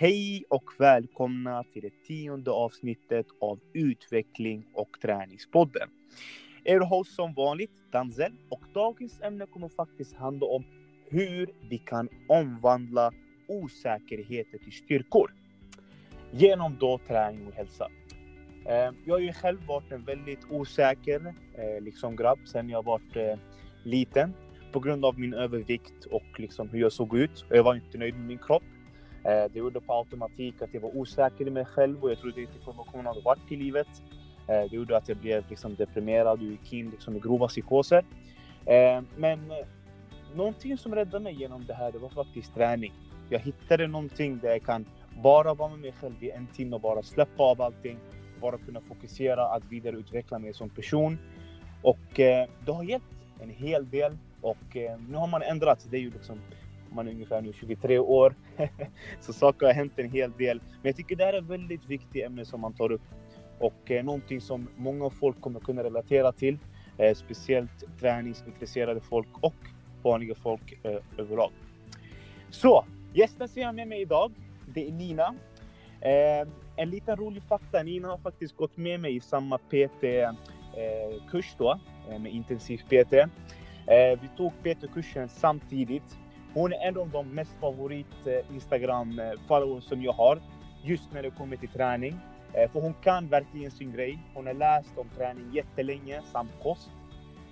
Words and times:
Hej 0.00 0.44
och 0.48 0.70
välkomna 0.78 1.64
till 1.72 1.82
det 1.82 2.04
tionde 2.06 2.50
avsnittet 2.50 3.26
av 3.40 3.60
Utveckling 3.72 4.66
och 4.74 4.88
träningspodden. 5.02 5.88
Er 6.64 6.80
host 6.80 7.14
som 7.14 7.34
vanligt, 7.34 7.70
Danzel, 7.92 8.32
och 8.48 8.62
dagens 8.74 9.20
ämne 9.22 9.46
kommer 9.46 9.68
faktiskt 9.68 10.14
handla 10.14 10.46
om 10.46 10.64
hur 11.10 11.50
vi 11.68 11.78
kan 11.78 12.08
omvandla 12.28 13.12
osäkerheter 13.48 14.58
till 14.58 14.72
styrkor 14.72 15.34
genom 16.30 16.76
då 16.80 16.98
träning 16.98 17.46
och 17.46 17.54
hälsa. 17.54 17.88
Eh, 18.66 18.90
jag 19.04 19.14
har 19.14 19.20
ju 19.20 19.32
själv 19.32 19.66
varit 19.66 19.92
en 19.92 20.04
väldigt 20.04 20.50
osäker 20.50 21.34
eh, 21.54 21.84
liksom 21.84 22.16
grabb 22.16 22.38
sedan 22.46 22.68
jag 22.68 22.84
var 22.84 23.00
eh, 23.14 23.38
liten 23.84 24.34
på 24.72 24.80
grund 24.80 25.04
av 25.04 25.18
min 25.18 25.34
övervikt 25.34 26.04
och 26.04 26.40
liksom 26.40 26.68
hur 26.68 26.80
jag 26.80 26.92
såg 26.92 27.16
ut. 27.16 27.44
Jag 27.50 27.62
var 27.62 27.74
inte 27.74 27.98
nöjd 27.98 28.14
med 28.14 28.26
min 28.26 28.38
kropp. 28.38 28.62
Eh, 29.24 29.52
det 29.52 29.58
gjorde 29.58 29.80
på 29.80 29.92
automatik 29.92 30.62
att 30.62 30.74
jag 30.74 30.80
var 30.80 30.96
osäker 30.96 31.46
i 31.46 31.50
mig 31.50 31.64
själv 31.64 32.02
och 32.04 32.10
jag 32.10 32.18
trodde 32.18 32.40
inte 32.40 32.58
på 32.64 32.72
vad 32.72 33.04
hade 33.04 33.20
varit 33.20 33.52
i 33.52 33.56
livet. 33.56 33.88
Eh, 34.48 34.70
det 34.70 34.76
gjorde 34.76 34.96
att 34.96 35.08
jag 35.08 35.16
blev 35.16 35.44
liksom 35.48 35.74
deprimerad 35.74 36.38
och 36.38 36.46
gick 36.46 36.72
in 36.72 36.90
liksom 36.90 37.16
i 37.16 37.20
grova 37.20 37.48
psykoser. 37.48 38.04
Eh, 38.66 39.02
men 39.16 39.52
någonting 40.34 40.78
som 40.78 40.94
räddade 40.94 41.24
mig 41.24 41.34
genom 41.34 41.64
det 41.66 41.74
här, 41.74 41.92
det 41.92 41.98
var 41.98 42.08
faktiskt 42.08 42.54
träning. 42.54 42.92
Jag 43.28 43.38
hittade 43.38 43.86
någonting 43.86 44.38
där 44.38 44.48
jag 44.48 44.62
kan 44.62 44.84
bara 45.22 45.54
vara 45.54 45.70
med 45.70 45.78
mig 45.78 45.92
själv 45.92 46.24
i 46.24 46.30
en 46.30 46.46
timme 46.46 46.76
och 46.76 46.82
bara 46.82 47.02
släppa 47.02 47.42
av 47.42 47.62
allting 47.62 47.98
bara 48.40 48.58
kunna 48.58 48.80
fokusera 48.80 49.46
att 49.46 49.62
vidareutveckla 49.64 50.38
mig 50.38 50.54
som 50.54 50.70
person. 50.70 51.18
Och 51.82 52.20
eh, 52.20 52.48
det 52.66 52.72
har 52.72 52.84
hjälpt 52.84 53.06
en 53.40 53.50
hel 53.50 53.90
del 53.90 54.16
och 54.40 54.76
eh, 54.76 54.98
nu 55.08 55.16
har 55.16 55.26
man 55.26 55.42
ändrat. 55.42 55.86
Det 55.90 55.96
är 55.96 56.00
ju 56.00 56.10
liksom, 56.10 56.40
man 56.92 57.08
är 57.08 57.12
ungefär 57.12 57.42
nu 57.42 57.52
23 57.52 57.98
år, 57.98 58.34
så 59.20 59.32
saker 59.32 59.66
har 59.66 59.72
hänt 59.72 59.92
en 59.96 60.10
hel 60.10 60.32
del. 60.32 60.58
Men 60.58 60.88
jag 60.88 60.96
tycker 60.96 61.16
det 61.16 61.24
här 61.24 61.32
är 61.32 61.38
ett 61.38 61.50
väldigt 61.50 61.86
viktigt 61.86 62.24
ämne 62.24 62.44
som 62.44 62.60
man 62.60 62.72
tar 62.72 62.92
upp 62.92 63.02
och 63.58 63.90
eh, 63.90 64.04
någonting 64.04 64.40
som 64.40 64.68
många 64.76 65.10
folk 65.10 65.40
kommer 65.40 65.60
kunna 65.60 65.84
relatera 65.84 66.32
till. 66.32 66.58
Eh, 66.98 67.14
speciellt 67.14 68.00
träningsintresserade 68.00 69.00
folk 69.00 69.28
och 69.40 69.54
vanliga 70.02 70.34
folk 70.34 70.78
eh, 70.82 70.98
överlag. 71.18 71.50
Så 72.50 72.84
gästen 73.14 73.48
som 73.48 73.62
jag 73.62 73.68
har 73.68 73.72
med 73.72 73.88
mig 73.88 74.00
idag, 74.00 74.32
det 74.74 74.88
är 74.88 74.92
Nina. 74.92 75.34
Eh, 76.00 76.48
en 76.76 76.90
liten 76.90 77.16
rolig 77.16 77.42
fakta. 77.42 77.82
Nina 77.82 78.08
har 78.08 78.18
faktiskt 78.18 78.56
gått 78.56 78.76
med 78.76 79.00
mig 79.00 79.16
i 79.16 79.20
samma 79.20 79.58
PT-kurs 79.58 81.46
eh, 81.52 81.58
då, 81.58 81.78
eh, 82.10 82.18
med 82.18 82.32
intensiv 82.32 82.78
PT. 82.78 83.12
Eh, 83.12 84.20
vi 84.22 84.28
tog 84.36 84.52
PT-kursen 84.62 85.28
samtidigt. 85.28 86.18
Hon 86.54 86.72
är 86.72 86.78
en 86.88 86.98
av 86.98 87.10
de 87.10 87.28
mest 87.28 87.52
favorit 87.60 88.26
eh, 88.26 88.54
Instagram-followers 88.54 89.84
eh, 89.84 89.88
som 89.88 90.02
jag 90.02 90.12
har, 90.12 90.40
just 90.82 91.12
när 91.12 91.22
det 91.22 91.30
kommer 91.30 91.56
till 91.56 91.68
träning. 91.68 92.16
Eh, 92.52 92.70
för 92.70 92.80
hon 92.80 92.94
kan 92.94 93.28
verkligen 93.28 93.70
sin 93.70 93.92
grej. 93.92 94.18
Hon 94.34 94.46
har 94.46 94.54
läst 94.54 94.98
om 94.98 95.08
träning 95.16 95.52
jättelänge, 95.52 96.22
samt 96.32 96.50
kost. 96.62 96.90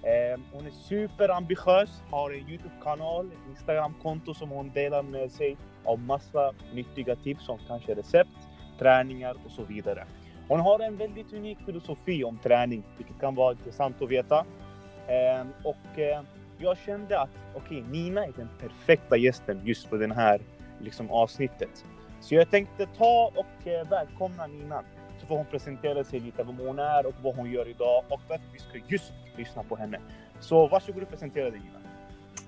Ehm, 0.02 0.44
hon 0.52 0.66
är 0.66 0.70
superambitiös, 0.70 2.02
har 2.10 2.30
en 2.30 2.48
Youtube-kanal, 2.48 3.30
Instagram-konto 3.50 4.34
som 4.34 4.50
hon 4.50 4.70
delar 4.70 5.02
med 5.02 5.30
sig 5.30 5.56
av 5.84 5.98
massa 5.98 6.52
nyttiga 6.72 7.16
tips 7.16 7.44
som 7.44 7.58
kanske 7.68 7.94
recept 7.94 8.48
träningar 8.78 9.36
och 9.44 9.50
så 9.50 9.62
vidare. 9.62 10.04
Hon 10.48 10.60
har 10.60 10.80
en 10.80 10.96
väldigt 10.96 11.32
unik 11.32 11.58
filosofi 11.66 12.24
om 12.24 12.38
träning, 12.38 12.82
vilket 12.96 13.20
kan 13.20 13.34
vara 13.34 13.52
intressant 13.52 14.02
att 14.02 14.10
veta. 14.10 14.44
Ehm, 15.08 15.48
och 15.64 15.98
jag 16.58 16.78
kände 16.78 17.20
att 17.20 17.30
okej, 17.54 17.78
okay, 17.78 17.92
Nina 17.92 18.24
är 18.24 18.32
den 18.36 18.48
perfekta 18.60 19.16
gästen 19.16 19.60
just 19.64 19.88
för 19.88 19.98
det 19.98 20.14
här 20.14 20.40
liksom, 20.80 21.10
avsnittet. 21.10 21.84
Så 22.20 22.34
jag 22.34 22.50
tänkte 22.50 22.86
ta 22.86 23.32
och 23.34 23.68
eh, 23.68 23.88
välkomna 23.88 24.46
Nina. 24.46 24.82
Så 25.20 25.26
får 25.26 25.36
hon 25.36 25.46
presentera 25.46 26.04
sig 26.04 26.20
lite, 26.20 26.42
vem 26.42 26.56
hon 26.56 26.78
är 26.78 27.06
och 27.06 27.14
vad 27.22 27.36
hon 27.36 27.50
gör 27.50 27.68
idag 27.68 28.04
och 28.08 28.20
varför 28.28 28.46
vi 28.52 28.58
ska 28.58 28.78
just 28.88 29.12
lyssna 29.36 29.62
på 29.62 29.76
henne. 29.76 30.00
Så 30.40 30.66
varsågod 30.66 31.02
och 31.02 31.08
presentera 31.08 31.50
dig 31.50 31.60
Nina. 31.60 31.78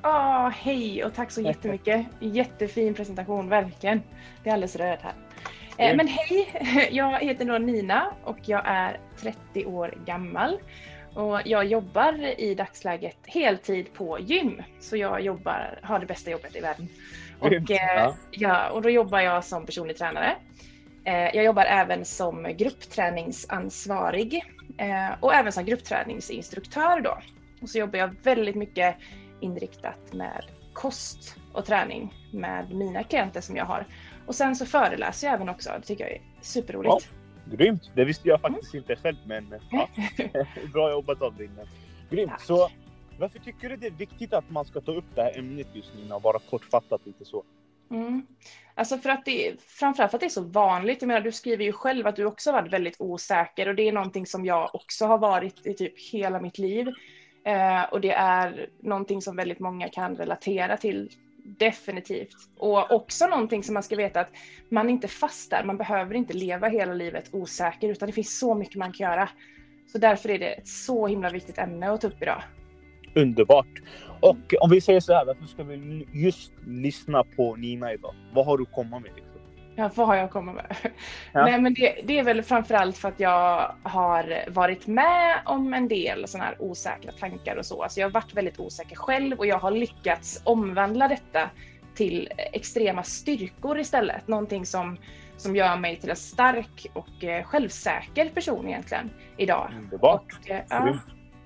Oh, 0.02 0.48
hej 0.48 1.04
och 1.04 1.14
tack 1.14 1.30
så 1.30 1.40
jättemycket. 1.40 2.06
Jättefin 2.20 2.94
presentation, 2.94 3.48
verkligen. 3.48 4.02
Det 4.42 4.50
är 4.50 4.54
alldeles 4.54 4.76
röd 4.76 4.98
här. 5.02 5.14
Eh, 5.78 5.96
men 5.96 6.08
hej, 6.08 6.48
jag 6.90 7.20
heter 7.20 7.44
då 7.44 7.58
Nina 7.58 8.14
och 8.24 8.38
jag 8.42 8.62
är 8.64 9.00
30 9.20 9.66
år 9.66 9.94
gammal. 10.06 10.58
Och 11.14 11.40
jag 11.44 11.64
jobbar 11.64 12.40
i 12.40 12.54
dagsläget 12.54 13.16
heltid 13.24 13.92
på 13.92 14.18
gym. 14.18 14.62
Så 14.80 14.96
jag 14.96 15.20
jobbar, 15.20 15.78
har 15.82 15.98
det 15.98 16.06
bästa 16.06 16.30
jobbet 16.30 16.56
i 16.56 16.60
världen. 16.60 16.88
Och, 17.40 17.52
eh, 17.52 17.64
ja. 17.68 18.16
ja. 18.30 18.70
och 18.70 18.82
då 18.82 18.90
jobbar 18.90 19.20
jag 19.20 19.44
som 19.44 19.66
personlig 19.66 19.96
tränare. 19.96 20.36
Eh, 21.04 21.36
jag 21.36 21.44
jobbar 21.44 21.64
även 21.64 22.04
som 22.04 22.48
gruppträningsansvarig 22.56 24.44
och 25.20 25.34
även 25.34 25.52
som 25.52 25.64
gruppträningsinstruktör 25.64 27.00
då. 27.00 27.18
Och 27.62 27.68
så 27.68 27.78
jobbar 27.78 27.98
jag 27.98 28.14
väldigt 28.22 28.56
mycket 28.56 28.96
inriktat 29.40 30.12
med 30.12 30.44
kost 30.72 31.36
och 31.52 31.64
träning 31.64 32.14
med 32.32 32.70
mina 32.70 33.02
klienter 33.02 33.40
som 33.40 33.56
jag 33.56 33.64
har. 33.64 33.86
Och 34.26 34.34
sen 34.34 34.56
så 34.56 34.66
föreläser 34.66 35.26
jag 35.26 35.34
även 35.34 35.48
också. 35.48 35.70
Det 35.80 35.86
tycker 35.86 36.04
jag 36.04 36.12
är 36.12 36.20
superroligt. 36.40 37.08
Ja, 37.10 37.19
grymt! 37.56 37.90
Det 37.94 38.04
visste 38.04 38.28
jag 38.28 38.40
faktiskt 38.40 38.74
mm. 38.74 38.84
inte 38.84 39.02
själv, 39.02 39.16
men 39.26 39.54
ja, 39.70 39.88
bra 40.72 40.90
jobbat 40.90 41.22
av 41.22 41.36
dig. 41.36 41.50
Grymt! 42.10 42.30
Tack. 42.30 42.40
Så 42.40 42.70
varför 43.18 43.38
tycker 43.38 43.68
du 43.68 43.76
det 43.76 43.86
är 43.86 43.90
viktigt 43.90 44.32
att 44.32 44.50
man 44.50 44.64
ska 44.64 44.80
ta 44.80 44.92
upp 44.92 45.04
det 45.14 45.22
här 45.22 45.38
ämnet 45.38 45.66
just 45.72 45.90
nu 45.94 46.14
och 46.14 46.22
bara 46.22 46.38
kortfattat 46.38 47.06
lite 47.06 47.24
så? 47.24 47.44
Mm. 47.90 48.26
Alltså 48.74 48.98
för 48.98 49.10
att 49.10 49.24
det, 49.24 49.60
framförallt 49.60 50.10
för 50.10 50.16
att 50.16 50.20
det 50.20 50.26
är 50.26 50.28
så 50.28 50.42
vanligt. 50.42 51.02
Jag 51.02 51.06
menar, 51.06 51.20
du 51.20 51.32
skriver 51.32 51.64
ju 51.64 51.72
själv 51.72 52.06
att 52.06 52.16
du 52.16 52.24
också 52.24 52.52
varit 52.52 52.72
väldigt 52.72 52.96
osäker 53.00 53.68
och 53.68 53.74
det 53.74 53.88
är 53.88 53.92
någonting 53.92 54.26
som 54.26 54.44
jag 54.44 54.74
också 54.74 55.06
har 55.06 55.18
varit 55.18 55.66
i 55.66 55.74
typ 55.74 56.12
hela 56.12 56.40
mitt 56.40 56.58
liv. 56.58 56.88
Eh, 57.44 57.82
och 57.82 58.00
det 58.00 58.12
är 58.12 58.68
någonting 58.82 59.22
som 59.22 59.36
väldigt 59.36 59.60
många 59.60 59.88
kan 59.88 60.16
relatera 60.16 60.76
till 60.76 61.10
Definitivt. 61.58 62.36
Och 62.56 62.92
också 62.92 63.26
någonting 63.26 63.62
som 63.62 63.74
man 63.74 63.82
ska 63.82 63.96
veta 63.96 64.20
att 64.20 64.32
man 64.68 64.90
inte 64.90 65.08
fastar. 65.08 65.64
Man 65.64 65.76
behöver 65.76 66.14
inte 66.14 66.32
leva 66.32 66.68
hela 66.68 66.94
livet 66.94 67.28
osäker 67.32 67.88
utan 67.88 68.06
det 68.06 68.12
finns 68.12 68.38
så 68.38 68.54
mycket 68.54 68.76
man 68.76 68.92
kan 68.92 69.10
göra. 69.10 69.28
Så 69.92 69.98
därför 69.98 70.28
är 70.28 70.38
det 70.38 70.52
ett 70.52 70.68
så 70.68 71.06
himla 71.06 71.30
viktigt 71.30 71.58
ämne 71.58 71.90
att 71.90 72.00
ta 72.00 72.06
upp 72.06 72.22
idag. 72.22 72.42
Underbart! 73.14 73.82
Och 74.20 74.54
om 74.60 74.70
vi 74.70 74.80
säger 74.80 75.00
så 75.00 75.12
här, 75.12 75.24
varför 75.24 75.46
ska 75.46 75.62
vi 75.62 76.06
just 76.12 76.52
lyssna 76.66 77.24
på 77.24 77.56
Nina 77.56 77.92
idag? 77.92 78.14
Vad 78.34 78.46
har 78.46 78.58
du 78.58 78.62
att 78.62 78.72
komma 78.72 78.98
med? 78.98 79.29
Ja, 79.80 79.90
vad 79.94 80.06
har 80.06 80.14
jag 80.16 80.24
att 80.24 80.30
komma 80.30 80.52
med? 80.52 80.76
Ja. 81.32 81.44
Nej, 81.44 81.60
men 81.60 81.74
det, 81.74 82.00
det, 82.04 82.18
är 82.18 82.24
väl 82.24 82.42
framförallt 82.42 82.96
för 82.98 83.08
att 83.08 83.20
jag 83.20 83.74
har 83.82 84.44
varit 84.50 84.86
med 84.86 85.40
om 85.44 85.74
en 85.74 85.88
del 85.88 86.28
sådana 86.28 86.44
här 86.44 86.62
osäkra 86.62 87.12
tankar 87.12 87.56
och 87.56 87.66
så. 87.66 87.82
Alltså 87.82 88.00
jag 88.00 88.06
har 88.06 88.12
varit 88.12 88.34
väldigt 88.34 88.60
osäker 88.60 88.96
själv 88.96 89.38
och 89.38 89.46
jag 89.46 89.58
har 89.58 89.70
lyckats 89.70 90.42
omvandla 90.44 91.08
detta 91.08 91.50
till 91.94 92.28
extrema 92.36 93.02
styrkor 93.02 93.78
istället. 93.78 94.28
Någonting 94.28 94.66
som, 94.66 94.96
som 95.36 95.56
gör 95.56 95.76
mig 95.76 96.00
till 96.00 96.10
en 96.10 96.16
stark 96.16 96.86
och 96.92 97.24
eh, 97.24 97.44
självsäker 97.44 98.28
person 98.28 98.68
egentligen 98.68 99.10
idag. 99.36 99.70
Underbart! 99.78 100.38
Och, 100.40 100.50
eh, 100.50 100.62
ja. 100.68 100.98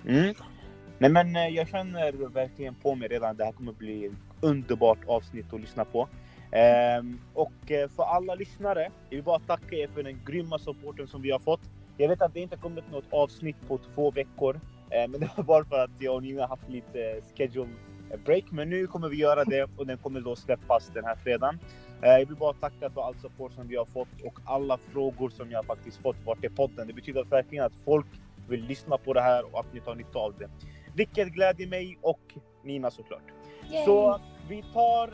mm. 0.07 0.35
Nej 0.97 1.09
men 1.09 1.35
eh, 1.35 1.47
jag 1.47 1.67
känner 1.67 2.11
verkligen 2.33 2.75
på 2.75 2.95
mig 2.95 3.07
redan 3.07 3.31
att 3.31 3.37
det 3.37 3.45
här 3.45 3.51
kommer 3.51 3.73
bli 3.73 4.05
ett 4.05 4.11
underbart 4.41 5.05
avsnitt 5.07 5.53
att 5.53 5.61
lyssna 5.61 5.85
på. 5.85 6.07
Ehm, 6.55 7.19
och 7.33 7.71
eh, 7.71 7.89
för 7.89 8.03
alla 8.03 8.35
lyssnare, 8.35 8.91
jag 9.09 9.15
vill 9.15 9.23
bara 9.23 9.39
tacka 9.39 9.75
er 9.75 9.87
för 9.87 10.03
den 10.03 10.19
grymma 10.25 10.59
supporten 10.59 11.07
som 11.07 11.21
vi 11.21 11.31
har 11.31 11.39
fått. 11.39 11.61
Jag 11.97 12.09
vet 12.09 12.21
att 12.21 12.33
det 12.33 12.39
inte 12.39 12.57
kommit 12.57 12.91
något 12.91 13.05
avsnitt 13.09 13.55
på 13.67 13.77
två 13.77 14.11
veckor, 14.11 14.59
eh, 14.89 15.07
men 15.09 15.19
det 15.19 15.29
var 15.37 15.43
bara 15.43 15.65
för 15.65 15.83
att 15.83 15.91
jag 15.99 16.15
och 16.15 16.23
Nina 16.23 16.41
har 16.41 16.47
haft 16.47 16.69
lite 16.69 17.21
schedule 17.35 17.69
break. 18.25 18.43
Men 18.51 18.69
nu 18.69 18.87
kommer 18.87 19.09
vi 19.09 19.17
göra 19.17 19.43
det 19.43 19.67
och 19.77 19.87
den 19.87 19.97
kommer 19.97 20.21
då 20.21 20.35
släppas 20.35 20.91
den 20.93 21.05
här 21.05 21.15
fredagen. 21.15 21.59
Eh, 22.01 22.09
jag 22.09 22.25
vill 22.25 22.35
bara 22.35 22.53
tacka 22.53 22.89
för 22.89 23.01
all 23.01 23.15
support 23.15 23.53
som 23.53 23.67
vi 23.67 23.75
har 23.75 23.85
fått 23.85 24.21
och 24.23 24.39
alla 24.45 24.77
frågor 24.77 25.29
som 25.29 25.51
jag 25.51 25.65
faktiskt 25.65 25.97
fått 25.97 26.17
vart 26.25 26.45
är 26.45 26.49
podden. 26.49 26.87
Det 26.87 26.93
betyder 26.93 27.23
verkligen 27.23 27.65
att 27.65 27.75
folk 27.85 28.07
vill 28.49 28.65
lyssna 28.65 28.97
på 28.97 29.13
det 29.13 29.21
här 29.21 29.53
och 29.53 29.59
att 29.59 29.73
ni 29.73 29.79
tar 29.81 29.95
nytta 29.95 30.19
av 30.19 30.33
det. 30.39 30.49
Vilket 30.95 31.27
gläder 31.27 31.67
mig 31.67 31.97
och 32.01 32.21
Nina 32.63 32.91
såklart. 32.91 33.23
Yay. 33.71 33.85
Så 33.85 34.19
vi 34.49 34.63
tar 34.73 35.09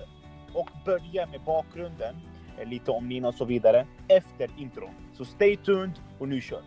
och 0.54 0.70
börja 0.86 1.28
med 1.28 1.42
bakgrunden, 1.46 2.16
eh, 2.60 2.68
lite 2.68 2.92
om 2.92 3.10
Nina 3.10 3.28
och 3.28 3.36
så 3.36 3.46
vidare, 3.46 3.88
efter 4.08 4.50
intron. 4.58 4.94
Så 5.14 5.26
stay 5.26 5.58
tuned 5.58 6.00
och 6.20 6.28
nu 6.28 6.42
kör 6.42 6.62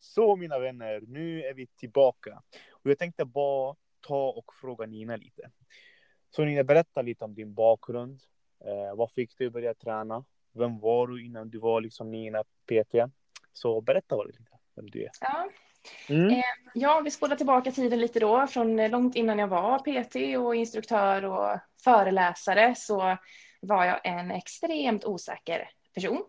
Så 0.00 0.36
mina 0.36 0.58
vänner, 0.58 1.00
nu 1.06 1.42
är 1.42 1.54
vi 1.54 1.66
tillbaka. 1.66 2.42
Och 2.70 2.90
jag 2.90 2.98
tänkte 2.98 3.24
bara 3.24 3.76
ta 4.00 4.28
och 4.28 4.54
fråga 4.60 4.86
Nina 4.86 5.16
lite. 5.16 5.50
Så 6.30 6.44
Nina, 6.44 6.64
berätta 6.64 7.02
lite 7.02 7.24
om 7.24 7.34
din 7.34 7.54
bakgrund. 7.54 8.20
Eh, 8.64 8.96
vad 8.96 9.10
fick 9.10 9.38
du 9.38 9.50
börja 9.50 9.74
träna? 9.74 10.24
Vem 10.52 10.80
var 10.80 11.06
du 11.06 11.26
innan 11.26 11.50
du 11.50 11.58
var 11.58 11.80
liksom 11.80 12.10
Nina 12.10 12.42
PT? 12.42 13.12
Så 13.52 13.80
berätta 13.80 14.16
vad 14.16 14.26
lite 14.26 14.38
vem 14.76 14.90
du 14.90 15.02
är. 15.02 15.10
Ja. 15.20 15.48
Mm. 16.08 16.30
Eh, 16.30 16.44
ja, 16.74 17.00
vi 17.04 17.10
spolar 17.10 17.36
tillbaka 17.36 17.72
tiden 17.72 18.00
lite 18.00 18.20
då, 18.20 18.46
från 18.46 18.90
långt 18.90 19.16
innan 19.16 19.38
jag 19.38 19.48
var 19.48 19.78
PT 19.78 20.38
och 20.38 20.54
instruktör 20.54 21.24
och 21.24 21.58
föreläsare 21.84 22.74
så 22.74 23.16
var 23.60 23.84
jag 23.84 24.00
en 24.06 24.30
extremt 24.30 25.04
osäker 25.04 25.70
person 25.94 26.24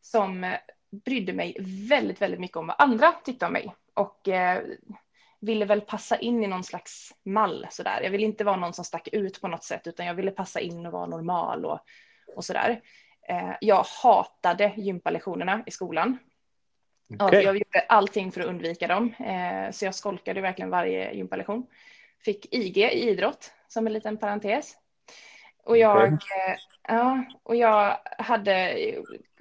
som 0.00 0.56
brydde 1.04 1.32
mig 1.32 1.56
väldigt, 1.88 2.22
väldigt 2.22 2.40
mycket 2.40 2.56
om 2.56 2.66
vad 2.66 2.76
andra 2.78 3.12
tyckte 3.12 3.46
om 3.46 3.52
mig 3.52 3.74
och 3.94 4.28
eh, 4.28 4.62
ville 5.40 5.64
väl 5.64 5.80
passa 5.80 6.18
in 6.18 6.44
i 6.44 6.46
någon 6.46 6.64
slags 6.64 7.14
mall 7.24 7.66
sådär. 7.70 8.00
Jag 8.02 8.10
ville 8.10 8.26
inte 8.26 8.44
vara 8.44 8.56
någon 8.56 8.72
som 8.72 8.84
stack 8.84 9.08
ut 9.12 9.40
på 9.40 9.48
något 9.48 9.64
sätt 9.64 9.86
utan 9.86 10.06
jag 10.06 10.14
ville 10.14 10.30
passa 10.30 10.60
in 10.60 10.86
och 10.86 10.92
vara 10.92 11.06
normal 11.06 11.64
och, 11.64 11.80
och 12.36 12.44
sådär. 12.44 12.80
Eh, 13.28 13.52
jag 13.60 13.84
hatade 14.02 14.72
gympalektionerna 14.76 15.62
i 15.66 15.70
skolan. 15.70 16.18
Okay. 17.18 17.42
jag 17.42 17.54
gjorde 17.54 17.80
allting 17.88 18.32
för 18.32 18.40
att 18.40 18.46
undvika 18.46 18.86
dem, 18.86 19.14
eh, 19.18 19.70
så 19.70 19.84
jag 19.84 19.94
skolkade 19.94 20.40
verkligen 20.40 20.70
varje 20.70 21.12
gympalektion. 21.12 21.66
Fick 22.24 22.54
IG 22.54 22.76
i 22.76 23.10
idrott 23.10 23.52
som 23.68 23.86
en 23.86 23.92
liten 23.92 24.16
parentes. 24.16 24.76
Och 25.64 25.78
jag, 25.78 25.96
okay. 25.96 26.56
ja, 26.88 27.24
och 27.42 27.56
jag 27.56 27.98
hade 28.18 28.76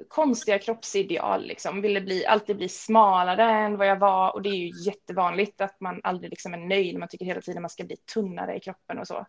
konstiga 0.08 0.60
kroppsideal, 0.60 1.46
liksom. 1.46 1.82
ville 1.82 2.02
bli, 2.02 2.26
alltid 2.26 2.58
bli 2.58 2.70
smalare 2.70 3.44
än 3.44 3.78
vad 3.78 3.88
jag 3.88 4.00
var. 4.00 4.34
Och 4.34 4.42
det 4.42 4.50
är 4.50 4.56
ju 4.56 4.72
jättevanligt 4.86 5.62
att 5.62 5.80
man 5.80 6.02
aldrig 6.04 6.30
liksom 6.30 6.54
är 6.54 6.58
nöjd. 6.58 7.00
Man 7.00 7.08
tycker 7.08 7.26
hela 7.26 7.42
tiden 7.42 7.62
man 7.62 7.70
ska 7.70 7.84
bli 7.84 7.98
tunnare 7.98 8.56
i 8.56 8.60
kroppen 8.60 9.00
och 9.00 9.08
så. 9.08 9.26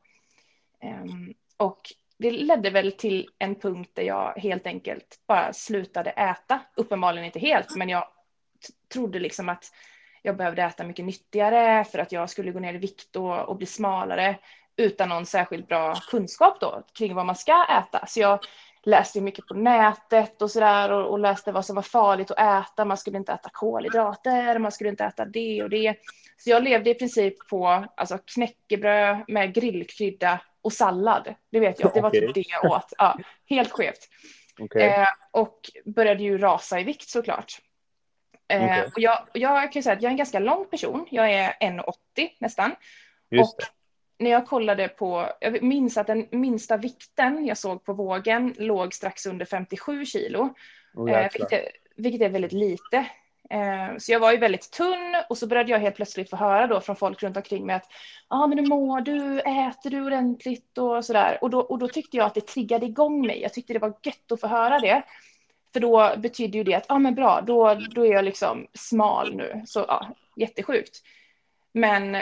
Um, 0.83 1.35
och 1.57 1.81
det 2.19 2.31
ledde 2.31 2.71
väl 2.71 2.93
till 2.93 3.29
en 3.39 3.55
punkt 3.55 3.91
där 3.95 4.03
jag 4.03 4.33
helt 4.37 4.67
enkelt 4.67 5.21
bara 5.27 5.53
slutade 5.53 6.11
äta. 6.11 6.61
Uppenbarligen 6.77 7.27
inte 7.27 7.39
helt, 7.39 7.77
men 7.77 7.89
jag 7.89 8.05
trodde 8.93 9.19
liksom 9.19 9.49
att 9.49 9.65
jag 10.23 10.37
behövde 10.37 10.63
äta 10.63 10.85
mycket 10.85 11.05
nyttigare 11.05 11.85
för 11.85 11.99
att 11.99 12.13
jag 12.13 12.31
skulle 12.31 12.53
gå 12.53 12.61
ner 12.61 12.75
i 12.75 12.79
vikt 12.79 13.17
och, 13.17 13.49
och 13.49 13.57
bli 13.57 13.67
smalare 13.67 14.39
utan 14.77 15.09
någon 15.09 15.27
särskilt 15.27 15.69
bra 15.69 15.95
kunskap 16.11 16.61
då 16.61 16.83
kring 16.99 17.15
vad 17.15 17.27
man 17.27 17.37
ska 17.37 17.65
äta. 17.65 18.07
Så 18.07 18.21
jag 18.21 18.39
läste 18.83 19.21
mycket 19.21 19.47
på 19.47 19.55
nätet 19.55 20.43
och 20.43 20.51
sådär 20.51 20.93
och, 20.93 21.11
och 21.11 21.19
läste 21.19 21.53
vad 21.53 21.65
som 21.65 21.77
var 21.77 21.83
farligt 21.83 22.31
att 22.31 22.67
äta. 22.67 22.85
Man 22.85 22.97
skulle 22.97 23.19
inte 23.19 23.33
äta 23.33 23.49
kolhydrater, 23.53 24.59
man 24.59 24.73
skulle 24.73 24.91
inte 24.91 25.05
äta 25.05 25.25
det 25.25 25.63
och 25.63 25.71
det. 25.71 25.95
Så 26.37 26.51
jag 26.51 26.63
levde 26.63 26.91
i 26.91 26.95
princip 26.95 27.49
på 27.49 27.87
alltså, 27.97 28.19
knäckebröd 28.35 29.25
med 29.29 29.55
grillkrydda 29.55 30.41
och 30.69 30.73
sallad. 30.73 31.35
Det 31.53 31.61
vet 31.61 31.81
jag, 31.81 31.95
det 31.95 32.01
var 32.01 32.11
typ 32.11 32.35
det 32.35 32.45
jag 32.47 32.73
åt. 32.73 32.93
Ja, 32.99 33.19
helt 33.49 33.71
skevt. 33.71 34.09
Okay. 34.59 34.83
Eh, 34.83 35.09
och 35.31 35.61
började 35.85 36.23
ju 36.23 36.39
rasa 36.39 36.81
i 36.81 36.85
vikt 36.85 37.09
såklart. 37.09 37.59
Eh, 38.49 38.65
okay. 38.65 38.85
och 38.85 39.01
jag, 39.01 39.19
jag 39.33 39.73
kan 39.73 39.83
säga 39.83 39.97
att 39.97 40.03
jag 40.03 40.09
är 40.09 40.13
en 40.13 40.17
ganska 40.17 40.39
lång 40.39 40.65
person. 40.65 41.07
Jag 41.11 41.33
är 41.33 41.53
1,80 41.61 42.29
nästan. 42.41 42.75
Just 43.31 43.55
och 43.55 43.61
det 43.61 43.67
när 44.19 44.31
jag 44.31 44.47
kollade 44.47 44.89
på, 44.89 45.33
jag 45.41 45.63
minns 45.63 45.97
att 45.97 46.07
den 46.07 46.27
minsta 46.31 46.77
vikten 46.77 47.47
jag 47.47 47.59
såg 47.59 47.85
på 47.85 47.93
vågen 47.93 48.55
låg 48.59 48.95
strax 48.95 49.27
under 49.27 49.47
57 49.47 50.05
kilo, 50.05 50.55
oh, 50.95 51.11
eh, 51.11 51.29
vilket, 51.33 51.65
vilket, 51.97 52.23
är, 52.23 52.29
väldigt 52.29 52.53
lite. 52.53 53.07
Eh, 53.51 53.97
så 53.99 54.13
jag 54.13 54.21
var 54.21 54.33
ju 54.33 54.39
väldigt 54.39 54.71
tunn 54.71 55.17
och 55.29 55.39
så 55.39 55.47
började 55.47 55.71
jag 55.71 55.79
helt 55.79 55.97
plötsligt 55.97 56.31
få 56.31 56.37
höra 56.37 56.67
då 56.67 56.81
från 56.81 56.97
folk 56.97 57.23
runt 57.23 57.37
omkring 57.37 57.67
mig 57.67 57.77
att 57.77 57.87
ja 58.29 58.37
ah, 58.37 58.47
men 58.47 58.59
hur 58.59 58.67
mår 58.67 59.01
du, 59.01 59.41
äter 59.41 59.91
du 59.91 60.07
ordentligt 60.07 60.79
och 60.79 61.05
sådär. 61.05 61.39
Och 61.41 61.51
då, 61.51 61.61
och 61.61 61.79
då 61.79 61.89
tyckte 61.89 62.17
jag 62.17 62.27
att 62.27 62.35
det 62.35 62.47
triggade 62.47 62.87
igång 62.87 63.27
mig, 63.27 63.43
jag 63.43 63.53
tyckte 63.53 63.73
det 63.73 63.79
var 63.79 63.95
gött 64.03 64.33
att 64.33 64.41
få 64.41 64.47
höra 64.47 64.79
det. 64.79 65.03
För 65.73 65.81
då 65.81 66.15
betydde 66.17 66.59
ju 66.59 66.65
det 66.65 66.75
att, 66.75 66.87
ja 66.89 66.95
ah, 66.95 66.99
men 66.99 67.15
bra, 67.15 67.41
då, 67.41 67.75
då 67.75 68.07
är 68.07 68.13
jag 68.13 68.25
liksom 68.25 68.67
smal 68.75 69.37
nu, 69.37 69.63
så 69.67 69.85
ja, 69.89 70.09
jättesjukt. 70.37 71.03
Men 71.73 72.17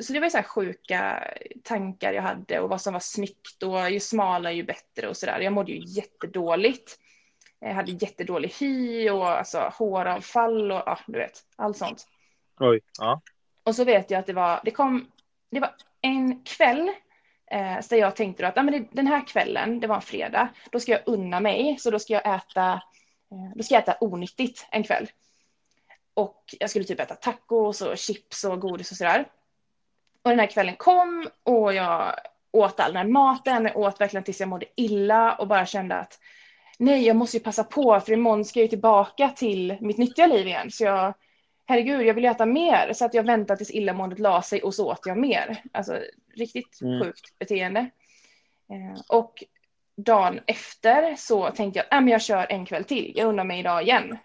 så 0.00 0.12
det 0.12 0.20
var 0.20 0.28
så 0.28 0.36
här 0.36 0.44
sjuka 0.44 1.28
tankar 1.62 2.12
jag 2.12 2.22
hade 2.22 2.60
och 2.60 2.70
vad 2.70 2.80
som 2.80 2.92
var 2.92 3.00
snyggt 3.00 3.62
och 3.62 3.90
ju 3.90 4.00
smalare 4.00 4.54
ju 4.54 4.62
bättre 4.62 5.08
och 5.08 5.16
så 5.16 5.26
där. 5.26 5.40
Jag 5.40 5.52
mådde 5.52 5.72
ju 5.72 5.82
jättedåligt. 5.86 6.98
Jag 7.64 7.74
hade 7.74 7.92
jättedålig 7.92 8.48
hy 8.60 9.10
och 9.10 9.28
alltså 9.28 9.72
håravfall 9.78 10.72
och 10.72 10.82
ja, 10.86 10.98
du 11.06 11.18
vet, 11.18 11.40
allt 11.56 11.76
sånt. 11.76 12.06
Oj, 12.60 12.80
ja. 12.98 13.20
Och 13.62 13.76
så 13.76 13.84
vet 13.84 14.10
jag 14.10 14.18
att 14.18 14.26
det 14.26 14.32
var, 14.32 14.60
det 14.64 14.70
kom, 14.70 15.10
det 15.50 15.60
var 15.60 15.74
en 16.00 16.44
kväll 16.44 16.88
eh, 17.50 17.78
där 17.90 17.96
jag 17.96 18.16
tänkte 18.16 18.48
att 18.48 18.58
ah, 18.58 18.62
men 18.62 18.72
det, 18.72 18.88
den 18.92 19.06
här 19.06 19.26
kvällen, 19.26 19.80
det 19.80 19.86
var 19.86 19.96
en 19.96 20.02
fredag, 20.02 20.48
då 20.70 20.80
ska 20.80 20.92
jag 20.92 21.00
unna 21.06 21.40
mig, 21.40 21.76
så 21.78 21.90
då 21.90 21.98
ska 21.98 22.12
jag 22.12 22.34
äta, 22.34 22.72
eh, 23.32 23.56
då 23.56 23.62
ska 23.62 23.74
jag 23.74 23.82
äta 23.82 23.96
onyttigt 24.00 24.66
en 24.70 24.82
kväll. 24.82 25.10
Och 26.14 26.44
jag 26.60 26.70
skulle 26.70 26.84
typ 26.84 27.00
äta 27.00 27.14
tacos 27.14 27.80
och 27.80 27.98
chips 27.98 28.44
och 28.44 28.60
godis 28.60 28.90
och 28.90 28.96
sådär. 28.96 29.24
Och 30.22 30.30
den 30.30 30.38
här 30.38 30.46
kvällen 30.46 30.76
kom 30.76 31.28
och 31.42 31.74
jag 31.74 32.14
åt 32.50 32.80
all 32.80 32.92
den 32.92 33.06
här 33.06 33.12
maten, 33.12 33.64
jag 33.64 33.76
åt 33.76 34.00
verkligen 34.00 34.24
tills 34.24 34.40
jag 34.40 34.48
mådde 34.48 34.66
illa 34.76 35.34
och 35.34 35.48
bara 35.48 35.66
kände 35.66 35.94
att 35.94 36.18
nej, 36.82 37.06
jag 37.06 37.16
måste 37.16 37.36
ju 37.36 37.42
passa 37.42 37.64
på 37.64 38.00
för 38.00 38.12
imorgon 38.12 38.44
ska 38.44 38.60
jag 38.60 38.64
ju 38.64 38.68
tillbaka 38.68 39.28
till 39.28 39.76
mitt 39.80 39.98
nyttiga 39.98 40.26
liv 40.26 40.46
igen. 40.46 40.70
Så 40.70 40.84
jag, 40.84 41.14
herregud, 41.66 42.06
jag 42.06 42.14
vill 42.14 42.24
äta 42.24 42.46
mer. 42.46 42.92
Så 42.92 43.04
att 43.04 43.14
jag 43.14 43.22
väntade 43.22 43.56
tills 43.56 43.70
illamåendet 43.70 44.18
la 44.18 44.42
sig 44.42 44.62
och 44.62 44.74
så 44.74 44.90
åt 44.92 45.06
jag 45.06 45.18
mer. 45.18 45.62
Alltså 45.72 45.98
riktigt 46.36 46.80
mm. 46.82 47.02
sjukt 47.02 47.38
beteende. 47.38 47.80
Eh, 48.70 49.00
och 49.08 49.44
dagen 49.96 50.40
efter 50.46 51.16
så 51.16 51.50
tänkte 51.50 51.84
jag, 51.90 52.02
äh, 52.02 52.10
jag 52.10 52.22
kör 52.22 52.46
en 52.50 52.66
kväll 52.66 52.84
till, 52.84 53.12
jag 53.16 53.28
undrar 53.28 53.44
mig 53.44 53.60
idag 53.60 53.82
igen. 53.82 54.18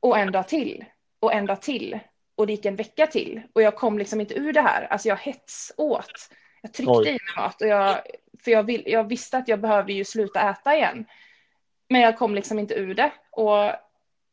Och 0.00 0.18
en 0.18 0.32
dag 0.32 0.48
till 0.48 0.84
och 1.20 1.32
en 1.32 1.46
dag 1.46 1.62
till 1.62 1.98
och 2.34 2.46
det 2.46 2.52
gick 2.52 2.64
en 2.64 2.76
vecka 2.76 3.06
till 3.06 3.42
och 3.52 3.62
jag 3.62 3.76
kom 3.76 3.98
liksom 3.98 4.20
inte 4.20 4.34
ur 4.34 4.52
det 4.52 4.62
här. 4.62 4.86
Alltså 4.90 5.08
jag 5.08 5.16
hetsåt. 5.16 6.28
Jag 6.62 6.72
tryckte 6.72 6.92
Oj. 6.92 7.08
i 7.08 7.10
mig 7.10 7.18
mat 7.36 7.62
och 7.62 7.68
jag, 7.68 8.00
för 8.44 8.50
jag, 8.50 8.62
vill, 8.62 8.82
jag 8.86 9.04
visste 9.04 9.38
att 9.38 9.48
jag 9.48 9.60
behövde 9.60 9.92
ju 9.92 10.04
sluta 10.04 10.50
äta 10.50 10.76
igen. 10.76 11.06
Men 11.88 12.00
jag 12.00 12.18
kom 12.18 12.34
liksom 12.34 12.58
inte 12.58 12.74
ur 12.74 12.94
det 12.94 13.12
och 13.30 13.72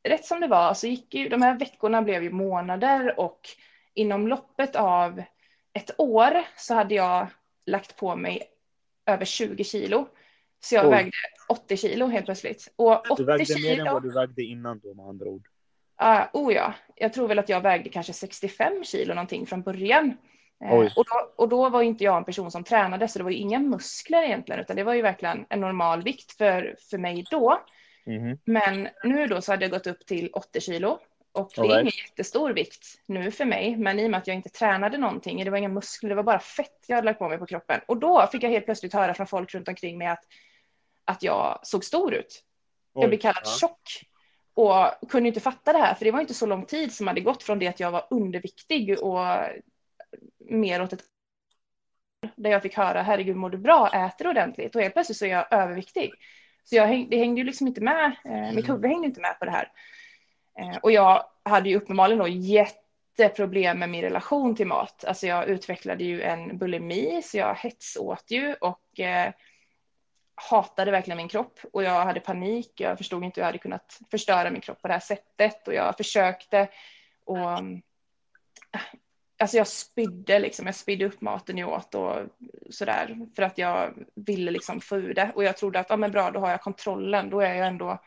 rätt 0.04 0.26
som 0.26 0.40
det 0.40 0.48
var 0.48 0.74
så 0.74 0.88
gick 0.88 1.14
ju 1.14 1.30
de 1.30 1.42
här 1.42 1.60
veckorna 1.60 2.02
blev 2.02 2.24
ju 2.24 2.32
månader 2.32 3.20
och 3.20 3.40
inom 3.94 4.28
loppet 4.28 4.76
av 4.76 5.24
ett 5.74 6.00
år 6.00 6.42
så 6.58 6.74
hade 6.74 6.96
jag 6.96 7.28
lagt 7.66 7.96
på 7.96 8.16
mig 8.16 8.44
över 9.06 9.26
20 9.26 9.64
kilo. 9.64 10.08
Så 10.60 10.76
jag 10.76 10.86
Oj. 10.86 10.92
vägde 10.92 11.12
80 11.50 11.78
kilo 11.78 12.08
helt 12.08 12.26
plötsligt. 12.26 12.74
Och 12.76 13.12
80 13.12 13.16
du 13.18 13.24
vägde 13.24 13.46
kilo... 13.46 13.60
mer 13.60 13.80
än 13.80 13.94
vad 13.94 14.04
du 14.04 14.12
vägde 14.12 14.44
innan 14.44 14.80
då 14.80 14.94
med 14.94 15.06
andra 15.06 15.26
ord. 15.26 15.48
Uh, 16.02 16.24
oh 16.34 16.54
ja, 16.54 16.74
jag 16.96 17.14
tror 17.14 17.28
väl 17.28 17.40
att 17.40 17.50
jag 17.50 17.62
vägde 17.62 17.90
kanske 17.90 18.14
65 18.14 18.84
kilo 18.84 19.14
någonting 19.14 19.46
från 19.46 19.62
början. 19.62 20.18
Uh, 20.64 20.72
och, 20.72 21.06
då, 21.06 21.34
och 21.36 21.50
då 21.50 21.70
var 21.70 21.82
inte 21.82 22.04
jag 22.04 22.18
en 22.18 22.24
person 22.24 22.52
som 22.52 22.64
tränade 22.64 23.08
så 23.08 23.20
det 23.20 23.24
var 23.24 23.32
ju 23.32 23.38
inga 23.38 23.60
muskler 23.60 24.24
egentligen 24.24 24.62
utan 24.62 24.76
det 24.76 24.84
var 24.84 24.94
ju 24.94 25.02
verkligen 25.02 25.46
en 25.50 25.62
normal 25.62 26.04
vikt 26.04 26.32
för, 26.32 26.76
för 26.90 26.98
mig 26.98 27.26
då. 27.32 27.62
Mm. 28.06 28.38
Men 28.46 28.90
nu 29.04 29.28
då 29.28 29.42
så 29.42 29.52
hade 29.52 29.66
jag 29.66 29.72
gått 29.72 29.88
upp 29.88 30.06
till 30.06 30.30
80 30.34 30.62
kilo 30.62 31.00
och 31.36 31.52
det 31.56 31.62
är 31.62 31.64
right. 31.64 31.82
ingen 31.82 31.94
jättestor 32.08 32.50
vikt 32.50 32.86
nu 33.06 33.32
för 33.32 33.46
mig, 33.46 33.76
men 33.76 34.00
i 34.00 34.06
och 34.06 34.12
med 34.12 34.18
att 34.18 34.28
jag 34.28 34.36
inte 34.36 34.50
tränade 34.50 34.98
någonting, 34.98 35.44
det 35.44 35.50
var 35.50 35.58
inga 35.58 35.70
muskler, 35.70 36.10
det 36.10 36.16
var 36.16 36.24
bara 36.24 36.40
fett 36.40 36.86
jag 36.88 36.96
hade 36.96 37.06
lagt 37.06 37.20
på 37.20 37.30
mig 37.30 37.38
på 37.38 37.46
kroppen. 37.46 37.82
Och 37.88 37.98
då 37.98 38.28
fick 38.32 38.44
jag 38.44 38.50
helt 38.50 38.66
plötsligt 38.66 38.94
höra 38.94 39.14
från 39.14 39.28
folk 39.28 39.54
runt 39.54 39.68
omkring 39.68 39.98
mig 39.98 40.08
att, 40.08 40.24
att 41.06 41.24
jag 41.24 41.60
såg 41.64 41.86
stor 41.86 42.14
ut. 42.14 42.44
Oj, 42.94 43.02
jag 43.02 43.10
blev 43.10 43.20
kallad 43.20 43.44
ja. 43.46 43.52
tjock 43.52 44.06
och 44.54 45.10
kunde 45.10 45.28
inte 45.28 45.40
fatta 45.40 45.74
det 45.74 45.80
här, 45.80 45.94
för 45.94 46.06
det 46.06 46.12
var 46.12 46.22
inte 46.22 46.34
så 46.34 46.46
lång 46.46 46.66
tid 46.66 46.94
som 46.94 47.08
hade 47.08 47.22
gått 47.22 47.44
från 47.44 47.60
det 47.60 47.68
att 47.68 47.80
jag 47.80 47.92
var 47.92 48.08
underviktig 48.10 49.00
och 49.00 49.28
mer 50.50 50.82
åt 50.82 50.94
ett 50.94 51.04
där 52.36 52.50
jag 52.50 52.62
fick 52.62 52.78
höra 52.78 53.02
herregud 53.02 53.36
mår 53.36 53.50
du 53.50 53.58
bra, 53.58 53.90
äter 53.94 54.28
ordentligt 54.28 54.76
och 54.76 54.82
helt 54.82 54.94
plötsligt 54.94 55.18
så 55.18 55.26
är 55.26 55.30
jag 55.30 55.54
överviktig. 55.54 56.12
Så 56.64 56.76
jag 56.76 56.88
häng, 56.88 57.08
det 57.10 57.18
hängde 57.18 57.42
ju 57.42 57.46
liksom 57.46 57.68
inte 57.68 57.82
med, 57.82 58.16
eh, 58.26 58.56
mitt 58.56 58.70
huvud 58.70 58.86
hängde 58.86 59.08
inte 59.08 59.22
med 59.22 59.40
på 59.40 59.46
det 59.46 59.52
här. 59.52 59.72
Eh, 60.60 60.78
och 60.78 60.92
jag 60.92 61.24
hade 61.44 61.70
ju 61.70 61.76
uppenbarligen 61.76 62.20
då 62.20 62.28
jätteproblem 62.28 63.80
med 63.80 63.90
min 63.90 64.02
relation 64.02 64.56
till 64.56 64.68
mat. 64.68 65.06
Alltså 65.06 65.28
jag 65.28 65.48
utvecklade 65.48 66.04
ju 66.04 66.22
en 66.22 66.58
bulimi, 66.58 67.22
så 67.22 67.38
jag 67.38 67.56
hetsåt 67.56 68.26
ju 68.28 68.54
och 68.54 69.00
eh, 69.00 69.34
hatade 70.36 70.92
verkligen 70.92 71.18
min 71.18 71.28
kropp 71.28 71.60
och 71.74 71.84
jag 71.84 72.06
hade 72.06 72.20
panik. 72.20 72.72
Jag 72.76 72.98
förstod 72.98 73.24
inte 73.24 73.40
hur 73.40 73.42
jag 73.42 73.48
hade 73.48 73.58
kunnat 73.58 74.00
förstöra 74.12 74.52
min 74.52 74.62
kropp 74.62 74.82
på 74.82 74.88
det 74.88 74.94
här 74.94 75.00
sättet 75.00 75.68
och 75.68 75.74
jag 75.74 75.98
försökte 75.98 76.68
och 77.26 77.60
alltså 79.38 79.58
jag 79.58 79.68
spydde 79.68 80.40
liksom, 80.40 80.66
jag 80.66 80.76
spydde 80.76 81.06
upp 81.06 81.22
maten 81.22 81.58
jag 81.58 81.70
åt 81.70 81.96
och 81.96 82.16
sådär 82.70 83.18
för 83.36 83.44
att 83.44 83.58
jag 83.58 83.94
ville 84.16 84.52
liksom 84.52 84.82
få 84.82 84.98
ur 84.98 85.14
det 85.14 85.32
och 85.36 85.44
jag 85.44 85.58
trodde 85.58 85.80
att 85.80 85.90
ja 85.90 85.98
men 85.98 86.12
bra 86.12 86.32
då 86.32 86.40
har 86.40 86.50
jag 86.50 86.62
kontrollen, 86.62 87.30
då 87.30 87.40
är 87.40 87.54
jag 87.54 87.68
ändå 87.68 88.02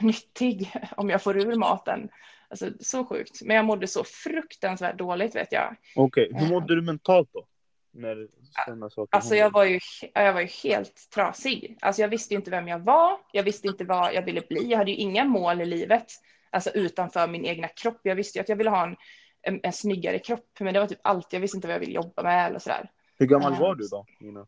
nyttig 0.00 0.72
om 0.96 1.10
jag 1.10 1.22
får 1.22 1.38
ur 1.38 1.56
maten. 1.56 2.08
Alltså 2.48 2.70
så 2.80 3.04
sjukt, 3.04 3.42
men 3.42 3.56
jag 3.56 3.64
mådde 3.64 3.86
så 3.86 4.04
fruktansvärt 4.04 4.98
dåligt 4.98 5.34
vet 5.34 5.52
jag. 5.52 5.76
Okej, 5.96 6.28
okay. 6.28 6.40
hur 6.40 6.46
eh. 6.46 6.52
mådde 6.52 6.74
du 6.74 6.82
mentalt 6.82 7.28
då? 7.32 7.46
När 7.92 8.28
sådana 8.64 8.90
saker 8.90 9.16
alltså 9.16 9.34
jag 9.34 9.50
var, 9.52 9.64
ju, 9.64 9.80
jag 10.14 10.32
var 10.32 10.40
ju 10.40 10.46
helt 10.46 11.10
trasig. 11.14 11.78
Alltså 11.80 12.02
jag 12.02 12.08
visste 12.08 12.34
ju 12.34 12.38
inte 12.38 12.50
vem 12.50 12.68
jag 12.68 12.78
var. 12.78 13.18
Jag 13.32 13.42
visste 13.42 13.68
inte 13.68 13.84
vad 13.84 14.14
jag 14.14 14.22
ville 14.22 14.40
bli. 14.48 14.70
Jag 14.70 14.78
hade 14.78 14.90
ju 14.90 14.96
inga 14.96 15.24
mål 15.24 15.60
i 15.60 15.66
livet. 15.66 16.06
alltså 16.50 16.70
utanför 16.70 17.28
min 17.28 17.44
egna 17.44 17.68
kropp. 17.68 18.00
Jag 18.02 18.14
visste 18.14 18.38
ju 18.38 18.42
att 18.42 18.48
jag 18.48 18.56
ville 18.56 18.70
ha 18.70 18.86
en, 18.86 18.96
en, 19.42 19.60
en 19.62 19.72
snyggare 19.72 20.18
kropp, 20.18 20.50
men 20.60 20.74
det 20.74 20.80
var 20.80 20.86
typ 20.86 21.00
allt. 21.02 21.32
Jag 21.32 21.40
visste 21.40 21.56
inte 21.56 21.68
vad 21.68 21.74
jag 21.74 21.80
ville 21.80 21.92
jobba 21.92 22.22
med 22.22 22.46
eller 22.46 22.58
sådär. 22.58 22.90
Hur 23.18 23.26
gammal 23.26 23.52
Eh, 23.52 23.60
var 23.60 23.74
du 23.74 23.88
då, 23.88 24.06
Nina? 24.20 24.46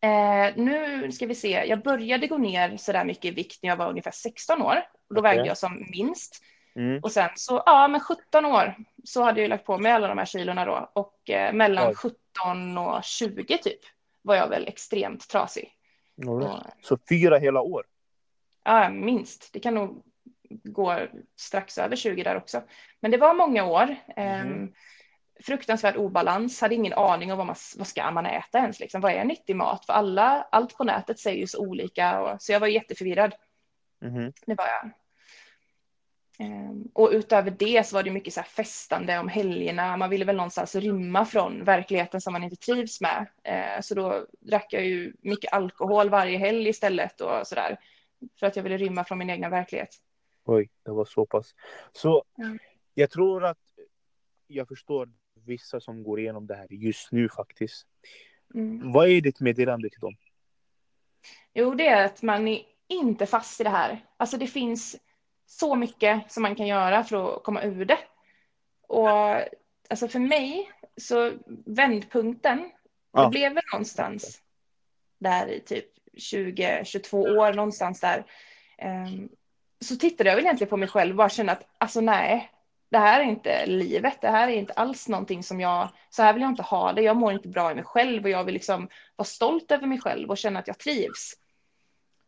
Eh, 0.00 0.56
nu 0.56 1.12
ska 1.12 1.26
vi 1.26 1.34
se, 1.34 1.64
jag 1.68 1.82
började 1.82 2.26
gå 2.26 2.38
ner 2.38 2.76
sådär 2.76 3.04
mycket 3.04 3.24
i 3.24 3.30
vikt 3.30 3.62
när 3.62 3.70
jag 3.70 3.76
var 3.76 3.90
ungefär 3.90 4.10
16 4.10 4.62
år. 4.62 4.76
Och 5.08 5.14
då 5.14 5.20
Okej. 5.20 5.30
vägde 5.30 5.46
jag 5.46 5.58
som 5.58 5.86
minst. 5.90 6.42
Mm. 6.76 7.00
Och 7.02 7.12
sen 7.12 7.28
så, 7.36 7.62
ja 7.66 7.88
men 7.88 8.00
17 8.00 8.44
år 8.44 8.74
så 9.04 9.22
hade 9.22 9.40
jag 9.40 9.48
lagt 9.48 9.64
på 9.66 9.78
mig 9.78 9.92
alla 9.92 10.08
de 10.08 10.18
här 10.18 10.24
kilorna 10.24 10.64
då. 10.64 10.90
Och 10.92 11.30
eh, 11.30 11.52
mellan 11.52 11.88
Oj. 11.88 11.94
17 11.94 12.78
och 12.78 13.04
20 13.04 13.58
typ 13.58 13.80
var 14.22 14.34
jag 14.34 14.48
väl 14.48 14.66
extremt 14.66 15.28
trasig. 15.28 15.72
Right. 16.16 16.30
Och, 16.30 16.58
Så 16.82 16.98
fyra 17.08 17.38
hela 17.38 17.60
år? 17.60 17.84
ja, 18.64 18.90
minst. 18.90 19.52
Det 19.52 19.60
kan 19.60 19.74
nog 19.74 20.02
gå 20.50 20.98
strax 21.36 21.78
över 21.78 21.96
20 21.96 22.22
där 22.22 22.36
också. 22.36 22.62
Men 23.00 23.10
det 23.10 23.16
var 23.16 23.34
många 23.34 23.64
år. 23.64 23.96
Ehm, 24.16 24.48
Mhm. 24.48 24.72
fruktansvärd 25.44 25.96
obalans, 25.96 26.60
hade 26.60 26.74
ingen 26.74 26.92
aning 26.92 27.32
om 27.32 27.38
vad, 27.38 27.46
man, 27.46 27.56
vad 27.76 27.86
ska 27.86 28.10
man 28.10 28.26
äta 28.26 28.58
ens. 28.58 28.80
Liksom. 28.80 29.00
Vad 29.00 29.12
är 29.12 29.24
nyttig 29.24 29.56
mat? 29.56 29.86
För 29.86 29.92
alla, 29.92 30.48
allt 30.52 30.76
på 30.76 30.84
nätet 30.84 31.18
säger 31.18 31.38
ju 31.38 31.46
så 31.46 31.58
olika. 31.60 32.20
Och, 32.20 32.42
så 32.42 32.52
jag 32.52 32.60
var 32.60 32.66
jätteförvirrad. 32.66 33.34
Mhm. 34.00 34.32
Det 34.46 34.54
var 34.54 34.66
jag. 34.66 34.90
Ehm, 36.38 36.84
och 36.94 37.08
utöver 37.12 37.50
det 37.50 37.86
så 37.86 37.96
var 37.96 38.02
det 38.02 38.10
mycket 38.10 38.34
så 38.34 38.40
här 38.40 38.48
festande 38.48 39.18
om 39.18 39.28
helgerna. 39.28 39.96
Man 39.96 40.10
ville 40.10 40.24
väl 40.24 40.36
någonstans 40.36 40.74
rymma 40.74 41.24
från 41.24 41.64
verkligheten 41.64 42.20
som 42.20 42.32
man 42.32 42.44
inte 42.44 42.56
trivs 42.56 43.00
med. 43.00 43.26
Eh, 43.44 43.80
så 43.80 43.94
då 43.94 44.26
drack 44.40 44.66
jag 44.72 44.84
ju 44.84 45.12
mycket 45.22 45.52
alkohol 45.52 46.10
varje 46.10 46.38
helg 46.38 46.68
istället 46.68 47.20
och 47.20 47.46
sådär. 47.46 47.78
För 48.40 48.46
att 48.46 48.56
jag 48.56 48.62
ville 48.62 48.76
rymma 48.76 49.04
från 49.04 49.18
min 49.18 49.30
egna 49.30 49.48
verklighet. 49.48 49.88
Oj, 50.46 50.70
det 50.82 50.90
var 50.90 51.04
så 51.04 51.26
pass. 51.26 51.54
Så 51.92 52.24
Ja. 52.36 52.44
jag 52.94 53.10
tror 53.10 53.44
att 53.44 53.58
jag 54.46 54.68
förstår 54.68 55.08
vissa 55.44 55.80
som 55.80 56.02
går 56.02 56.20
igenom 56.20 56.46
det 56.46 56.54
här 56.54 56.66
just 56.70 57.12
nu 57.12 57.28
faktiskt. 57.28 57.86
Mm. 58.54 58.92
Vad 58.92 59.08
är 59.08 59.20
ditt 59.20 59.40
meddelande 59.40 59.90
till 59.90 60.00
dem? 60.00 60.16
Jo, 61.54 61.74
det 61.74 61.86
är 61.86 62.04
att 62.04 62.22
man 62.22 62.48
är 62.48 62.62
inte 62.88 63.26
fast 63.26 63.60
i 63.60 63.64
det 63.64 63.70
här. 63.70 64.06
Alltså 64.16 64.36
det 64.36 64.46
finns 64.46 64.96
så 65.46 65.74
mycket 65.74 66.32
som 66.32 66.42
man 66.42 66.54
kan 66.56 66.66
göra 66.66 67.04
för 67.04 67.36
att 67.36 67.42
komma 67.42 67.62
ur 67.62 67.84
det. 67.84 67.98
Och 68.88 69.08
alltså 69.90 70.08
för 70.08 70.18
mig 70.18 70.70
så 70.96 71.32
vändpunkten, 71.66 72.58
det 72.58 72.70
Ja. 73.12 73.28
blev 73.28 73.54
väl 73.54 73.64
någonstans 73.72 74.42
där 75.18 75.48
i 75.48 75.60
typ 75.60 75.86
20-22 76.12 77.38
år 77.38 77.52
någonstans 77.54 78.00
där. 78.00 78.26
Ehm, 78.78 79.28
så 79.84 79.96
tittade 79.96 80.30
jag 80.30 80.36
väl 80.36 80.44
egentligen 80.44 80.70
på 80.70 80.76
mig 80.76 80.88
själv 80.88 81.10
och 81.10 81.16
bara 81.16 81.28
kände 81.28 81.52
att 81.52 81.66
alltså 81.78 82.00
nej, 82.00 82.50
det 82.90 82.98
här 82.98 83.20
är 83.20 83.24
inte 83.24 83.66
livet. 83.66 84.20
Det 84.20 84.28
här 84.28 84.48
är 84.48 84.52
inte 84.52 84.72
alls 84.72 85.08
någonting 85.08 85.42
som 85.42 85.60
jag, 85.60 85.88
så 86.10 86.22
här 86.22 86.32
vill 86.32 86.42
jag 86.42 86.50
inte 86.50 86.62
ha 86.62 86.92
det. 86.92 87.02
Jag 87.02 87.16
mår 87.16 87.32
inte 87.32 87.48
bra 87.48 87.70
i 87.70 87.74
mig 87.74 87.84
själv 87.84 88.24
och 88.24 88.30
jag 88.30 88.44
vill 88.44 88.54
liksom 88.54 88.88
vara 89.16 89.26
stolt 89.26 89.70
över 89.70 89.86
mig 89.86 90.00
själv 90.00 90.30
och 90.30 90.38
känna 90.38 90.58
att 90.58 90.68
jag 90.68 90.78
trivs. 90.78 91.34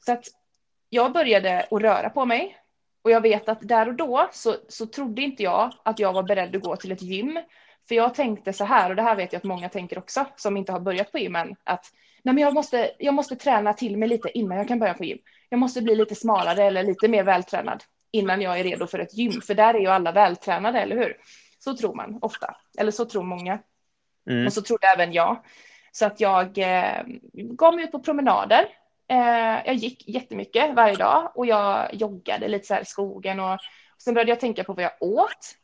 Så 0.04 0.12
att 0.12 0.24
jag 0.88 1.12
började 1.12 1.66
att 1.70 1.82
röra 1.82 2.10
på 2.10 2.24
mig 2.24 2.56
och 3.02 3.10
jag 3.10 3.20
vet 3.20 3.48
att 3.48 3.68
där 3.68 3.88
och 3.88 3.94
då 3.94 4.28
så, 4.32 4.56
så 4.68 4.86
trodde 4.86 5.22
inte 5.22 5.42
jag 5.42 5.72
att 5.82 5.98
jag 5.98 6.12
var 6.12 6.22
beredd 6.22 6.56
att 6.56 6.62
gå 6.62 6.76
till 6.76 6.92
ett 6.92 7.02
gym. 7.02 7.40
För 7.88 7.94
jag 7.94 8.14
tänkte 8.14 8.52
så 8.52 8.64
här, 8.64 8.90
och 8.90 8.96
det 8.96 9.02
här 9.02 9.16
vet 9.16 9.32
jag 9.32 9.38
att 9.40 9.44
många 9.44 9.68
tänker 9.68 9.98
också, 9.98 10.26
som 10.36 10.56
inte 10.56 10.72
har 10.72 10.80
börjat 10.80 11.12
på 11.12 11.18
gym 11.18 11.36
än, 11.36 11.56
att 11.64 11.86
nej 12.28 12.34
men 12.34 12.44
jag, 12.44 12.54
måste, 12.54 12.90
jag 12.98 13.14
måste 13.14 13.36
träna 13.36 13.72
till 13.72 13.96
mig 13.96 14.08
lite 14.08 14.38
innan 14.38 14.58
jag 14.58 14.68
kan 14.68 14.78
börja 14.78 14.94
på 14.94 15.04
gym. 15.04 15.18
Jag 15.48 15.60
måste 15.60 15.82
bli 15.82 15.94
lite 15.94 16.14
smalare 16.14 16.64
eller 16.64 16.84
lite 16.84 17.08
mer 17.08 17.22
vältränad 17.22 17.84
innan 18.10 18.40
jag 18.40 18.60
är 18.60 18.64
redo 18.64 18.86
för 18.86 18.98
ett 18.98 19.14
gym, 19.14 19.40
för 19.40 19.54
där 19.54 19.74
är 19.74 19.78
ju 19.78 19.86
alla 19.86 20.12
vältränade, 20.12 20.80
eller 20.80 20.96
hur? 20.96 21.16
Så 21.58 21.76
tror 21.76 21.94
man 21.94 22.18
ofta, 22.22 22.56
eller 22.78 22.90
så 22.90 23.04
tror 23.04 23.22
många. 23.22 23.58
Mm. 24.30 24.46
Och 24.46 24.52
så 24.52 24.62
trodde 24.62 24.86
även 24.86 25.12
jag. 25.12 25.42
Så 25.92 26.06
att 26.06 26.20
jag 26.20 26.58
eh, 26.58 27.02
gav 27.32 27.74
mig 27.74 27.84
ut 27.84 27.92
på 27.92 28.00
promenader. 28.00 28.68
Eh, 29.08 29.66
jag 29.66 29.74
gick 29.74 30.08
jättemycket 30.08 30.74
varje 30.74 30.96
dag 30.96 31.32
och 31.34 31.46
jag 31.46 31.94
joggade 31.94 32.48
lite 32.48 32.66
så 32.66 32.74
här 32.74 32.82
i 32.82 32.84
skogen. 32.84 33.40
Och, 33.40 33.52
och 33.52 34.02
sen 34.02 34.14
började 34.14 34.30
jag 34.30 34.40
tänka 34.40 34.64
på 34.64 34.72
vad 34.72 34.84
jag 34.84 34.92
åt. 35.00 35.54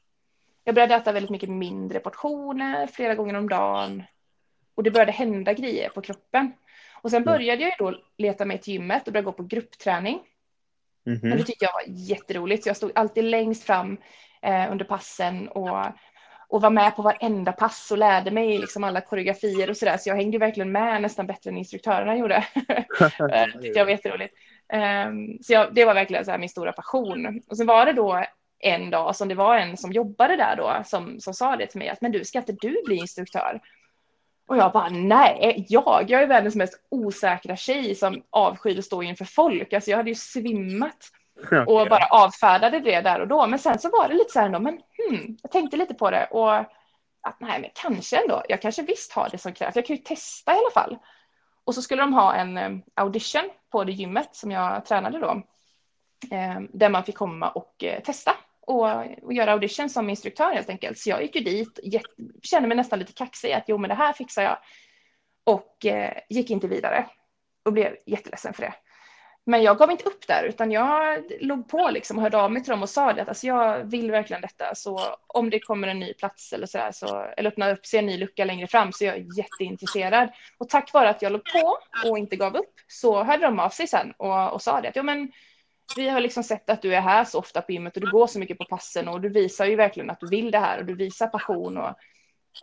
Jag 0.64 0.74
började 0.74 0.94
äta 0.94 1.12
väldigt 1.12 1.30
mycket 1.30 1.48
mindre 1.48 2.00
portioner 2.00 2.86
flera 2.86 3.14
gånger 3.14 3.34
om 3.36 3.48
dagen. 3.48 4.02
Och 4.74 4.82
det 4.82 4.90
började 4.90 5.12
hända 5.12 5.52
grejer 5.52 5.88
på 5.88 6.00
kroppen. 6.00 6.52
Och 7.02 7.10
sen 7.10 7.24
började 7.24 7.62
jag 7.62 7.72
då 7.78 8.00
leta 8.18 8.44
mig 8.44 8.58
till 8.58 8.72
gymmet 8.72 9.06
och 9.06 9.12
började 9.12 9.24
gå 9.26 9.32
på 9.32 9.42
gruppträning. 9.42 10.14
Och 11.06 11.10
Mhm. 11.10 11.30
det 11.36 11.44
tyckte 11.44 11.64
jag 11.64 11.72
var 11.72 11.84
jätteroligt. 11.86 12.62
Så 12.62 12.68
jag 12.68 12.76
stod 12.76 12.92
alltid 12.94 13.24
längst 13.24 13.64
fram 13.64 13.96
eh, 14.42 14.72
under 14.72 14.84
passen 14.84 15.48
och, 15.48 15.86
och 16.48 16.62
var 16.62 16.70
med 16.70 16.96
på 16.96 17.02
varenda 17.02 17.52
pass 17.52 17.90
och 17.90 17.98
lärde 17.98 18.30
mig 18.30 18.58
liksom 18.58 18.84
alla 18.84 19.00
koreografier 19.00 19.70
och 19.70 19.76
sådär. 19.76 19.96
Så 19.96 20.08
jag 20.08 20.16
hängde 20.16 20.38
verkligen 20.38 20.72
med 20.72 21.02
nästan 21.02 21.26
bättre 21.26 21.50
än 21.50 21.56
instruktörerna 21.56 22.16
gjorde. 22.16 22.44
Eh, 23.20 23.46
det 23.46 23.52
tyckte 23.62 23.78
jag 23.78 23.84
var 23.84 23.92
jätteroligt. 23.92 24.34
Um, 24.72 25.38
så 25.42 25.52
jag, 25.52 25.74
det 25.74 25.84
var 25.84 25.94
verkligen 25.94 26.24
så 26.24 26.38
min 26.38 26.48
stora 26.48 26.72
passion. 26.72 27.42
Och 27.50 27.56
sen 27.56 27.66
var 27.66 27.86
det 27.86 27.92
då 27.92 28.24
en 28.58 28.90
dag 28.90 29.16
som 29.16 29.28
det 29.28 29.34
var 29.34 29.56
en 29.56 29.76
som 29.76 29.92
jobbade 29.92 30.36
där 30.36 30.56
då 30.56 30.82
som, 30.84 31.20
som 31.20 31.34
sa 31.34 31.56
det 31.56 31.66
till 31.66 31.78
mig 31.78 31.88
att 31.88 32.00
men 32.00 32.12
du, 32.12 32.24
ska 32.24 32.38
inte 32.38 32.52
du 32.52 32.82
bli 32.84 32.96
instruktör? 32.96 33.60
Och 34.46 34.56
jag 34.56 34.72
bara 34.72 34.88
nej, 34.88 35.66
jag, 35.68 36.04
jag 36.08 36.22
är 36.22 36.26
världens 36.26 36.54
mest 36.54 36.86
osäkra 36.90 37.56
tjej 37.56 37.94
som 37.94 38.22
avskyr 38.30 38.78
att 38.78 38.84
stå 38.84 39.02
inför 39.02 39.24
folk. 39.24 39.72
Alltså 39.72 39.90
jag 39.90 39.96
hade 39.96 40.10
ju 40.10 40.14
svimmat 40.14 41.10
och 41.66 41.74
Okej. 41.74 41.88
bara 41.88 42.06
avfärdade 42.10 42.80
det 42.80 43.00
där 43.00 43.20
och 43.20 43.28
då. 43.28 43.46
Men 43.46 43.58
sen 43.58 43.78
så 43.78 43.90
var 43.90 44.08
det 44.08 44.14
lite 44.14 44.32
så 44.32 44.38
här 44.38 44.46
ändå, 44.46 44.60
men 44.60 44.74
hmm, 44.74 45.36
jag 45.42 45.50
tänkte 45.50 45.76
lite 45.76 45.94
på 45.94 46.10
det 46.10 46.26
och 46.30 46.54
att 47.24 47.40
nej, 47.40 47.60
men 47.60 47.70
kanske 47.74 48.16
ändå, 48.22 48.42
jag 48.48 48.62
kanske 48.62 48.82
visst 48.82 49.12
har 49.12 49.28
det 49.30 49.38
som 49.38 49.52
krävs. 49.52 49.76
Jag 49.76 49.86
kan 49.86 49.96
ju 49.96 50.02
testa 50.02 50.54
i 50.54 50.58
alla 50.58 50.70
fall. 50.70 50.98
Och 51.64 51.74
så 51.74 51.82
skulle 51.82 52.02
de 52.02 52.12
ha 52.12 52.34
en 52.34 52.58
eh, 52.58 52.70
audition 52.94 53.50
på 53.70 53.84
det 53.84 53.92
gymmet 53.92 54.36
som 54.36 54.50
jag 54.50 54.84
tränade 54.86 55.18
då. 55.18 55.42
Eh, 56.36 56.60
där 56.72 56.88
man 56.88 57.04
fick 57.04 57.16
komma 57.16 57.48
och 57.48 57.84
eh, 57.84 58.02
testa 58.02 58.36
och, 58.66 58.88
och 59.22 59.32
göra 59.32 59.52
audition 59.52 59.90
som 59.90 60.10
instruktör 60.10 60.52
helt 60.52 60.68
enkelt. 60.68 60.98
Så 60.98 61.10
jag 61.10 61.22
gick 61.22 61.36
ju 61.36 61.42
dit, 61.42 61.78
get, 61.82 62.02
kände 62.42 62.68
mig 62.68 62.76
nästan 62.76 62.98
lite 62.98 63.12
kaxig 63.12 63.52
att 63.52 63.64
jo 63.66 63.78
men 63.78 63.88
det 63.88 63.94
här 63.94 64.12
fixar 64.12 64.42
jag. 64.42 64.58
Och 65.44 65.86
eh, 65.86 66.12
gick 66.28 66.50
inte 66.50 66.68
vidare 66.68 67.06
och 67.64 67.72
blev 67.72 67.96
jätteledsen 68.06 68.54
för 68.54 68.62
det. 68.62 68.74
Men 69.46 69.62
jag 69.62 69.78
gav 69.78 69.90
inte 69.90 70.04
upp 70.04 70.26
där 70.26 70.44
utan 70.44 70.72
jag 70.72 71.24
låg 71.40 71.68
på 71.68 71.90
liksom 71.90 72.16
och 72.16 72.22
hörde 72.22 72.36
av 72.36 72.52
mig 72.52 72.62
till 72.62 72.70
dem 72.70 72.82
och 72.82 72.90
sa 72.90 73.12
det 73.12 73.22
att 73.22 73.28
alltså, 73.28 73.46
jag 73.46 73.84
vill 73.84 74.10
verkligen 74.10 74.42
detta 74.42 74.74
så 74.74 75.00
om 75.26 75.50
det 75.50 75.60
kommer 75.60 75.88
en 75.88 76.00
ny 76.00 76.14
plats 76.14 76.52
eller 76.52 76.66
så, 76.66 76.78
där, 76.78 76.92
så 76.92 77.26
eller 77.36 77.50
öppnar 77.50 77.72
upp 77.72 77.86
sig 77.86 77.98
en 77.98 78.06
ny 78.06 78.18
lucka 78.18 78.44
längre 78.44 78.66
fram 78.66 78.92
så 78.92 79.04
är 79.04 79.08
jag 79.08 79.26
jätteintresserad. 79.38 80.28
Och 80.58 80.68
tack 80.68 80.92
vare 80.92 81.08
att 81.08 81.22
jag 81.22 81.32
låg 81.32 81.44
på 81.44 81.78
och 82.08 82.18
inte 82.18 82.36
gav 82.36 82.56
upp 82.56 82.74
så 82.86 83.22
hörde 83.22 83.42
de 83.42 83.60
av 83.60 83.70
sig 83.70 83.86
sen 83.86 84.12
och, 84.16 84.52
och 84.52 84.62
sa 84.62 84.80
det 84.80 84.88
att 84.88 84.96
jo, 84.96 85.02
men 85.02 85.32
vi 85.96 86.08
har 86.08 86.20
liksom 86.20 86.44
sett 86.44 86.70
att 86.70 86.82
du 86.82 86.94
är 86.94 87.00
här 87.00 87.24
så 87.24 87.38
ofta 87.38 87.62
på 87.62 87.72
gymmet 87.72 87.96
och 87.96 88.00
du 88.00 88.10
går 88.10 88.26
så 88.26 88.38
mycket 88.38 88.58
på 88.58 88.64
passen 88.64 89.08
och 89.08 89.20
du 89.20 89.28
visar 89.28 89.66
ju 89.66 89.76
verkligen 89.76 90.10
att 90.10 90.20
du 90.20 90.28
vill 90.28 90.50
det 90.50 90.58
här 90.58 90.78
och 90.78 90.84
du 90.84 90.94
visar 90.94 91.26
passion 91.26 91.76
och 91.76 91.88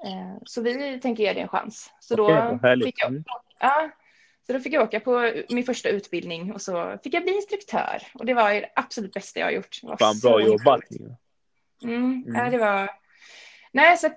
eh, 0.05 0.37
så 0.45 0.61
vi 0.61 0.99
tänker 0.99 1.23
ge 1.23 1.33
dig 1.33 1.41
en 1.41 1.47
chans. 1.47 1.93
Så 1.99 2.15
då 2.15 2.51
Okej, 2.53 2.83
fick 2.83 3.01
jag 3.01 3.09
Mm. 3.09 3.23
Ja, 3.59 3.89
så 4.47 4.53
då 4.53 4.59
fick 4.59 4.73
jag 4.73 4.83
åka 4.83 4.99
på 4.99 5.33
min 5.49 5.63
första 5.63 5.89
utbildning 5.89 6.53
och 6.53 6.61
så 6.61 6.97
fick 7.03 7.13
jag 7.13 7.23
bli 7.23 7.35
instruktör. 7.35 8.01
Och 8.13 8.25
det 8.25 8.33
var 8.33 8.51
ju 8.51 8.59
det 8.59 8.69
absolut 8.75 9.13
bästa 9.13 9.39
jag 9.39 9.47
har 9.47 9.51
gjort. 9.51 9.79
Det 9.81 9.87
var 9.87 9.97
Fan, 9.97 10.19
bra 10.19 10.41
jobbat. 10.41 10.81
Mm, 11.83 12.23
Mm. 12.27 12.35
Ja, 12.35 12.49
det 12.49 12.57
var... 12.57 12.89
Nej, 13.73 13.97
så 13.97 14.09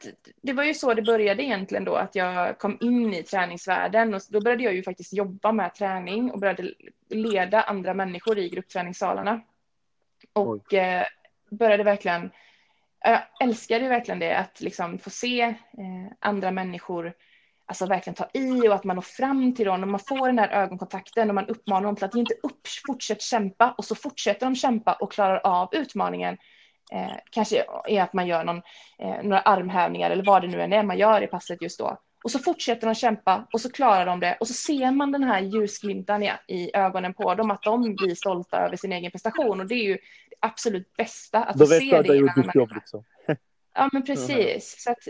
det 0.42 0.52
var 0.52 0.64
ju 0.64 0.75
så 0.75 0.94
det 0.94 1.02
började 1.02 1.42
egentligen 1.42 1.84
då, 1.84 1.94
att 1.94 2.14
jag 2.14 2.58
kom 2.58 2.78
in 2.80 3.14
i 3.14 3.23
träningsvärlden 3.23 4.14
och 4.14 4.20
då 4.30 4.40
började 4.40 4.62
jag 4.62 4.75
ju 4.75 4.82
faktiskt 4.82 5.12
jobba 5.12 5.52
med 5.52 5.75
träning 5.75 6.30
och 6.30 6.40
började 6.40 6.75
leda 7.08 7.62
andra 7.62 7.94
människor 7.94 8.38
i 8.38 8.49
gruppträningssalarna. 8.49 9.40
Och 10.32 10.75
eh, 10.75 11.06
började 11.50 11.84
verkligen, 11.84 12.30
jag 13.00 13.23
älskade 13.40 13.84
ju 13.84 13.88
verkligen 13.88 14.18
det, 14.18 14.38
att 14.38 14.61
liksom 14.61 14.99
få 14.99 15.11
se 15.11 15.40
eh, 15.40 15.54
andra 16.20 16.50
människor 16.50 17.14
alltså 17.66 17.87
verkligen 17.87 18.14
ta 18.14 18.28
i 18.32 18.68
och 18.68 18.75
att 18.75 18.84
man 18.84 18.96
når 18.96 19.02
fram 19.02 19.54
till 19.54 19.66
dem 19.66 19.82
och 19.82 19.88
man 19.88 20.00
får 20.00 20.26
den 20.26 20.38
här 20.38 20.49
ögonkontakten 20.49 21.28
och 21.28 21.34
man 21.34 21.46
uppmanar 21.46 21.87
dem 21.87 21.96
till 21.96 22.04
att 22.04 22.14
ge 22.14 22.20
inte 22.20 22.34
upp, 22.42 22.66
fortsätt 22.87 23.23
kämpa 23.23 23.75
och 23.78 23.84
så 23.84 23.94
fortsätter 23.94 24.46
de 24.46 24.54
kämpa 24.54 24.92
och 24.92 25.12
klarar 25.12 25.40
av 25.44 25.68
utmaningen. 25.73 26.38
Eh, 26.93 27.17
kanske 27.31 27.64
är 27.85 28.03
att 28.03 28.12
man 28.12 28.26
gör 28.26 28.45
någon, 28.45 28.62
eh, 28.99 29.23
några 29.23 29.41
armhävningar 29.41 30.11
eller 30.11 30.25
vad 30.25 30.43
det 30.43 30.49
nu 30.49 30.62
än 30.62 30.73
är 30.73 30.83
man 30.83 30.99
gör 30.99 31.23
i 31.23 31.26
passet 31.26 31.62
just 31.62 31.79
då. 31.79 31.99
Och 32.25 32.31
så 32.31 32.38
fortsätter 32.38 32.87
de 32.87 32.95
kämpa 32.95 33.47
och 33.53 33.61
så 33.61 33.73
klarar 33.73 34.07
de 34.07 34.21
det 34.21 34.37
och 34.41 34.49
så 34.49 34.55
ser 34.55 34.91
man 34.91 35.12
den 35.12 35.23
här 35.23 35.41
ljusglimten 35.41 36.23
i, 36.23 36.33
i 36.49 36.76
ögonen 36.76 37.14
på 37.14 37.35
dem 37.35 37.50
att 37.50 37.62
de 37.62 37.95
blir 37.95 38.14
stolta 38.14 38.59
över 38.59 38.76
sin 38.76 38.93
egen 38.93 39.11
prestation 39.11 39.61
och 39.61 39.67
det 39.67 39.75
är 39.75 39.85
ju 39.85 39.95
det 39.95 40.37
absolut 40.41 40.97
bästa 40.97 41.45
att 41.45 41.59
Då 41.59 41.67
få 41.67 41.71
vet 41.71 41.81
du 41.81 41.97
att 41.97 42.05
du 42.05 42.09
det 42.09 42.09
har 42.09 42.21
gjort 42.21 42.35
ditt 42.35 42.55
jobb 42.55 42.71
liksom. 42.75 43.05
Ja, 43.75 43.88
men 43.93 44.05
precis. 44.05 44.83
Så, 44.83 44.91
att, 44.91 45.09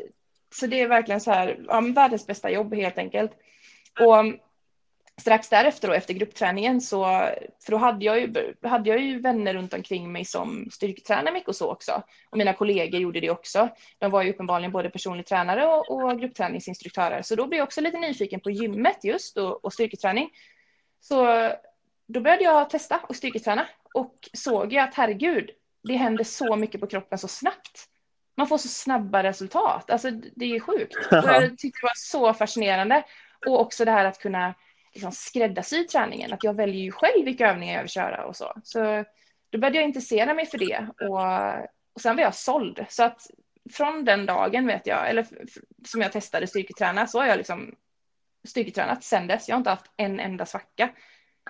så 0.54 0.66
det 0.66 0.80
är 0.80 0.88
verkligen 0.88 1.20
så 1.20 1.30
här, 1.30 1.60
ja, 1.68 1.80
världens 1.80 2.26
bästa 2.26 2.50
jobb 2.50 2.74
helt 2.74 2.98
enkelt. 2.98 3.32
Och 4.00 4.24
strax 5.20 5.48
därefter 5.48 5.88
då, 5.88 5.94
efter 5.94 6.14
gruppträningen 6.14 6.80
så, 6.80 7.04
för 7.64 7.70
då 7.70 7.76
hade 7.76 8.04
jag, 8.04 8.20
ju, 8.20 8.54
hade 8.62 8.90
jag 8.90 9.00
ju 9.00 9.20
vänner 9.20 9.54
runt 9.54 9.74
omkring 9.74 10.12
mig 10.12 10.24
som 10.24 10.68
styrketränar 10.72 11.32
mycket 11.32 11.48
och 11.48 11.56
så 11.56 11.72
också. 11.72 12.02
Och 12.30 12.38
mina 12.38 12.52
kollegor 12.52 13.00
gjorde 13.00 13.20
det 13.20 13.30
också. 13.30 13.68
De 13.98 14.10
var 14.10 14.22
ju 14.22 14.30
uppenbarligen 14.30 14.72
både 14.72 14.90
personlig 14.90 15.26
tränare 15.26 15.66
och, 15.66 15.90
och 15.90 16.20
gruppträningsinstruktörer. 16.20 17.22
Så 17.22 17.34
då 17.34 17.46
blev 17.46 17.58
jag 17.58 17.66
också 17.66 17.80
lite 17.80 17.98
nyfiken 17.98 18.40
på 18.40 18.50
gymmet 18.50 19.04
just 19.04 19.36
och, 19.36 19.64
och 19.64 19.72
styrketräning. 19.72 20.30
Så 21.00 21.50
då 22.06 22.20
började 22.20 22.44
jag 22.44 22.70
testa 22.70 23.00
och 23.08 23.16
styrketräna 23.16 23.66
och 23.94 24.14
såg 24.32 24.72
ju 24.72 24.78
att 24.78 24.94
herregud, 24.94 25.50
det 25.82 25.96
händer 25.96 26.24
så 26.24 26.56
mycket 26.56 26.80
på 26.80 26.86
kroppen 26.86 27.18
så 27.18 27.28
snabbt. 27.28 27.88
Man 28.36 28.46
får 28.46 28.58
så 28.58 28.68
snabba 28.68 29.22
resultat. 29.22 29.90
Alltså 29.90 30.10
det 30.10 30.44
är 30.44 30.60
sjukt. 30.60 30.96
Och 30.96 31.28
jag 31.28 31.42
tyckte 31.58 31.78
det 31.80 31.86
var 31.86 31.92
så 31.96 32.34
fascinerande. 32.34 33.04
Och 33.46 33.60
också 33.60 33.84
det 33.84 33.90
här 33.90 34.04
att 34.04 34.18
kunna 34.18 34.54
liksom 34.94 35.12
skräddarsy 35.12 35.86
träningen. 35.86 36.32
Att 36.32 36.44
jag 36.44 36.54
väljer 36.54 36.82
ju 36.82 36.92
själv 36.92 37.24
vilka 37.24 37.50
övningar 37.50 37.74
jag 37.74 37.82
vill 37.82 37.90
köra 37.90 38.26
och 38.26 38.36
så. 38.36 38.52
Så 38.62 39.04
då 39.50 39.58
började 39.58 39.76
jag 39.76 39.84
intressera 39.84 40.34
mig 40.34 40.46
för 40.46 40.58
det. 40.58 40.86
Och, 41.00 41.20
och 41.94 42.00
sen 42.00 42.16
var 42.16 42.22
jag 42.22 42.34
såld. 42.34 42.84
Så 42.88 43.04
att 43.04 43.26
från 43.72 44.04
den 44.04 44.26
dagen 44.26 44.66
vet 44.66 44.86
jag, 44.86 45.10
eller 45.10 45.26
som 45.86 46.00
jag 46.00 46.12
testade 46.12 46.46
styrketräna, 46.46 47.06
så 47.06 47.18
har 47.18 47.26
jag 47.26 47.36
liksom 47.36 47.74
styrketränat 48.48 49.04
sen 49.04 49.26
dess. 49.26 49.48
Jag 49.48 49.54
har 49.54 49.58
inte 49.58 49.70
haft 49.70 49.90
en 49.96 50.20
enda 50.20 50.46
svacka. 50.46 50.90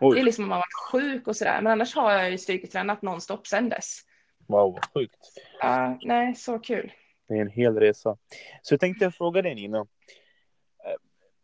Oj. 0.00 0.14
Det 0.14 0.20
är 0.20 0.24
liksom 0.24 0.44
om 0.44 0.48
man 0.48 0.58
varit 0.58 0.90
sjuk 0.92 1.28
och 1.28 1.36
sådär. 1.36 1.60
Men 1.62 1.72
annars 1.72 1.94
har 1.94 2.12
jag 2.12 2.30
ju 2.30 2.38
styrketränat 2.38 3.02
nonstop 3.02 3.46
sen 3.46 3.68
dess. 3.68 4.00
Wow, 4.48 4.72
vad 4.72 4.92
sjukt. 4.94 5.32
Ja, 5.60 5.98
nej, 6.02 6.34
så 6.34 6.58
kul. 6.58 6.92
Det 7.28 7.34
är 7.34 7.40
en 7.40 7.50
hel 7.50 7.76
resa. 7.80 8.16
Så 8.62 8.74
jag 8.74 8.80
tänkte 8.80 9.10
fråga 9.10 9.42
dig 9.42 9.54
Nina. 9.54 9.86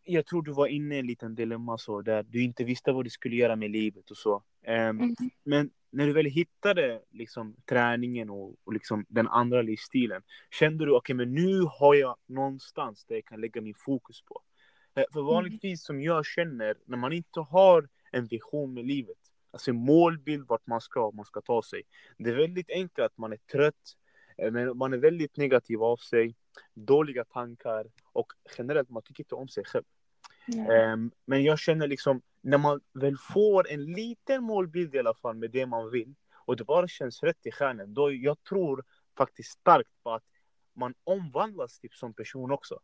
Jag 0.03 0.25
tror 0.25 0.41
du 0.41 0.51
var 0.51 0.67
inne 0.67 0.95
i 0.95 0.99
en 0.99 1.07
liten 1.07 1.35
dilemma 1.35 1.77
så 1.77 2.01
där 2.01 2.23
du 2.23 2.43
inte 2.43 2.63
visste 2.63 2.91
vad 2.91 3.05
du 3.05 3.09
skulle 3.09 3.35
göra 3.35 3.55
med 3.55 3.71
livet 3.71 4.11
och 4.11 4.17
så. 4.17 4.43
Um, 4.67 4.73
mm. 4.73 5.15
Men 5.43 5.69
när 5.91 6.07
du 6.07 6.13
väl 6.13 6.25
hittade 6.25 7.01
liksom 7.11 7.55
träningen 7.69 8.29
och, 8.29 8.55
och 8.63 8.73
liksom 8.73 9.05
den 9.09 9.27
andra 9.27 9.61
livsstilen, 9.61 10.21
kände 10.51 10.85
du 10.85 10.91
okej, 10.91 10.97
okay, 10.97 11.25
men 11.25 11.33
nu 11.33 11.61
har 11.79 11.95
jag 11.95 12.17
någonstans 12.25 13.05
där 13.05 13.15
jag 13.15 13.25
kan 13.25 13.41
lägga 13.41 13.61
min 13.61 13.75
fokus 13.77 14.21
på. 14.21 14.41
Eh, 14.95 15.03
för 15.13 15.21
vanligtvis 15.21 15.83
som 15.83 16.01
jag 16.01 16.25
känner, 16.25 16.75
när 16.85 16.97
man 16.97 17.13
inte 17.13 17.39
har 17.39 17.89
en 18.11 18.25
vision 18.25 18.73
med 18.73 18.85
livet, 18.85 19.17
alltså 19.51 19.71
en 19.71 19.77
målbild 19.77 20.47
vart 20.47 20.67
man 20.67 20.81
ska, 20.81 21.11
man 21.11 21.25
ska 21.25 21.41
ta 21.41 21.63
sig. 21.63 21.83
Det 22.17 22.29
är 22.29 22.35
väldigt 22.35 22.69
enkelt 22.69 23.05
att 23.05 23.17
man 23.17 23.33
är 23.33 23.39
trött, 23.51 23.97
eh, 24.37 24.51
men 24.51 24.77
man 24.77 24.93
är 24.93 24.97
väldigt 24.97 25.37
negativ 25.37 25.83
av 25.83 25.97
sig, 25.97 26.35
dåliga 26.73 27.23
tankar 27.23 27.87
och 28.13 28.33
generellt 28.57 28.89
man 28.89 29.03
tycker 29.03 29.23
inte 29.23 29.35
om 29.35 29.47
sig 29.47 29.63
själv. 29.65 29.83
Mm. 30.47 31.11
Men 31.25 31.43
jag 31.43 31.59
känner 31.59 31.87
liksom, 31.87 32.21
när 32.41 32.57
man 32.57 32.81
väl 32.93 33.17
får 33.17 33.69
en 33.69 33.85
liten 33.85 34.43
målbild 34.43 34.95
i 34.95 34.99
alla 34.99 35.13
fall 35.13 35.35
med 35.35 35.51
det 35.51 35.65
man 35.65 35.91
vill 35.91 36.15
och 36.33 36.55
det 36.55 36.63
bara 36.63 36.87
känns 36.87 37.23
rätt 37.23 37.45
i 37.45 37.51
stjärnan, 37.51 37.93
då 37.93 38.11
jag 38.11 38.43
tror 38.43 38.83
faktiskt 39.17 39.51
starkt 39.51 39.89
på 40.03 40.11
att 40.11 40.23
man 40.73 40.93
omvandlas 41.03 41.79
typ 41.79 41.93
som 41.93 42.13
person 42.13 42.51
också. 42.51 42.79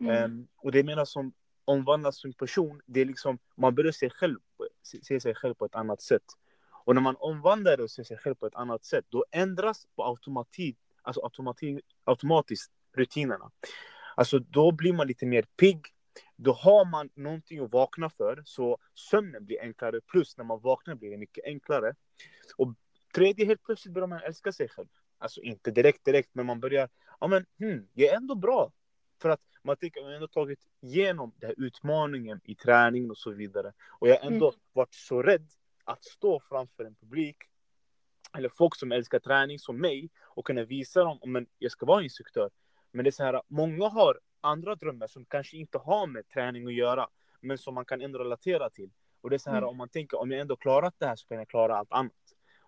Mm. 0.00 0.24
Um, 0.24 0.48
och 0.56 0.72
det 0.72 0.84
menar 0.84 1.04
som 1.04 1.32
omvandlas 1.64 2.20
som 2.20 2.32
person, 2.32 2.80
det 2.86 3.00
är 3.00 3.04
liksom, 3.04 3.38
man 3.56 3.74
börjar 3.74 3.92
se, 3.92 4.10
själv, 4.10 4.38
se 5.02 5.20
sig 5.20 5.34
själv 5.34 5.54
på 5.54 5.64
ett 5.64 5.74
annat 5.74 6.02
sätt. 6.02 6.24
Och 6.84 6.94
när 6.94 7.02
man 7.02 7.16
omvandlar 7.16 7.80
och 7.80 7.90
ser 7.90 8.04
sig 8.04 8.18
själv 8.18 8.34
på 8.34 8.46
ett 8.46 8.54
annat 8.54 8.84
sätt, 8.84 9.04
då 9.08 9.24
ändras 9.30 9.86
på 9.96 10.04
automatik, 10.04 10.78
alltså 11.02 11.20
automatik, 11.20 11.84
automatiskt 12.04 12.72
rutinerna. 12.94 13.50
Alltså 14.16 14.38
då 14.38 14.72
blir 14.72 14.92
man 14.92 15.06
lite 15.06 15.26
mer 15.26 15.42
pigg, 15.56 15.86
då 16.36 16.52
har 16.52 16.84
man 16.84 17.10
någonting 17.14 17.58
att 17.58 17.72
vakna 17.72 18.10
för, 18.10 18.42
så 18.44 18.78
sömnen 18.94 19.44
blir 19.44 19.62
enklare, 19.62 20.00
plus 20.00 20.36
när 20.36 20.44
man 20.44 20.60
vaknar 20.60 20.94
blir 20.94 21.10
det 21.10 21.16
mycket 21.16 21.44
enklare. 21.44 21.94
Och 22.56 22.74
tredje, 23.14 23.46
helt 23.46 23.62
plötsligt 23.62 23.94
börjar 23.94 24.06
man 24.06 24.20
älska 24.22 24.52
sig 24.52 24.68
själv. 24.68 24.88
Alltså 25.18 25.40
inte 25.40 25.70
direkt, 25.70 26.04
direkt, 26.04 26.30
men 26.32 26.46
man 26.46 26.60
börjar, 26.60 26.88
ja 27.20 27.26
men, 27.26 27.46
hmm, 27.58 27.88
jag 27.92 28.12
är 28.12 28.16
ändå 28.16 28.34
bra. 28.34 28.72
För 29.22 29.28
att 29.28 29.40
man 29.62 29.76
tänker, 29.76 30.00
jag 30.00 30.06
har 30.06 30.14
ändå 30.14 30.28
tagit 30.28 30.60
igenom 30.80 31.32
den 31.36 31.48
här 31.48 31.66
utmaningen 31.66 32.40
i 32.44 32.54
träningen 32.54 33.10
och 33.10 33.18
så 33.18 33.30
vidare. 33.30 33.72
Och 33.88 34.08
jag 34.08 34.20
har 34.20 34.30
ändå 34.30 34.48
mm. 34.48 34.60
varit 34.72 34.94
så 34.94 35.22
rädd 35.22 35.48
att 35.84 36.04
stå 36.04 36.40
framför 36.40 36.84
en 36.84 36.94
publik 36.94 37.36
eller 38.36 38.48
folk 38.48 38.76
som 38.76 38.92
älskar 38.92 39.18
träning 39.18 39.58
som 39.58 39.80
mig 39.80 40.10
och 40.22 40.46
kunna 40.46 40.64
visa 40.64 41.04
dem 41.04 41.18
om 41.20 41.46
jag 41.58 41.72
ska 41.72 41.86
vara 41.86 42.02
instruktör. 42.02 42.50
Men 42.94 43.04
det 43.04 43.08
är 43.08 43.12
så 43.12 43.24
här, 43.24 43.42
många 43.48 43.88
har 43.88 44.20
andra 44.40 44.74
drömmar 44.74 45.06
som 45.06 45.24
kanske 45.24 45.56
inte 45.56 45.78
har 45.78 46.06
med 46.06 46.28
träning 46.28 46.66
att 46.66 46.74
göra, 46.74 47.08
men 47.40 47.58
som 47.58 47.74
man 47.74 47.84
kan 47.84 48.00
ändå 48.00 48.18
relatera 48.18 48.70
till. 48.70 48.90
Och 49.20 49.30
det 49.30 49.36
är 49.36 49.38
så 49.38 49.50
här, 49.50 49.58
mm. 49.58 49.68
om 49.68 49.76
man 49.76 49.88
tänker 49.88 50.20
om 50.20 50.30
jag 50.30 50.40
ändå 50.40 50.56
klarat 50.56 50.94
det 50.98 51.06
här 51.06 51.16
så 51.16 51.26
kan 51.26 51.38
jag 51.38 51.48
klara 51.48 51.76
allt 51.76 51.92
annat. 51.92 52.12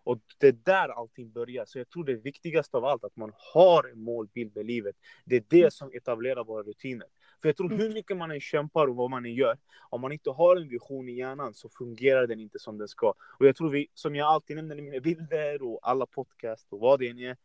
Och 0.05 0.19
det 0.39 0.47
är 0.47 0.53
där 0.53 0.89
allting 0.89 1.33
börjar. 1.33 1.65
Så 1.65 1.79
jag 1.79 1.89
tror 1.89 2.05
det 2.05 2.15
viktigaste 2.15 2.77
av 2.77 2.85
allt 2.85 3.05
att 3.05 3.17
man 3.17 3.33
har 3.55 3.89
en 3.93 4.01
målbild 4.01 4.57
med 4.57 4.67
livet. 4.67 4.97
Det 5.25 5.37
är 5.37 5.45
det 5.49 5.61
mm. 5.61 5.71
som 5.71 5.91
etablerar 5.95 6.45
våra 6.45 6.63
rutiner. 6.63 7.07
För 7.43 7.49
jag 7.49 7.57
tror 7.57 7.67
mm. 7.67 7.79
hur 7.79 7.95
mycket 7.95 8.17
man 8.17 8.31
än 8.31 8.41
kämpar 8.41 8.87
och 8.87 8.97
vad 8.97 9.11
man 9.11 9.25
än 9.25 9.35
gör, 9.35 9.59
om 9.91 10.01
man 10.01 10.13
inte 10.13 10.31
har 10.31 10.57
en 10.57 10.69
vision 10.69 11.09
i 11.09 11.13
hjärnan 11.13 11.55
så 11.55 11.69
fungerar 11.69 12.27
den 12.27 12.41
inte 12.41 12.59
som 12.59 12.79
den 12.79 12.89
ska. 12.89 13.15
Och 13.39 13.47
jag 13.47 13.57
tror 13.57 13.71
vi, 13.71 13.89
som 13.95 14.15
jag 14.15 14.27
alltid 14.27 14.57
nämner 14.57 14.79
i 14.79 14.83
mina 14.83 15.01
bilder 15.01 15.63
och 15.63 15.81
alla 15.83 16.07
podcast 16.07 16.67
och 16.71 16.81
vad 16.81 16.99
det 16.99 17.09
än 17.09 17.19
är. 17.19 17.37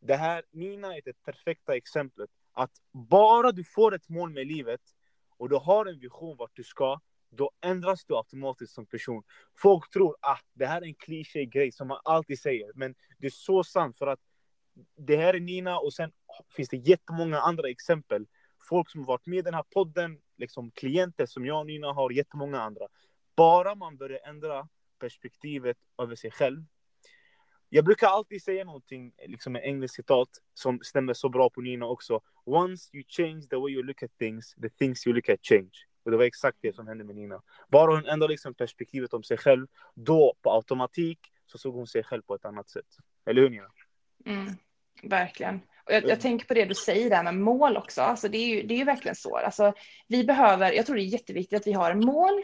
Det 0.00 0.16
här, 0.16 0.42
Nina 0.50 0.96
är 0.96 1.00
det 1.04 1.22
perfekta 1.22 1.76
exemplet. 1.76 2.30
Att 2.52 2.72
bara 2.92 3.52
du 3.52 3.64
får 3.64 3.94
ett 3.94 4.08
mål 4.08 4.30
med 4.30 4.46
livet 4.46 4.80
och 5.36 5.48
du 5.48 5.56
har 5.56 5.86
en 5.86 5.98
vision 5.98 6.36
vart 6.36 6.56
du 6.56 6.64
ska, 6.64 7.00
då 7.30 7.50
ändras 7.60 8.04
du 8.04 8.16
automatiskt 8.16 8.74
som 8.74 8.86
person. 8.86 9.22
Folk 9.56 9.90
tror 9.90 10.16
att 10.20 10.38
ah, 10.38 10.40
det 10.54 10.66
här 10.66 10.82
är 10.82 10.86
en 10.86 10.94
kliché 10.94 11.44
grej 11.44 11.72
som 11.72 11.88
man 11.88 12.00
alltid 12.04 12.40
säger, 12.40 12.72
men 12.74 12.94
det 13.18 13.26
är 13.26 13.30
så 13.30 13.64
sant 13.64 13.98
för 13.98 14.06
att 14.06 14.20
det 14.96 15.16
här 15.16 15.34
är 15.34 15.40
Nina 15.40 15.78
och 15.78 15.92
sen 15.92 16.12
finns 16.56 16.68
det 16.68 16.76
jättemånga 16.76 17.40
andra 17.40 17.68
exempel. 17.68 18.26
Folk 18.68 18.90
som 18.90 19.00
har 19.00 19.06
varit 19.06 19.26
med 19.26 19.38
i 19.38 19.42
den 19.42 19.54
här 19.54 19.64
podden, 19.74 20.18
liksom 20.36 20.70
klienter 20.70 21.26
som 21.26 21.46
jag 21.46 21.60
och 21.60 21.66
Nina 21.66 21.92
har, 21.92 22.10
jättemånga 22.10 22.60
andra. 22.60 22.86
Bara 23.36 23.74
man 23.74 23.96
börjar 23.96 24.20
ändra 24.28 24.68
perspektivet 24.98 25.76
över 25.98 26.16
sig 26.16 26.30
själv. 26.30 26.64
Jag 27.72 27.84
brukar 27.84 28.06
alltid 28.06 28.42
säga 28.42 28.64
någonting, 28.64 29.12
liksom 29.26 29.56
en 29.56 29.62
engelsk 29.62 29.94
citat 29.94 30.28
som 30.54 30.80
stämmer 30.82 31.14
så 31.14 31.28
bra 31.28 31.50
på 31.50 31.60
Nina 31.60 31.86
också. 31.86 32.20
Once 32.44 32.90
you 32.92 33.04
change 33.08 33.42
the 33.50 33.56
way 33.56 33.72
you 33.72 33.82
look 33.82 34.02
at 34.02 34.18
things, 34.18 34.54
the 34.62 34.68
things 34.68 35.06
you 35.06 35.14
look 35.14 35.28
at 35.28 35.38
change. 35.42 35.70
Och 36.04 36.10
det 36.10 36.16
var 36.16 36.24
exakt 36.24 36.58
det 36.60 36.74
som 36.74 36.86
hände 36.86 37.04
med 37.04 37.16
Nina. 37.16 37.42
Bara 37.68 37.94
hon 37.94 38.06
ändrade 38.06 38.32
liksom 38.32 38.54
perspektivet 38.54 39.14
om 39.14 39.22
sig 39.22 39.36
själv, 39.36 39.66
då 39.94 40.34
på 40.42 40.52
automatik 40.52 41.18
så 41.46 41.58
såg 41.58 41.74
hon 41.74 41.86
sig 41.86 42.02
själv 42.02 42.22
på 42.22 42.34
ett 42.34 42.44
annat 42.44 42.70
sätt. 42.70 42.86
Eller 43.26 43.42
hur 43.42 43.50
Nina? 43.50 43.70
Mm, 44.26 44.52
verkligen. 45.02 45.60
Och 45.84 45.92
jag, 45.92 46.02
jag, 46.02 46.04
mm. 46.04 46.18
tänker 46.18 46.46
på 46.46 46.54
det 46.54 46.64
du 46.64 46.74
säger 46.74 47.10
där 47.10 47.22
med 47.22 47.34
mål 47.34 47.76
också. 47.76 48.02
Alltså 48.02 48.28
det, 48.28 48.38
är 48.38 48.56
ju, 48.56 48.62
det 48.62 48.74
är 48.74 48.78
ju 48.78 48.84
verkligen 48.84 49.14
så. 49.14 49.36
Alltså, 49.36 49.72
vi 50.08 50.24
behöver, 50.24 50.72
jag 50.72 50.86
tror 50.86 50.96
det 50.96 51.02
är 51.02 51.04
jätteviktigt 51.04 51.60
att 51.60 51.66
vi 51.66 51.72
har 51.72 51.94
mål, 51.94 52.42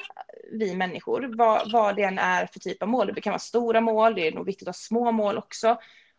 vi 0.53 0.75
människor, 0.75 1.35
vad, 1.37 1.73
vad 1.73 1.97
det 1.97 2.03
än 2.03 2.19
är 2.19 2.47
för 2.47 2.61
typ 2.61 2.83
av 2.83 2.89
mål. 2.89 3.13
Det 3.15 3.21
kan 3.21 3.31
vara 3.31 3.39
stora 3.39 3.81
mål, 3.81 4.15
det 4.15 4.29
är 4.29 4.33
nog 4.33 4.47
viktigt 4.47 4.69
att 4.69 4.77
ha 4.77 4.81
små 4.81 5.13
mål 5.13 5.39
också. 5.39 5.79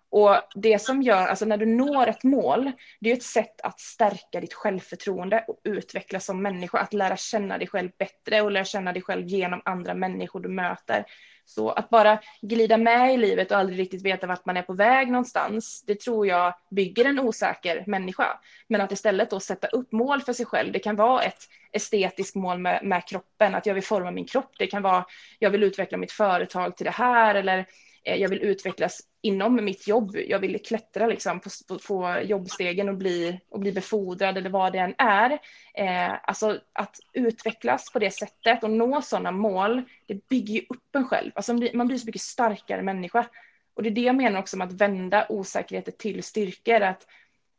Och 0.10 0.36
det 0.56 0.80
som 0.82 1.02
gör, 1.02 1.28
alltså 1.28 1.46
när 1.46 1.58
du 1.58 1.66
når 1.66 2.08
ett 2.08 2.24
mål, 2.24 2.72
det 3.00 3.12
är 3.12 3.14
ett 3.14 3.24
sätt 3.24 3.62
att 3.62 3.80
stärka 3.80 4.42
ditt 4.42 4.54
självförtroende 4.54 5.46
och 5.48 5.60
utvecklas 5.64 6.26
som 6.26 6.42
människa, 6.42 6.80
att 6.80 6.94
lära 6.94 7.18
känna 7.18 7.58
dig 7.58 7.68
själv 7.68 7.90
bättre 8.00 8.42
och 8.42 8.52
lära 8.52 8.66
känna 8.66 8.94
dig 8.94 9.02
själv 9.02 9.28
genom 9.28 9.62
andra 9.66 9.94
människor 9.94 10.40
du 10.40 10.50
möter. 10.50 11.06
Så 11.50 11.70
att 11.70 11.90
bara 11.90 12.20
glida 12.42 12.78
med 12.78 13.14
i 13.14 13.18
livet 13.18 13.52
och 13.52 13.58
aldrig 13.58 13.80
riktigt 13.80 14.06
veta 14.06 14.28
vart 14.28 14.46
man 14.46 14.58
är 14.58 14.62
på 14.62 14.74
väg 14.74 15.12
någonstans, 15.12 15.84
det 15.88 16.00
tror 16.00 16.28
jag 16.28 16.54
bygger 16.72 17.06
en 17.06 17.20
osäker 17.20 17.84
människa. 17.88 18.40
Men 18.68 18.82
att 18.82 18.92
istället 18.92 19.30
då 19.30 19.40
sätta 19.40 19.68
upp 19.68 19.92
mål 19.92 20.22
för 20.22 20.34
sig 20.34 20.46
själv, 20.46 20.72
det 20.72 20.80
kan 20.80 20.96
vara 20.96 21.22
ett 21.22 21.44
estetiskt 21.72 22.36
mål 22.36 22.60
med, 22.60 22.80
med 22.84 23.08
kroppen, 23.08 23.56
att 23.56 23.66
jag 23.66 23.74
vill 23.74 23.84
forma 23.84 24.12
min 24.12 24.28
kropp, 24.28 24.52
det 24.60 24.68
kan 24.68 24.82
vara 24.82 25.06
jag 25.40 25.50
vill 25.50 25.64
utveckla 25.64 25.98
mitt 25.98 26.12
företag 26.12 26.78
till 26.78 26.86
det 26.86 26.92
här 26.92 27.36
eller 27.36 27.66
eh, 28.04 28.16
jag 28.16 28.30
vill 28.30 28.42
utvecklas 28.42 29.02
inom 29.28 29.66
mitt 29.66 29.88
jobb. 29.88 30.16
Jag 30.16 30.40
vill 30.40 30.64
klättra 30.66 31.08
liksom 31.08 31.40
på, 31.40 31.50
på, 31.68 31.80
på 31.80 32.20
jobbstegen 32.24 32.90
och 32.90 32.96
bli, 32.96 33.40
och 33.50 33.60
bli 33.60 33.72
befordrad 33.72 34.38
eller 34.38 34.50
vad 34.50 34.74
det 34.74 34.80
än 34.80 34.96
är. 34.98 35.32
Eh, 35.74 36.16
alltså 36.24 36.60
att 36.74 37.00
utvecklas 37.14 37.92
på 37.92 38.00
det 38.00 38.12
sättet 38.12 38.64
och 38.64 38.72
nå 38.72 39.02
sådana 39.02 39.32
mål, 39.32 39.84
det 40.06 40.28
bygger 40.28 40.54
ju 40.54 40.62
upp 40.70 40.96
en 40.96 41.08
själv. 41.08 41.32
Alltså 41.36 41.54
man 41.54 41.60
blir, 41.60 41.74
man 41.74 41.88
blir 41.88 41.98
så 41.98 42.06
mycket 42.06 42.22
starkare 42.22 42.82
människa. 42.82 43.26
Och 43.74 43.84
det 43.84 43.90
är 43.90 43.96
det 43.96 44.02
jag 44.02 44.16
menar 44.16 44.40
också 44.40 44.58
med 44.58 44.68
att 44.68 44.82
vända 44.82 45.26
osäkerheter 45.30 45.92
till 45.92 46.24
styrkor. 46.24 46.82
Att 46.82 47.08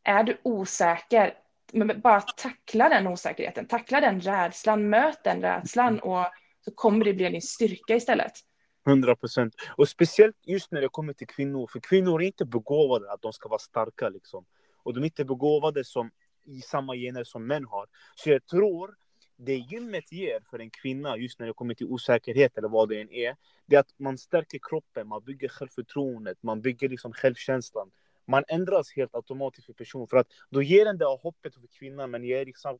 är 0.03 0.23
du 0.23 0.37
osäker, 0.43 1.33
men 1.73 2.01
bara 2.01 2.21
tackla 2.21 2.89
den 2.89 3.07
osäkerheten, 3.07 3.65
tackla 3.65 4.01
den 4.01 4.21
rädslan, 4.21 4.89
möt 4.89 5.23
den 5.23 5.41
rädslan 5.41 5.99
och 5.99 6.25
så 6.65 6.71
kommer 6.75 7.05
det 7.05 7.13
bli 7.13 7.29
din 7.29 7.41
styrka 7.41 7.95
istället. 7.95 8.31
100 8.89 9.15
procent. 9.15 9.55
Och 9.75 9.89
speciellt 9.89 10.35
just 10.43 10.71
när 10.71 10.81
det 10.81 10.89
kommer 10.89 11.13
till 11.13 11.27
kvinnor, 11.27 11.67
för 11.67 11.79
kvinnor 11.79 12.21
är 12.21 12.25
inte 12.25 12.45
begåvade 12.45 13.11
att 13.11 13.21
de 13.21 13.33
ska 13.33 13.49
vara 13.49 13.59
starka 13.59 14.09
liksom. 14.09 14.45
Och 14.83 14.93
de 14.93 14.99
är 14.99 15.05
inte 15.05 15.25
begåvade 15.25 15.83
som 15.83 16.11
i 16.45 16.61
samma 16.61 16.95
gener 16.95 17.23
som 17.23 17.47
män 17.47 17.65
har. 17.65 17.87
Så 18.15 18.29
jag 18.29 18.45
tror 18.45 18.95
det 19.37 19.55
gymmet 19.55 20.11
ger 20.11 20.41
för 20.49 20.59
en 20.59 20.69
kvinna 20.69 21.17
just 21.17 21.39
när 21.39 21.47
det 21.47 21.53
kommer 21.53 21.73
till 21.73 21.87
osäkerhet 21.87 22.57
eller 22.57 22.69
vad 22.69 22.89
det 22.89 23.01
än 23.01 23.11
är, 23.11 23.35
det 23.65 23.75
är 23.75 23.79
att 23.79 23.93
man 23.97 24.17
stärker 24.17 24.59
kroppen, 24.69 25.07
man 25.07 25.23
bygger 25.23 25.47
självförtroendet, 25.47 26.43
man 26.43 26.61
bygger 26.61 26.89
liksom 26.89 27.13
självkänslan. 27.13 27.91
Man 28.25 28.43
ändras 28.47 28.91
helt 28.95 29.15
automatiskt 29.15 29.65
för 29.65 29.73
person 29.73 30.07
för 30.07 30.17
att 30.17 30.27
då 30.49 30.61
ger 30.61 30.85
den 30.85 30.97
det 30.97 31.05
hoppet 31.05 31.53
för 31.53 31.67
kvinnan 31.79 32.11
men 32.11 32.23
ger 32.23 32.45
liksom 32.45 32.79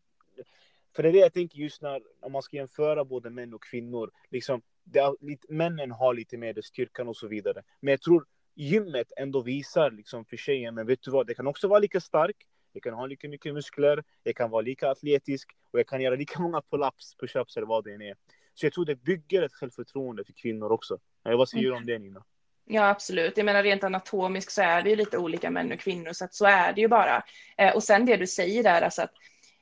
för 0.96 1.04
det 1.04 1.10
är 1.10 1.14
det 1.14 1.20
jag 1.20 1.34
tänker 1.34 1.58
just 1.58 1.82
när, 1.82 2.02
om 2.22 2.32
man 2.32 2.42
ska 2.42 2.58
jämföra 2.58 3.06
både 3.06 3.30
män 3.30 3.54
och 3.54 3.64
kvinnor. 3.64 4.12
Liksom, 4.30 4.62
det 4.84 5.00
är 5.00 5.26
lite, 5.26 5.54
männen 5.54 5.92
har 5.92 6.14
lite 6.14 6.38
mer 6.38 6.62
styrkan 6.62 7.08
och 7.08 7.18
så 7.18 7.28
vidare. 7.28 7.64
Men 7.80 7.92
jag 7.92 8.02
tror 8.02 8.26
gymmet 8.56 9.12
ändå 9.18 9.42
visar 9.42 9.92
liksom 9.92 10.26
för 10.26 10.38
tjejen, 10.38 10.76
men 10.76 10.88
vet 10.88 11.02
du 11.02 11.12
vad, 11.12 11.28
det 11.28 11.34
kan 11.34 11.48
också 11.48 11.68
vara 11.68 11.80
lika 11.80 12.02
stark, 12.02 12.36
jag 12.74 12.84
kan 12.84 12.94
ha 12.94 13.06
lika 13.06 13.30
mycket 13.30 13.54
muskler, 13.54 14.04
jag 14.24 14.36
kan 14.36 14.50
vara 14.50 14.62
lika 14.62 14.90
atletisk 14.90 15.52
och 15.72 15.80
jag 15.80 15.88
kan 15.88 16.02
göra 16.02 16.16
lika 16.16 16.40
många 16.40 16.60
pull-ups, 16.60 17.18
push-ups 17.22 17.58
eller 17.58 17.68
vad 17.68 17.84
det 17.84 17.94
än 17.94 18.02
är. 18.02 18.16
Så 18.54 18.66
jag 18.66 18.74
tror 18.74 18.86
det 18.86 18.96
bygger 18.96 19.42
ett 19.42 19.54
självförtroende 19.54 20.24
för 20.24 20.34
kvinnor 20.34 20.72
också. 20.72 21.00
Vad 21.24 21.50
säger 21.50 21.64
du 21.64 21.76
om 21.76 21.86
det 21.86 22.00
Nina? 22.00 22.24
Ja, 22.66 22.90
absolut. 22.90 23.38
Jag 23.38 23.46
menar 23.46 23.64
rent 23.64 23.84
anatomiskt 23.84 24.52
så 24.52 24.62
är 24.62 24.82
det 24.82 24.90
ju 24.90 24.96
lite 24.96 25.18
olika 25.18 25.50
män 25.50 25.72
och 25.72 25.80
kvinnor, 25.80 26.14
så 26.14 26.26
att 26.26 26.34
så 26.34 26.46
är 26.46 26.74
det 26.74 26.82
ju 26.82 26.88
bara. 26.88 27.24
Eh, 27.58 27.76
och 27.76 27.84
sen 27.84 28.06
det 28.06 28.18
du 28.18 28.28
säger 28.28 28.64
där, 28.64 28.82
alltså 28.82 29.02
att, 29.02 29.12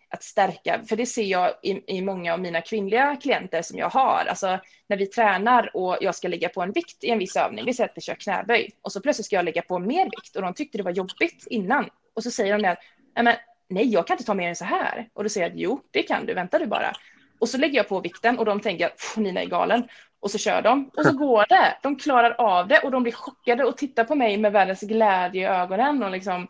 att 0.09 0.23
stärka, 0.23 0.81
för 0.89 0.95
det 0.95 1.05
ser 1.05 1.23
jag 1.23 1.53
i, 1.63 1.97
i 1.97 2.01
många 2.01 2.33
av 2.33 2.39
mina 2.39 2.61
kvinnliga 2.61 3.15
klienter 3.15 3.61
som 3.61 3.77
jag 3.77 3.89
har. 3.89 4.25
Alltså 4.29 4.59
när 4.87 4.97
vi 4.97 5.05
tränar 5.05 5.71
och 5.73 5.97
jag 6.01 6.15
ska 6.15 6.27
lägga 6.27 6.49
på 6.49 6.61
en 6.61 6.71
vikt 6.71 7.03
i 7.03 7.09
en 7.09 7.19
viss 7.19 7.35
övning, 7.35 7.65
vi 7.65 7.73
säger 7.73 7.89
att 7.89 7.97
vi 7.97 8.01
kör 8.01 8.15
knäböj, 8.15 8.71
och 8.81 8.91
så 8.91 9.01
plötsligt 9.01 9.25
ska 9.25 9.35
jag 9.35 9.45
lägga 9.45 9.61
på 9.61 9.79
mer 9.79 10.05
vikt 10.05 10.35
och 10.35 10.41
de 10.41 10.53
tyckte 10.53 10.77
det 10.77 10.83
var 10.83 10.91
jobbigt 10.91 11.47
innan. 11.49 11.89
Och 12.13 12.23
så 12.23 12.31
säger 12.31 12.59
de 12.59 12.75
men, 13.23 13.35
nej, 13.69 13.89
jag 13.89 14.07
kan 14.07 14.13
inte 14.13 14.23
ta 14.23 14.33
mer 14.33 14.49
än 14.49 14.55
så 14.55 14.65
här. 14.65 15.09
Och 15.13 15.23
då 15.23 15.29
säger 15.29 15.49
jag, 15.49 15.59
jo, 15.59 15.81
det 15.91 16.03
kan 16.03 16.25
du, 16.25 16.33
vänta 16.33 16.59
du 16.59 16.65
bara. 16.65 16.93
Och 17.39 17.49
så 17.49 17.57
lägger 17.57 17.77
jag 17.77 17.87
på 17.87 17.99
vikten 17.99 18.39
och 18.39 18.45
de 18.45 18.59
tänker, 18.59 18.91
Nina 19.17 19.41
är 19.41 19.45
galen. 19.45 19.87
Och 20.19 20.31
så 20.31 20.37
kör 20.37 20.61
de 20.61 20.91
och 20.97 21.05
så 21.05 21.11
går 21.17 21.45
det. 21.49 21.77
De 21.83 21.95
klarar 21.95 22.31
av 22.31 22.67
det 22.67 22.79
och 22.79 22.91
de 22.91 23.03
blir 23.03 23.13
chockade 23.13 23.63
och 23.63 23.77
tittar 23.77 24.03
på 24.03 24.15
mig 24.15 24.37
med 24.37 24.51
världens 24.51 24.81
glädje 24.81 25.41
i 25.41 25.45
ögonen. 25.45 26.03
Och 26.03 26.11
liksom, 26.11 26.47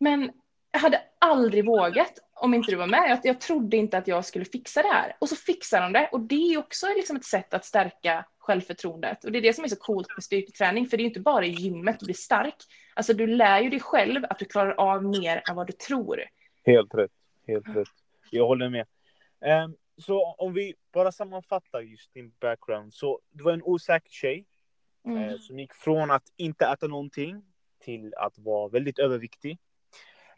men 0.00 0.30
jag 0.72 0.80
hade 0.80 1.02
aldrig 1.18 1.66
vågat 1.66 2.18
om 2.36 2.54
inte 2.54 2.70
du 2.70 2.76
var 2.76 2.86
med. 2.86 3.10
Jag, 3.10 3.18
jag 3.22 3.40
trodde 3.40 3.76
inte 3.76 3.98
att 3.98 4.08
jag 4.08 4.24
skulle 4.24 4.44
fixa 4.44 4.82
det 4.82 4.88
här. 4.88 5.16
Och 5.18 5.28
så 5.28 5.36
fixar 5.36 5.82
de 5.82 5.92
det. 5.92 6.08
Och 6.12 6.20
det 6.20 6.54
är 6.54 6.58
också 6.58 6.86
liksom 6.96 7.16
ett 7.16 7.24
sätt 7.24 7.54
att 7.54 7.64
stärka 7.64 8.26
självförtroendet. 8.38 9.24
Och 9.24 9.32
det 9.32 9.38
är 9.38 9.42
det 9.42 9.52
som 9.52 9.64
är 9.64 9.68
så 9.68 9.76
coolt 9.76 10.08
med 10.16 10.24
styrketräning. 10.24 10.86
För 10.86 10.96
det 10.96 11.02
är 11.02 11.04
inte 11.04 11.20
bara 11.20 11.44
i 11.44 11.50
gymmet 11.50 12.00
du 12.00 12.06
blir 12.06 12.14
stark. 12.14 12.54
Alltså 12.94 13.12
du 13.12 13.26
lär 13.26 13.60
ju 13.60 13.70
dig 13.70 13.80
själv 13.80 14.24
att 14.30 14.38
du 14.38 14.44
klarar 14.44 14.72
av 14.72 15.04
mer 15.04 15.42
än 15.48 15.56
vad 15.56 15.66
du 15.66 15.72
tror. 15.72 16.22
Helt 16.64 16.94
rätt. 16.94 17.10
Helt 17.46 17.68
rätt. 17.68 17.88
Jag 18.30 18.46
håller 18.46 18.68
med. 18.68 18.86
Um, 19.64 19.76
så 19.98 20.34
om 20.38 20.54
vi 20.54 20.74
bara 20.92 21.12
sammanfattar 21.12 21.80
just 21.80 22.14
din 22.14 22.32
background. 22.40 22.94
Så 22.94 23.20
du 23.30 23.44
var 23.44 23.52
en 23.52 23.62
osäker 23.62 24.10
tjej 24.10 24.44
mm. 25.04 25.22
eh, 25.22 25.38
som 25.38 25.58
gick 25.58 25.74
från 25.74 26.10
att 26.10 26.32
inte 26.36 26.66
äta 26.66 26.86
någonting 26.86 27.42
till 27.78 28.14
att 28.14 28.38
vara 28.38 28.68
väldigt 28.68 28.98
överviktig. 28.98 29.58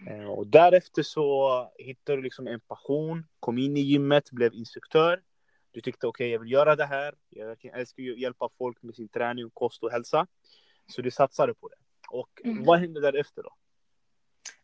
Eh, 0.07 0.25
och 0.25 0.47
därefter 0.47 1.03
så 1.03 1.73
hittade 1.79 2.19
du 2.19 2.23
liksom 2.23 2.47
en 2.47 2.61
passion, 2.61 3.27
kom 3.41 3.59
in 3.59 3.77
i 3.77 3.81
gymmet, 3.81 4.31
blev 4.31 4.55
instruktör. 4.55 5.23
Du 5.71 5.81
tyckte 5.81 6.07
okej, 6.07 6.25
okay, 6.25 6.33
jag 6.33 6.41
vill 6.41 6.53
göra 6.53 6.77
det 6.77 6.87
här. 6.87 7.15
Jag 7.29 7.65
älskar 7.65 8.03
att 8.03 8.19
hjälpa 8.19 8.49
folk 8.59 8.83
med 8.83 8.95
sin 8.95 9.09
träning, 9.09 9.51
kost 9.55 9.83
och 9.83 9.91
hälsa. 9.91 10.27
Så 10.87 11.03
du 11.03 11.11
satsade 11.11 11.55
på 11.55 11.69
det. 11.69 11.77
Och 12.11 12.41
mm. 12.45 12.65
vad 12.65 12.79
hände 12.79 13.01
därefter 13.01 13.43
då? 13.43 13.55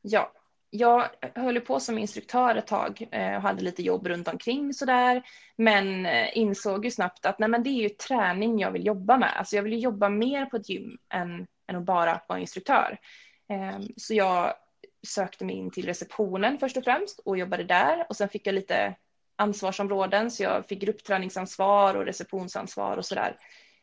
Ja, 0.02 0.32
jag 0.70 1.08
höll 1.34 1.60
på 1.60 1.80
som 1.80 1.98
instruktör 1.98 2.54
ett 2.56 2.66
tag 2.66 3.08
eh, 3.10 3.36
och 3.36 3.42
hade 3.42 3.62
lite 3.62 3.82
jobb 3.82 4.06
runt 4.06 4.28
omkring 4.28 4.72
sådär. 4.72 5.22
Men 5.56 6.06
eh, 6.06 6.38
insåg 6.38 6.84
ju 6.84 6.90
snabbt 6.90 7.26
att 7.26 7.38
nej, 7.38 7.48
men 7.48 7.62
det 7.62 7.70
är 7.70 7.82
ju 7.82 7.88
träning 7.88 8.58
jag 8.58 8.70
vill 8.70 8.86
jobba 8.86 9.18
med. 9.18 9.38
Alltså 9.38 9.56
jag 9.56 9.62
vill 9.62 9.82
jobba 9.82 10.08
mer 10.08 10.46
på 10.46 10.56
ett 10.56 10.68
gym 10.68 10.98
än, 11.08 11.46
än 11.66 11.76
att 11.76 11.84
bara 11.84 12.20
vara 12.28 12.38
instruktör. 12.38 12.98
Ehm, 13.48 13.82
så 13.96 14.14
jag 14.14 14.54
sökte 15.04 15.44
mig 15.44 15.54
in 15.54 15.70
till 15.70 15.86
receptionen 15.86 16.58
först 16.58 16.76
och 16.76 16.84
främst 16.84 17.18
och 17.18 17.38
jobbade 17.38 17.64
där. 17.64 18.06
Och 18.08 18.16
sen 18.16 18.28
fick 18.28 18.46
jag 18.46 18.54
lite 18.54 18.94
ansvarsområden 19.36 20.30
så 20.30 20.42
jag 20.42 20.66
fick 20.68 20.80
gruppträningsansvar 20.80 21.94
och 21.94 22.04
receptionsansvar 22.04 22.96
och 22.96 23.04
sådär. 23.04 23.36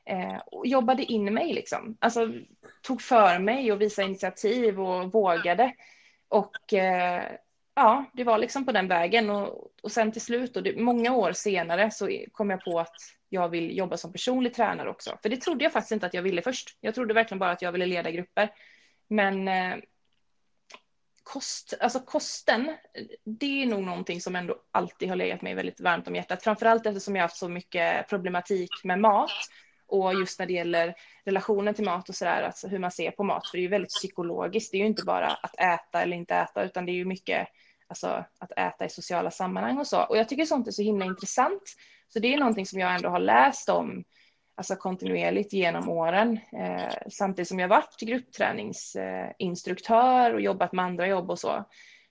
Eh, 0.05 0.37
och 0.45 0.67
jobbade 0.67 1.03
in 1.03 1.33
mig 1.33 1.53
liksom. 1.53 1.97
Alltså 1.99 2.33
tog 2.81 3.01
för 3.01 3.39
mig 3.39 3.71
och 3.71 3.81
visade 3.81 4.07
initiativ 4.07 4.81
och 4.81 5.11
vågade. 5.11 5.73
Och 6.27 6.73
eh, 6.73 7.23
ja, 7.75 8.05
det 8.13 8.23
var 8.23 8.37
liksom 8.37 8.65
på 8.65 8.71
den 8.71 8.87
vägen. 8.87 9.29
Och, 9.29 9.71
och 9.83 9.91
sen 9.91 10.11
till 10.11 10.21
slut, 10.21 10.57
och 10.57 10.63
det, 10.63 10.77
många 10.77 11.15
år 11.15 11.31
senare, 11.31 11.91
så 11.91 12.09
kom 12.31 12.49
jag 12.49 12.63
på 12.63 12.79
att 12.79 12.95
jag 13.29 13.49
vill 13.49 13.77
jobba 13.77 13.97
som 13.97 14.11
personlig 14.11 14.53
tränare 14.53 14.89
också. 14.89 15.17
För 15.21 15.29
det 15.29 15.37
trodde 15.37 15.63
jag 15.63 15.73
faktiskt 15.73 15.91
inte 15.91 16.05
att 16.05 16.13
jag 16.13 16.21
ville 16.21 16.41
först. 16.41 16.77
Jag 16.81 16.95
trodde 16.95 17.13
verkligen 17.13 17.39
bara 17.39 17.51
att 17.51 17.61
jag 17.61 17.71
ville 17.71 17.85
leda 17.85 18.11
grupper. 18.11 18.49
Men 19.07 19.47
eh, 19.47 19.75
kost, 21.23 21.73
alltså 21.79 21.99
kosten, 21.99 22.77
det 23.25 23.63
är 23.63 23.65
nog 23.65 23.83
någonting 23.83 24.21
som 24.21 24.35
ändå 24.35 24.55
alltid 24.71 25.09
har 25.09 25.15
legat 25.15 25.41
mig 25.41 25.55
väldigt 25.55 25.79
varmt 25.79 26.07
om 26.07 26.15
hjärtat. 26.15 26.43
Framförallt 26.43 26.85
eftersom 26.85 27.15
jag 27.15 27.21
har 27.21 27.27
haft 27.27 27.37
så 27.37 27.49
mycket 27.49 28.09
problematik 28.09 28.69
med 28.83 28.99
mat 28.99 29.31
och 29.87 30.13
just 30.13 30.39
när 30.39 30.45
det 30.45 30.53
gäller 30.53 30.95
relationen 31.25 31.73
till 31.73 31.85
mat 31.85 32.09
och 32.09 32.15
sådär, 32.15 32.43
alltså 32.43 32.67
hur 32.67 32.79
man 32.79 32.91
ser 32.91 33.11
på 33.11 33.23
mat, 33.23 33.47
för 33.47 33.57
det 33.57 33.61
är 33.61 33.63
ju 33.63 33.67
väldigt 33.67 33.93
psykologiskt. 33.93 34.71
Det 34.71 34.77
är 34.77 34.79
ju 34.79 34.85
inte 34.85 35.03
bara 35.03 35.27
att 35.27 35.59
äta 35.59 36.01
eller 36.01 36.17
inte 36.17 36.35
äta, 36.35 36.63
utan 36.63 36.85
det 36.85 36.91
är 36.91 36.95
ju 36.95 37.05
mycket 37.05 37.47
alltså, 37.87 38.25
att 38.39 38.51
äta 38.51 38.85
i 38.85 38.89
sociala 38.89 39.31
sammanhang 39.31 39.77
och 39.77 39.87
så. 39.87 40.03
Och 40.03 40.17
jag 40.17 40.29
tycker 40.29 40.45
sånt 40.45 40.67
är 40.67 40.71
så 40.71 40.81
himla 40.81 41.05
intressant. 41.05 41.63
Så 42.07 42.19
det 42.19 42.33
är 42.33 42.37
någonting 42.37 42.65
som 42.65 42.79
jag 42.79 42.95
ändå 42.95 43.09
har 43.09 43.19
läst 43.19 43.69
om 43.69 44.03
alltså 44.55 44.75
kontinuerligt 44.75 45.53
genom 45.53 45.89
åren. 45.89 46.39
Eh, 46.53 46.93
samtidigt 47.09 47.47
som 47.47 47.59
jag 47.59 47.67
varit 47.67 47.99
gruppträningsinstruktör 47.99 50.33
och 50.33 50.41
jobbat 50.41 50.73
med 50.73 50.85
andra 50.85 51.07
jobb 51.07 51.29
och 51.29 51.39
så. 51.39 51.65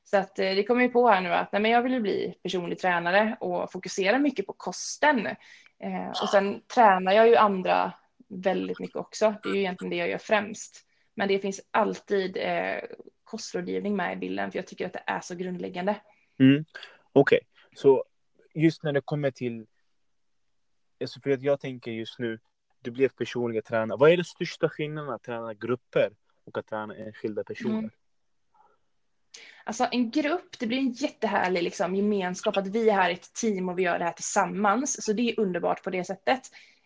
Så 0.05 0.16
att 0.16 0.38
eh, 0.38 0.55
det 0.55 0.64
kommer 0.64 0.83
ju 0.83 0.88
på 0.88 1.09
här 1.09 1.20
nu 1.20 1.29
att 1.29 1.53
nej, 1.53 1.62
men 1.62 1.70
jag 1.70 1.83
vill 1.83 2.00
bli 2.00 2.35
personlig 2.42 2.79
tränare 2.79 3.37
och 3.40 3.72
fokusera 3.72 4.18
mycket 4.18 4.46
på 4.46 4.53
kosten. 4.53 5.26
Eh, 5.26 6.09
och 6.22 6.29
sen 6.29 6.61
tränar 6.74 7.12
jag 7.12 7.29
ju 7.29 7.37
andra 7.37 7.92
väldigt 8.29 8.79
mycket 8.79 8.96
också. 8.96 9.35
Det 9.42 9.48
är 9.48 9.55
ju 9.55 9.61
egentligen 9.61 9.90
det 9.90 9.96
jag 9.96 10.09
gör 10.09 10.18
främst. 10.18 10.87
Men 11.14 11.29
det 11.29 11.38
finns 11.38 11.61
alltid 11.70 12.37
eh, 12.37 12.79
kostrådgivning 13.24 13.96
med 13.96 14.12
i 14.12 14.16
bilden 14.16 14.50
för 14.50 14.59
jag 14.59 14.66
tycker 14.66 14.87
att 14.87 14.92
det 14.92 15.03
är 15.07 15.20
så 15.20 15.35
grundläggande. 15.35 15.96
Mm. 16.40 16.64
Okej, 17.12 17.40
okay. 17.42 17.48
så 17.74 18.05
just 18.55 18.83
när 18.83 18.92
det 18.92 19.00
kommer 19.00 19.31
till, 19.31 19.66
alltså 21.00 21.20
för 21.20 21.30
att 21.30 21.42
jag 21.42 21.60
tänker 21.60 21.90
just 21.90 22.18
nu, 22.18 22.38
du 22.82 22.90
blev 22.90 23.08
personliga 23.08 23.62
tränare. 23.62 23.98
Vad 23.98 24.10
är 24.10 24.16
den 24.16 24.24
största 24.24 24.68
skillnaden 24.68 25.10
att 25.10 25.22
träna 25.22 25.54
grupper 25.54 26.12
och 26.44 26.58
att 26.58 26.66
träna 26.66 26.96
enskilda 26.96 27.44
personer? 27.44 27.78
Mm. 27.78 27.90
Alltså 29.64 29.88
en 29.90 30.10
grupp, 30.10 30.58
det 30.58 30.66
blir 30.66 30.78
en 30.78 30.92
jättehärlig 30.92 31.62
liksom, 31.62 31.94
gemenskap 31.96 32.56
att 32.56 32.66
vi 32.66 32.88
är 32.88 32.94
här 32.94 33.10
ett 33.10 33.34
team 33.34 33.68
och 33.68 33.78
vi 33.78 33.82
gör 33.82 33.98
det 33.98 34.04
här 34.04 34.12
tillsammans. 34.12 35.04
Så 35.04 35.12
det 35.12 35.30
är 35.30 35.40
underbart 35.40 35.84
på 35.84 35.90
det 35.90 36.04
sättet. 36.04 36.40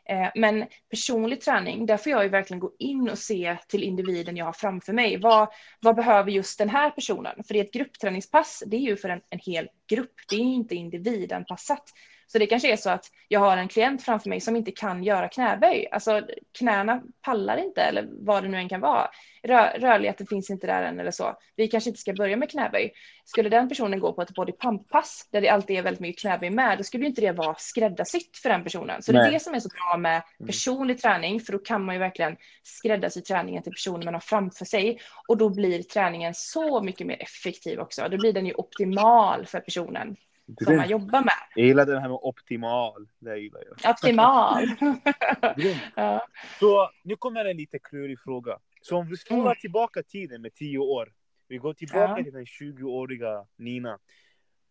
Eh, 0.09 0.29
men 0.35 0.67
personlig 0.91 1.41
träning, 1.41 1.87
där 1.87 1.97
får 1.97 2.13
jag 2.13 2.23
ju 2.23 2.29
verkligen 2.29 2.61
gå 2.61 2.73
in 2.79 3.11
och 3.11 3.19
se 3.19 3.57
till 3.69 3.83
individen 3.83 4.37
jag 4.37 4.45
har 4.45 4.53
framför 4.53 4.93
mig. 4.93 5.21
Vad, 5.21 5.49
vad 5.81 5.97
behöver 5.97 6.31
just 6.31 6.59
den 6.59 6.69
här 6.69 6.91
personen? 6.91 7.45
För 7.45 7.55
det 7.55 7.61
är 7.61 7.65
ett 7.65 7.73
gruppträningspass, 7.73 8.63
det 8.67 8.77
är 8.77 8.81
ju 8.81 8.97
för 8.97 9.09
en, 9.09 9.21
en 9.31 9.39
hel 9.39 9.69
grupp, 9.89 10.15
det 10.29 10.37
är 10.37 10.41
inte 10.41 10.75
individanpassat. 10.75 11.85
Så 12.27 12.39
det 12.39 12.47
kanske 12.47 12.73
är 12.73 12.77
så 12.77 12.91
att 12.91 13.05
jag 13.29 13.41
har 13.41 13.57
en 13.57 13.69
klient 13.69 14.03
framför 14.03 14.29
mig 14.29 14.41
som 14.41 14.57
inte 14.57 14.71
kan 14.71 15.05
göra 15.05 15.29
knäböj. 15.29 15.89
Alltså 15.93 16.23
knäna 16.59 17.03
pallar 17.23 17.57
inte 17.57 17.81
eller 17.81 18.09
vad 18.11 18.43
det 18.43 18.49
nu 18.49 18.57
än 18.57 18.69
kan 18.69 18.81
vara. 18.81 19.11
Rör, 19.43 19.79
rörligheten 19.79 20.27
finns 20.27 20.51
inte 20.51 20.67
där 20.67 20.83
än 20.83 21.01
eller 21.01 21.11
så. 21.11 21.37
Vi 21.57 21.69
kanske 21.69 21.91
inte 21.91 22.01
ska 22.01 22.13
börja 22.13 22.37
med 22.37 22.51
knäböj. 22.51 22.93
Skulle 23.25 23.49
den 23.49 23.69
personen 23.69 24.01
gå 24.01 24.13
på 24.13 24.23
ett 24.23 24.35
body 24.35 24.53
pump-pass 24.53 25.29
där 25.33 25.41
det 25.41 25.49
alltid 25.49 25.77
är 25.77 25.83
väldigt 25.83 26.01
mycket 26.01 26.21
knäböj 26.21 26.51
med, 26.51 26.79
då 26.79 26.85
skulle 26.85 27.07
inte 27.07 27.21
det 27.21 27.33
vara 27.33 27.55
skräddarsytt 27.59 28.37
för 28.43 28.49
den 28.49 28.65
personen. 28.65 29.03
Så 29.03 29.13
Nej. 29.13 29.23
det 29.23 29.29
är 29.29 29.33
det 29.33 29.41
som 29.41 29.55
är 29.55 29.61
så 29.61 29.69
bra 29.69 29.97
med 29.99 30.23
mm. 30.41 30.47
personlig 30.47 31.01
träning, 31.01 31.41
för 31.41 31.53
då 31.53 31.59
kan 31.59 31.85
man 31.85 31.95
ju 31.95 31.99
verkligen 31.99 32.37
skräddarsy 32.63 33.21
träningen 33.21 33.63
till 33.63 33.73
personen 33.73 34.05
man 34.05 34.15
har 34.15 34.21
framför 34.21 34.65
sig 34.65 34.99
och 35.29 35.37
då 35.37 35.49
blir 35.49 35.83
träningen 35.83 36.35
så 36.35 36.83
mycket 36.83 37.07
mer 37.07 37.23
effektiv 37.23 37.81
också. 37.81 38.09
Då 38.11 38.17
blir 38.17 38.33
den 38.33 38.47
ju 38.47 38.55
optimal 38.55 39.47
för 39.47 39.61
personen 39.61 40.17
som 40.65 40.77
man 40.77 40.89
jobbar 40.89 41.21
med. 41.21 41.35
Jag 41.55 41.67
gillar 41.67 41.87
det 41.87 42.01
här 42.01 42.09
med 42.09 42.19
optimal. 42.23 43.09
Det 43.19 43.39
gillar 43.39 43.63
jag. 43.67 43.91
Optimal. 43.91 44.67
ja. 45.95 46.27
Så 46.59 46.91
nu 47.03 47.17
kommer 47.17 47.45
en 47.45 47.57
lite 47.57 47.79
klurig 47.79 48.21
fråga. 48.21 48.59
Så 48.83 48.97
om 48.97 49.09
vi 49.09 49.17
spolar 49.17 49.43
mm. 49.43 49.57
tillbaka 49.61 50.03
tiden 50.03 50.43
med 50.43 50.55
tio 50.55 50.79
år. 50.79 51.13
Vi 51.49 51.57
går 51.59 51.75
tillbaka 51.75 52.15
ja. 52.19 52.25
till 52.25 52.33
den 52.33 52.45
20-åriga 52.45 53.47
Nina. 53.59 53.99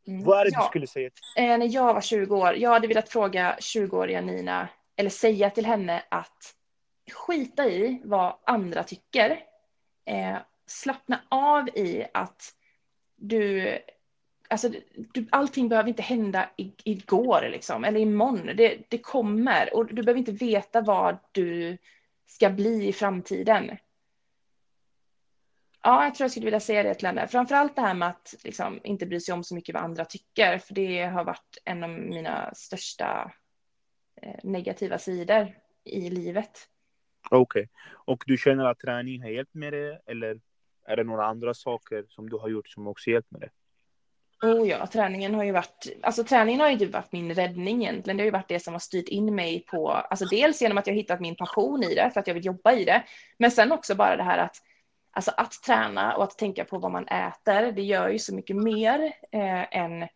Mm. 0.07 0.23
Vad 0.23 0.39
är 0.39 0.45
det 0.45 0.51
ja. 0.53 0.59
du 0.59 0.65
skulle 0.65 0.87
säga? 0.87 1.09
Eh, 1.37 1.57
när 1.57 1.73
jag 1.73 1.93
var 1.93 2.01
20 2.01 2.35
år, 2.35 2.55
jag 2.55 2.69
hade 2.69 2.87
velat 2.87 3.09
fråga 3.09 3.55
20-åriga 3.59 4.21
Nina, 4.21 4.67
eller 4.95 5.09
säga 5.09 5.49
till 5.49 5.65
henne 5.65 6.03
att 6.09 6.55
skita 7.11 7.69
i 7.69 8.01
vad 8.05 8.35
andra 8.45 8.83
tycker. 8.83 9.39
Eh, 10.05 10.37
slappna 10.65 11.21
av 11.29 11.69
i 11.69 12.05
att 12.13 12.53
du 13.15 13.77
alltså, 14.53 14.69
du, 15.13 15.27
allting 15.29 15.69
behöver 15.69 15.89
inte 15.89 16.01
hända 16.01 16.49
i, 16.57 16.73
igår 16.83 17.49
liksom, 17.51 17.83
eller 17.83 17.99
imorgon. 17.99 18.55
Det, 18.55 18.77
det 18.89 18.97
kommer 18.97 19.75
och 19.75 19.85
du 19.85 20.03
behöver 20.03 20.19
inte 20.19 20.31
veta 20.31 20.81
vad 20.81 21.17
du 21.31 21.77
ska 22.27 22.49
bli 22.49 22.87
i 22.87 22.93
framtiden. 22.93 23.77
Ja, 25.81 26.03
jag 26.03 26.15
tror 26.15 26.23
jag 26.23 26.31
skulle 26.31 26.45
vilja 26.45 26.59
säga 26.59 26.83
det 26.83 26.93
till 26.93 27.07
henne. 27.07 27.27
Framförallt 27.27 27.75
det 27.75 27.81
här 27.81 27.93
med 27.93 28.07
att 28.07 28.35
liksom, 28.43 28.79
inte 28.83 29.05
bry 29.05 29.19
sig 29.19 29.33
om 29.33 29.43
så 29.43 29.55
mycket 29.55 29.75
vad 29.75 29.83
andra 29.83 30.05
tycker, 30.05 30.57
för 30.57 30.73
det 30.73 31.03
har 31.03 31.23
varit 31.23 31.57
en 31.65 31.83
av 31.83 31.89
mina 31.89 32.53
största 32.53 33.31
eh, 34.21 34.35
negativa 34.43 34.97
sidor 34.97 35.55
i 35.83 36.09
livet. 36.09 36.69
Okej, 37.29 37.41
okay. 37.41 37.67
och 38.05 38.23
du 38.27 38.37
känner 38.37 38.65
att 38.65 38.79
träning 38.79 39.21
har 39.21 39.29
hjälpt 39.29 39.53
med 39.53 39.73
det, 39.73 40.01
eller 40.05 40.39
är 40.85 40.95
det 40.95 41.03
några 41.03 41.25
andra 41.25 41.53
saker 41.53 42.05
som 42.07 42.29
du 42.29 42.37
har 42.37 42.49
gjort 42.49 42.69
som 42.69 42.87
också 42.87 43.09
hjälpt 43.09 43.31
med 43.31 43.41
det? 43.41 43.49
Oh 44.43 44.67
ja, 44.67 44.87
träningen 44.87 45.35
har 45.35 45.43
ju 45.43 45.51
varit, 45.51 45.87
alltså 46.01 46.23
träningen 46.23 46.61
har 46.61 46.69
ju 46.69 46.77
typ 46.77 46.93
varit 46.93 47.11
min 47.11 47.33
räddning 47.33 47.83
egentligen. 47.83 48.17
Det 48.17 48.21
har 48.23 48.25
ju 48.25 48.31
varit 48.31 48.47
det 48.47 48.59
som 48.59 48.73
har 48.73 48.79
styrt 48.79 49.07
in 49.07 49.35
mig 49.35 49.65
på, 49.69 49.91
alltså 49.91 50.25
dels 50.25 50.61
genom 50.61 50.77
att 50.77 50.87
jag 50.87 50.93
hittat 50.93 51.19
min 51.19 51.35
passion 51.35 51.83
i 51.83 51.95
det, 51.95 52.11
för 52.13 52.19
att 52.19 52.27
jag 52.27 52.33
vill 52.33 52.45
jobba 52.45 52.73
i 52.73 52.85
det, 52.85 53.03
men 53.37 53.51
sen 53.51 53.71
också 53.71 53.95
bara 53.95 54.17
det 54.17 54.23
här 54.23 54.37
att, 54.37 54.55
alltså 55.11 55.31
att 55.37 55.51
träna 55.51 56.15
och 56.15 56.23
att 56.23 56.37
tänka 56.37 56.65
på 56.65 56.77
vad 56.77 56.91
man 56.91 57.07
äter, 57.07 57.71
det 57.71 57.81
gör 57.81 58.09
ju 58.09 58.19
så 58.19 58.35
mycket 58.35 58.55
mer 58.55 58.99
eh, 59.31 59.77
än, 59.77 60.07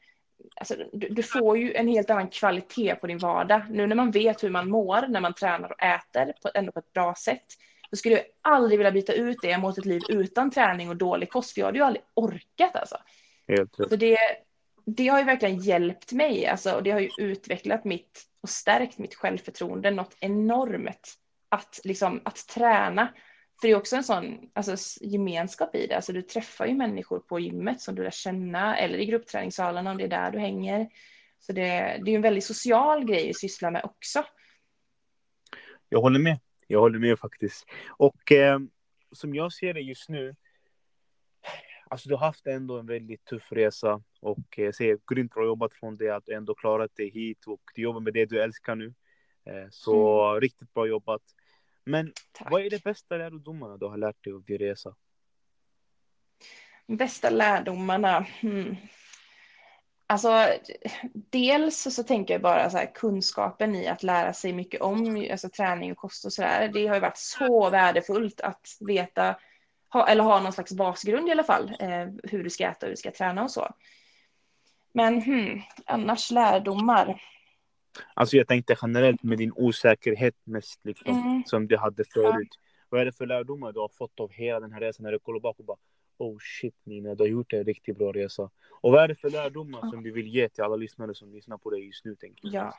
alltså 0.56 0.76
du, 0.94 1.08
du, 1.10 1.24
får 1.24 1.58
ju 1.58 1.74
en 1.74 1.88
helt 1.88 2.10
annan 2.10 2.28
kvalitet 2.28 2.96
på 2.96 3.08
din 3.08 3.18
vardag. 3.18 3.62
Nu 3.70 3.88
när 3.88 3.96
man 3.96 4.12
vet 4.12 4.44
hur 4.44 4.50
man 4.50 4.70
mår 4.70 5.08
när 5.08 5.22
man 5.22 5.34
tränar 5.34 5.72
och 5.72 5.84
äter, 5.84 6.34
på, 6.44 6.50
ändå 6.54 6.72
på 6.72 6.80
ett 6.80 6.94
bra 6.94 7.16
sätt, 7.16 7.46
då 7.92 7.98
skulle 7.98 8.16
jag 8.16 8.26
aldrig 8.42 8.80
vilja 8.80 8.92
byta 8.92 9.14
ut 9.14 9.38
det 9.42 9.58
mot 9.58 9.78
ett 9.78 9.86
liv 9.86 10.02
utan 10.10 10.52
träning 10.52 10.90
och 10.90 10.98
dålig 10.98 11.30
kost, 11.30 11.54
för 11.54 11.62
jag 11.62 11.66
hade 11.66 11.78
ju 11.78 11.84
aldrig 11.84 12.04
orkat 12.14 12.76
alltså. 12.76 12.98
Helt 13.48 13.76
Så 13.76 13.96
det, 13.96 14.18
det 14.86 15.08
har 15.08 15.20
ju 15.20 15.26
verkligen 15.26 15.60
hjälpt 15.60 16.12
mig, 16.12 16.46
alltså, 16.46 16.72
och 16.72 16.84
det 16.84 16.92
har 16.92 17.00
ju 17.00 17.10
utvecklat 17.18 17.86
mitt 17.86 18.24
och 18.42 18.50
stärkt 18.50 18.98
mitt 18.98 19.16
självförtroende 19.16 19.92
något 19.92 20.18
enormt. 20.20 21.14
Att, 21.50 21.80
liksom, 21.84 22.22
att 22.26 22.48
träna, 22.48 23.14
för 23.62 23.68
det 23.68 23.72
är 23.72 23.78
också 23.78 23.96
en 23.96 24.04
sån 24.04 24.50
alltså, 24.54 24.76
gemenskap 25.02 25.76
i 25.76 25.88
det. 25.88 25.96
Alltså, 25.96 26.14
du 26.14 26.22
träffar 26.22 26.66
ju 26.66 26.74
människor 26.74 27.20
på 27.20 27.40
gymmet 27.40 27.82
som 27.82 27.96
du 27.96 28.04
lär 28.04 28.12
känna 28.12 28.78
eller 28.78 28.98
i 28.98 29.06
gruppträningssalarna 29.06 29.92
om 29.92 29.98
det 29.98 30.04
är 30.04 30.08
där 30.08 30.32
du 30.32 30.40
hänger. 30.40 30.90
Så 31.40 31.54
det, 31.54 32.02
det 32.06 32.12
är 32.12 32.16
en 32.16 32.22
väldigt 32.22 32.44
social 32.44 33.06
grej 33.06 33.30
att 33.30 33.38
syssla 33.38 33.72
med 33.72 33.82
också. 33.84 34.24
Jag 35.90 36.02
håller 36.02 36.20
med. 36.20 36.40
Jag 36.68 36.80
håller 36.80 37.00
med 37.00 37.20
faktiskt. 37.20 37.66
Och 37.88 38.32
eh, 38.32 38.60
som 39.12 39.36
jag 39.36 39.54
ser 39.54 39.74
det 39.74 39.82
just 39.82 40.10
nu 40.10 40.36
Alltså 41.90 42.10
du 42.10 42.16
har 42.16 42.26
haft 42.26 42.48
ändå 42.48 42.80
en 42.80 42.86
väldigt 42.86 43.26
tuff 43.26 43.52
resa 43.52 44.02
och 44.22 44.60
eh, 44.60 44.72
ser 44.72 45.00
grymt 45.14 45.34
bra 45.34 45.46
jobbat 45.46 45.74
från 45.74 45.96
det 45.96 46.10
att 46.10 46.26
du 46.26 46.34
ändå 46.34 46.56
klarat 46.56 46.96
dig 46.96 47.10
hit 47.10 47.48
och 47.48 47.62
du 47.76 47.82
jobbar 47.82 48.00
med 48.00 48.14
det 48.14 48.26
du 48.26 48.42
älskar 48.42 48.76
nu. 48.76 48.94
Eh, 49.46 49.68
så 49.72 50.28
mm. 50.30 50.42
riktigt 50.42 50.74
bra 50.74 50.88
jobbat. 50.88 51.22
Men 51.84 52.14
Tack. 52.32 52.52
vad 52.52 52.62
är 52.62 52.70
det 52.70 52.84
bästa 52.84 53.18
lärdomarna 53.18 53.78
du 53.78 53.86
har 53.86 53.98
lärt 53.98 54.24
dig 54.24 54.34
av 54.34 54.44
din 54.44 54.58
resa? 54.58 54.96
Bästa 56.88 57.30
lärdomarna? 57.30 58.26
Hmm. 58.42 58.76
Alltså, 60.08 60.48
dels 61.14 61.82
så, 61.82 61.92
så 61.92 62.04
tänker 62.04 62.34
jag 62.34 62.42
bara 62.42 62.70
så 62.70 62.78
här, 62.78 62.92
kunskapen 62.96 63.76
i 63.76 63.88
att 63.88 64.04
lära 64.04 64.34
sig 64.34 64.54
mycket 64.54 64.82
om 64.82 65.28
alltså, 65.32 65.50
träning 65.50 65.92
och 65.92 65.98
kost 65.98 66.26
och 66.26 66.34
sådär. 66.34 66.72
Det 66.74 66.88
har 66.88 66.96
ju 66.96 67.02
varit 67.02 67.18
så 67.18 67.70
värdefullt 67.70 68.42
att 68.42 68.68
veta 68.80 69.36
ha, 69.98 70.08
eller 70.08 70.24
ha 70.24 70.42
någon 70.42 70.54
slags 70.54 70.74
basgrund 70.74 71.28
i 71.28 71.32
alla 71.32 71.44
fall, 71.44 71.76
eh, 71.80 72.08
hur 72.24 72.44
du 72.44 72.50
ska 72.50 72.64
äta 72.64 72.78
och 72.86 72.88
hur 72.88 72.90
du 72.90 72.98
ska 72.98 73.12
träna 73.12 73.44
och 73.44 73.52
så. 73.52 73.68
Men 74.94 75.22
hmm, 75.22 75.62
annars 75.86 76.32
lärdomar. 76.32 77.22
Alltså 78.14 78.38
jag 78.38 78.48
tänkte 78.48 78.76
generellt 78.82 79.24
med 79.24 79.38
din 79.38 79.52
osäkerhet 79.56 80.36
mest 80.44 80.80
liksom, 80.84 81.22
mm. 81.22 81.44
som 81.46 81.68
du 81.68 81.78
hade 81.78 82.04
förut. 82.14 82.48
Ja. 82.52 82.62
Vad 82.90 83.02
är 83.02 83.06
det 83.06 83.12
för 83.12 83.26
lärdomar 83.26 83.72
du 83.72 83.80
har 83.80 83.90
fått 83.90 84.20
av 84.20 84.32
hela 84.32 84.60
den 84.60 84.72
här 84.72 84.80
resan 84.80 85.04
när 85.04 85.12
du 85.12 85.20
kollar 85.20 85.40
bak 85.40 85.60
och 85.60 85.66
bara 85.66 85.78
Oh 86.18 86.38
shit 86.40 86.76
Nina, 86.84 87.16
du 87.16 87.24
har 87.24 87.28
gjort 87.28 87.54
en 87.54 87.64
riktigt 87.64 87.98
bra 87.98 88.12
resa. 88.12 88.50
Och 88.82 88.92
vad 88.92 89.04
är 89.04 89.08
det 89.08 89.16
för 89.16 89.30
lärdomar 89.30 89.80
ja. 89.82 89.90
som 89.90 90.04
du 90.04 90.12
vill 90.12 90.28
ge 90.28 90.50
till 90.50 90.64
alla 90.64 90.76
lyssnare 90.76 91.16
som 91.16 91.34
lyssnar 91.34 91.58
på 91.58 91.70
dig 91.70 91.86
just 91.86 92.06
nu? 92.06 92.16
Tänker 92.16 92.48
jag. 92.48 92.54
Ja. 92.54 92.74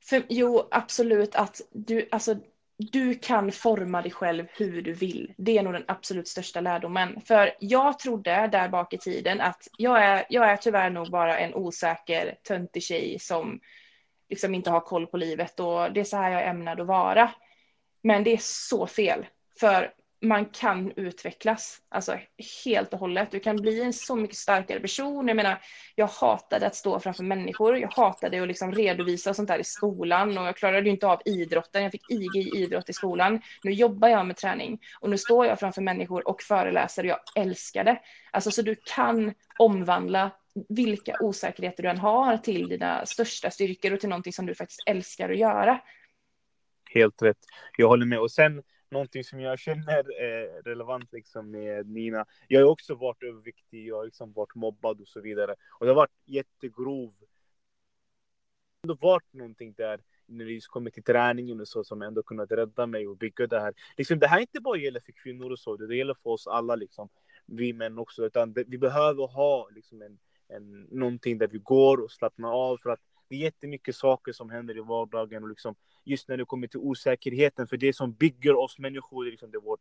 För, 0.00 0.22
jo, 0.28 0.68
absolut 0.70 1.34
att 1.34 1.60
du, 1.72 2.08
alltså 2.10 2.36
du 2.78 3.14
kan 3.14 3.52
forma 3.52 4.02
dig 4.02 4.10
själv 4.10 4.46
hur 4.58 4.82
du 4.82 4.92
vill. 4.92 5.34
Det 5.36 5.58
är 5.58 5.62
nog 5.62 5.72
den 5.72 5.84
absolut 5.88 6.28
största 6.28 6.60
lärdomen. 6.60 7.20
För 7.20 7.54
jag 7.60 7.98
trodde 7.98 8.48
där 8.52 8.68
bak 8.68 8.92
i 8.92 8.98
tiden 8.98 9.40
att 9.40 9.68
jag 9.78 10.04
är, 10.04 10.26
jag 10.28 10.50
är 10.50 10.56
tyvärr 10.56 10.90
nog 10.90 11.10
bara 11.10 11.38
en 11.38 11.54
osäker, 11.54 12.38
töntig 12.42 12.82
tjej 12.82 13.18
som 13.18 13.60
liksom 14.28 14.54
inte 14.54 14.70
har 14.70 14.80
koll 14.80 15.06
på 15.06 15.16
livet 15.16 15.60
och 15.60 15.92
det 15.92 16.00
är 16.00 16.04
så 16.04 16.16
här 16.16 16.30
jag 16.30 16.42
är 16.42 16.50
ämnad 16.50 16.80
att 16.80 16.86
vara. 16.86 17.30
Men 18.02 18.24
det 18.24 18.32
är 18.32 18.40
så 18.40 18.86
fel. 18.86 19.26
För 19.60 19.92
man 20.26 20.46
kan 20.46 20.92
utvecklas, 20.96 21.82
alltså 21.88 22.18
helt 22.64 22.92
och 22.92 22.98
hållet. 22.98 23.30
Du 23.30 23.40
kan 23.40 23.56
bli 23.56 23.82
en 23.82 23.92
så 23.92 24.16
mycket 24.16 24.36
starkare 24.36 24.80
person. 24.80 25.28
Jag 25.28 25.36
menar, 25.36 25.58
jag 25.94 26.06
hatade 26.06 26.66
att 26.66 26.74
stå 26.74 27.00
framför 27.00 27.22
människor. 27.22 27.78
Jag 27.78 27.92
hatade 27.92 28.42
att 28.42 28.48
liksom 28.48 28.72
redovisa 28.72 29.34
sånt 29.34 29.48
där 29.48 29.58
i 29.58 29.64
skolan 29.64 30.38
och 30.38 30.46
jag 30.46 30.56
klarade 30.56 30.86
ju 30.86 30.90
inte 30.90 31.06
av 31.06 31.20
idrotten. 31.24 31.82
Jag 31.82 31.92
fick 31.92 32.10
IG 32.10 32.36
i 32.36 32.62
idrott 32.62 32.88
i 32.88 32.92
skolan. 32.92 33.40
Nu 33.62 33.72
jobbar 33.72 34.08
jag 34.08 34.26
med 34.26 34.36
träning 34.36 34.80
och 35.00 35.10
nu 35.10 35.18
står 35.18 35.46
jag 35.46 35.60
framför 35.60 35.82
människor 35.82 36.28
och 36.28 36.42
föreläser 36.42 37.02
och 37.02 37.08
jag 37.08 37.20
älskar 37.36 37.84
det. 37.84 38.00
Alltså 38.30 38.50
så 38.50 38.62
du 38.62 38.76
kan 38.84 39.34
omvandla 39.58 40.30
vilka 40.68 41.16
osäkerheter 41.20 41.82
du 41.82 41.88
än 41.88 41.98
har 41.98 42.36
till 42.36 42.68
dina 42.68 43.06
största 43.06 43.50
styrkor 43.50 43.92
och 43.92 44.00
till 44.00 44.08
någonting 44.08 44.32
som 44.32 44.46
du 44.46 44.54
faktiskt 44.54 44.82
älskar 44.86 45.30
att 45.30 45.38
göra. 45.38 45.80
Helt 46.94 47.22
rätt. 47.22 47.38
Jag 47.76 47.88
håller 47.88 48.06
med. 48.06 48.18
Och 48.18 48.30
sen 48.30 48.62
någonting 48.90 49.24
som 49.24 49.40
jag 49.40 49.58
känner 49.58 50.20
är 50.20 50.62
relevant 50.62 51.12
liksom 51.12 51.50
med 51.50 51.88
Nina. 51.88 52.26
Jag 52.48 52.60
har 52.60 52.70
också 52.70 52.94
varit 52.94 53.22
överviktig, 53.22 53.86
jag 53.86 53.96
har 53.96 54.04
liksom 54.04 54.32
varit 54.32 54.54
mobbad 54.54 55.00
och 55.00 55.08
så 55.08 55.20
vidare. 55.20 55.54
Och 55.70 55.86
det 55.86 55.92
har 55.92 55.96
varit 55.96 56.20
jättegrov. 56.24 57.14
Det 58.82 58.88
har 58.88 59.08
varit 59.08 59.32
någonting 59.32 59.72
där 59.72 60.00
när 60.26 60.44
det 60.44 60.52
just 60.52 60.68
kommer 60.68 60.90
till 60.90 61.02
träningen 61.02 61.60
och 61.60 61.68
så 61.68 61.84
som 61.84 62.02
ändå 62.02 62.22
kunnat 62.22 62.52
rädda 62.52 62.86
mig 62.86 63.08
och 63.08 63.16
bygga 63.16 63.46
det 63.46 63.60
här. 63.60 63.74
Liksom, 63.96 64.18
det 64.18 64.26
här 64.26 64.40
inte 64.40 64.60
bara 64.60 64.78
gäller 64.78 65.00
för 65.00 65.12
kvinnor 65.12 65.52
och 65.52 65.58
så, 65.58 65.76
det 65.76 65.96
gäller 65.96 66.16
för 66.22 66.30
oss 66.30 66.46
alla 66.46 66.74
liksom. 66.74 67.08
Vi 67.46 67.72
män 67.72 67.98
också, 67.98 68.26
utan 68.26 68.52
det, 68.52 68.64
vi 68.66 68.78
behöver 68.78 69.26
ha 69.26 69.68
liksom 69.68 70.02
en, 70.02 70.18
en, 70.48 70.80
någonting 70.80 71.38
där 71.38 71.46
vi 71.46 71.58
går 71.58 72.04
och 72.04 72.10
slappnar 72.10 72.52
av 72.52 72.76
för 72.76 72.90
att 72.90 73.00
det 73.28 73.34
är 73.34 73.38
jättemycket 73.38 73.96
saker 73.96 74.32
som 74.32 74.50
händer 74.50 74.76
i 74.76 74.80
vardagen 74.80 75.42
och 75.42 75.48
liksom 75.48 75.74
just 76.04 76.28
när 76.28 76.36
det 76.36 76.44
kommer 76.44 76.66
till 76.66 76.80
osäkerheten, 76.80 77.66
för 77.66 77.76
det 77.76 77.92
som 77.92 78.12
bygger 78.12 78.56
oss 78.56 78.78
människor, 78.78 79.24
liksom 79.24 79.50
det 79.50 79.58
är 79.58 79.60
vårt 79.60 79.80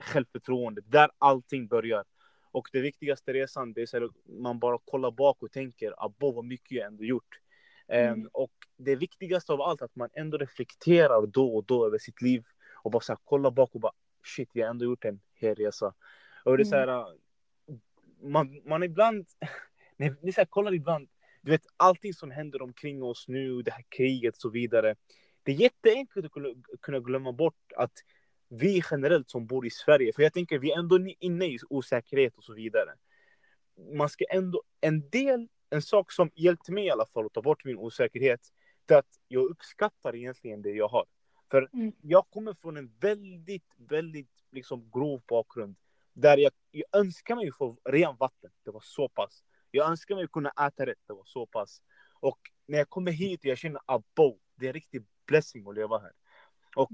självförtroende, 0.00 0.80
där 0.86 1.10
allting 1.18 1.66
börjar. 1.66 2.04
Och 2.50 2.68
det 2.72 2.80
viktigaste 2.80 3.32
resan, 3.32 3.72
det 3.72 3.82
är 3.82 3.86
så 3.86 4.04
att 4.04 4.10
man 4.24 4.58
bara 4.58 4.78
kollar 4.84 5.10
bak 5.10 5.42
och 5.42 5.52
tänker, 5.52 6.04
abo 6.04 6.32
vad 6.32 6.44
mycket 6.44 6.70
jag 6.70 6.86
ändå 6.86 7.04
gjort. 7.04 7.40
Ehm, 7.88 8.06
mm. 8.06 8.20
Um, 8.20 8.28
och 8.32 8.52
det 8.76 8.96
viktigaste 8.96 9.52
av 9.52 9.60
allt, 9.60 9.82
att 9.82 9.96
man 9.96 10.08
ändå 10.12 10.38
reflekterar 10.38 11.26
då 11.26 11.56
och 11.56 11.64
då 11.64 11.86
över 11.86 11.98
sitt 11.98 12.22
liv 12.22 12.44
och 12.82 12.90
bara 12.90 13.00
så 13.00 13.12
här, 13.12 13.18
kollar 13.24 13.50
bak 13.50 13.74
och 13.74 13.80
bara, 13.80 13.92
shit, 14.24 14.48
jag 14.52 14.66
har 14.66 14.70
ändå 14.70 14.84
gjort 14.84 15.04
en 15.04 15.20
hel 15.34 15.54
resa. 15.54 15.94
Och 16.44 16.56
det 16.56 16.62
är 16.62 16.64
så 16.64 16.76
här, 16.76 16.88
mm. 16.88 17.80
man, 18.22 18.60
man 18.64 18.82
ibland, 18.82 19.26
det 19.96 20.04
är 20.04 20.32
så 20.32 20.40
här, 20.40 20.46
kollar 20.46 20.74
ibland, 20.74 21.08
du 21.44 21.50
vet 21.50 21.66
allting 21.76 22.14
som 22.14 22.30
händer 22.30 22.62
omkring 22.62 23.02
oss 23.02 23.28
nu, 23.28 23.62
det 23.62 23.70
här 23.70 23.84
kriget 23.88 24.34
och 24.34 24.40
så 24.40 24.48
vidare. 24.48 24.94
Det 25.42 25.52
är 25.52 25.56
jätteenkelt 25.56 26.26
att 26.26 26.32
kunna 26.80 27.00
glömma 27.00 27.32
bort 27.32 27.72
att 27.76 27.92
vi 28.48 28.82
generellt 28.90 29.30
som 29.30 29.46
bor 29.46 29.66
i 29.66 29.70
Sverige, 29.70 30.12
för 30.12 30.22
jag 30.22 30.32
tänker 30.32 30.58
vi 30.58 30.72
är 30.72 30.78
ändå 30.78 30.98
inne 31.20 31.46
i 31.46 31.58
osäkerhet 31.68 32.36
och 32.36 32.44
så 32.44 32.54
vidare. 32.54 32.90
Man 33.92 34.08
ska 34.08 34.24
ändå, 34.30 34.62
en 34.80 35.10
del, 35.10 35.48
en 35.70 35.82
sak 35.82 36.12
som 36.12 36.30
hjälpte 36.34 36.72
mig 36.72 36.84
i 36.84 36.90
alla 36.90 37.06
fall 37.06 37.26
att 37.26 37.32
ta 37.32 37.42
bort 37.42 37.64
min 37.64 37.78
osäkerhet, 37.78 38.40
det 38.86 38.94
är 38.94 38.98
att 38.98 39.18
jag 39.28 39.44
uppskattar 39.50 40.16
egentligen 40.16 40.62
det 40.62 40.70
jag 40.70 40.88
har. 40.88 41.04
För 41.50 41.68
mm. 41.72 41.92
jag 42.00 42.30
kommer 42.30 42.54
från 42.54 42.76
en 42.76 42.92
väldigt, 43.00 43.74
väldigt 43.76 44.44
liksom 44.52 44.90
grov 44.94 45.22
bakgrund. 45.28 45.76
Där 46.12 46.36
jag, 46.36 46.52
jag 46.70 46.86
önskar 46.92 47.36
mig 47.36 47.52
få 47.52 47.76
rent 47.84 48.20
vatten, 48.20 48.50
det 48.64 48.70
var 48.70 48.82
så 48.84 49.08
pass. 49.08 49.42
Jag 49.74 49.90
önskar 49.90 50.14
mig 50.14 50.28
kunna 50.28 50.50
äta 50.50 50.86
rätt, 50.86 50.98
det 51.06 51.12
var 51.12 51.24
så 51.24 51.46
pass. 51.46 51.82
Och 52.20 52.38
när 52.66 52.78
jag 52.78 52.88
kommer 52.88 53.12
hit 53.12 53.40
och 53.40 53.46
jag 53.46 53.58
känner 53.58 53.80
abo, 53.86 54.38
det 54.56 54.66
är 54.66 54.68
en 54.68 54.74
riktig 54.74 55.06
blessing 55.26 55.68
att 55.68 55.74
leva 55.74 55.98
här. 55.98 56.12
Och 56.76 56.90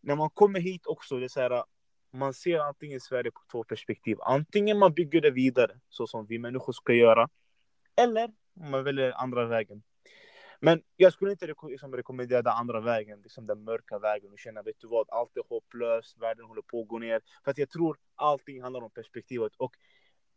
när 0.00 0.16
man 0.16 0.30
kommer 0.30 0.60
hit 0.60 0.86
också, 0.86 1.18
det 1.18 1.24
är 1.24 1.28
så 1.28 1.40
här, 1.40 1.64
man 2.10 2.34
ser 2.34 2.58
antingen 2.58 3.00
Sverige 3.00 3.30
på 3.30 3.40
två 3.52 3.64
perspektiv. 3.64 4.18
Antingen 4.20 4.78
man 4.78 4.94
bygger 4.94 5.20
det 5.20 5.30
vidare, 5.30 5.80
så 5.88 6.06
som 6.06 6.26
vi 6.26 6.38
människor 6.38 6.72
ska 6.72 6.92
göra. 6.92 7.28
Eller 7.96 8.32
man 8.52 8.84
väljer 8.84 9.12
andra 9.12 9.46
vägen. 9.46 9.82
Men 10.60 10.82
jag 10.96 11.12
skulle 11.12 11.30
inte 11.30 11.54
liksom 11.68 11.96
rekommendera 11.96 12.42
den 12.42 12.52
andra 12.52 12.80
vägen, 12.80 13.22
liksom 13.22 13.46
den 13.46 13.64
mörka 13.64 13.98
vägen 13.98 14.32
och 14.32 14.38
känna, 14.38 14.62
vet 14.62 14.80
du 14.80 14.88
vad, 14.88 15.10
allt 15.10 15.36
är 15.36 15.42
hopplöst, 15.48 16.18
världen 16.18 16.44
håller 16.44 16.62
på 16.62 16.82
att 16.82 16.88
gå 16.88 16.98
ner. 16.98 17.20
För 17.44 17.50
att 17.50 17.58
jag 17.58 17.70
tror 17.70 17.98
allting 18.14 18.62
handlar 18.62 18.80
om 18.80 18.90
perspektivet. 18.90 19.52
Och 19.56 19.76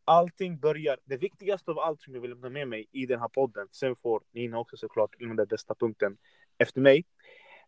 allting 0.06 0.60
börjar, 0.60 0.98
det 1.06 1.18
viktigaste 1.18 1.72
av 1.72 1.80
allt 1.80 2.02
som 2.02 2.13
jag 2.13 2.22
vill 2.22 2.32
lämna 2.32 2.50
med 2.50 2.68
mig 2.68 2.88
i 2.91 3.06
den 3.06 3.20
här 3.20 3.28
podden, 3.28 3.68
sen 3.72 3.96
får 3.96 4.24
Nina 4.32 4.60
också 4.60 4.78
såklart 4.78 5.22
lämna 5.22 5.36
den 5.36 5.48
bästa 5.48 5.76
punkten 5.76 6.18
efter 6.58 6.82
mig. 6.82 7.06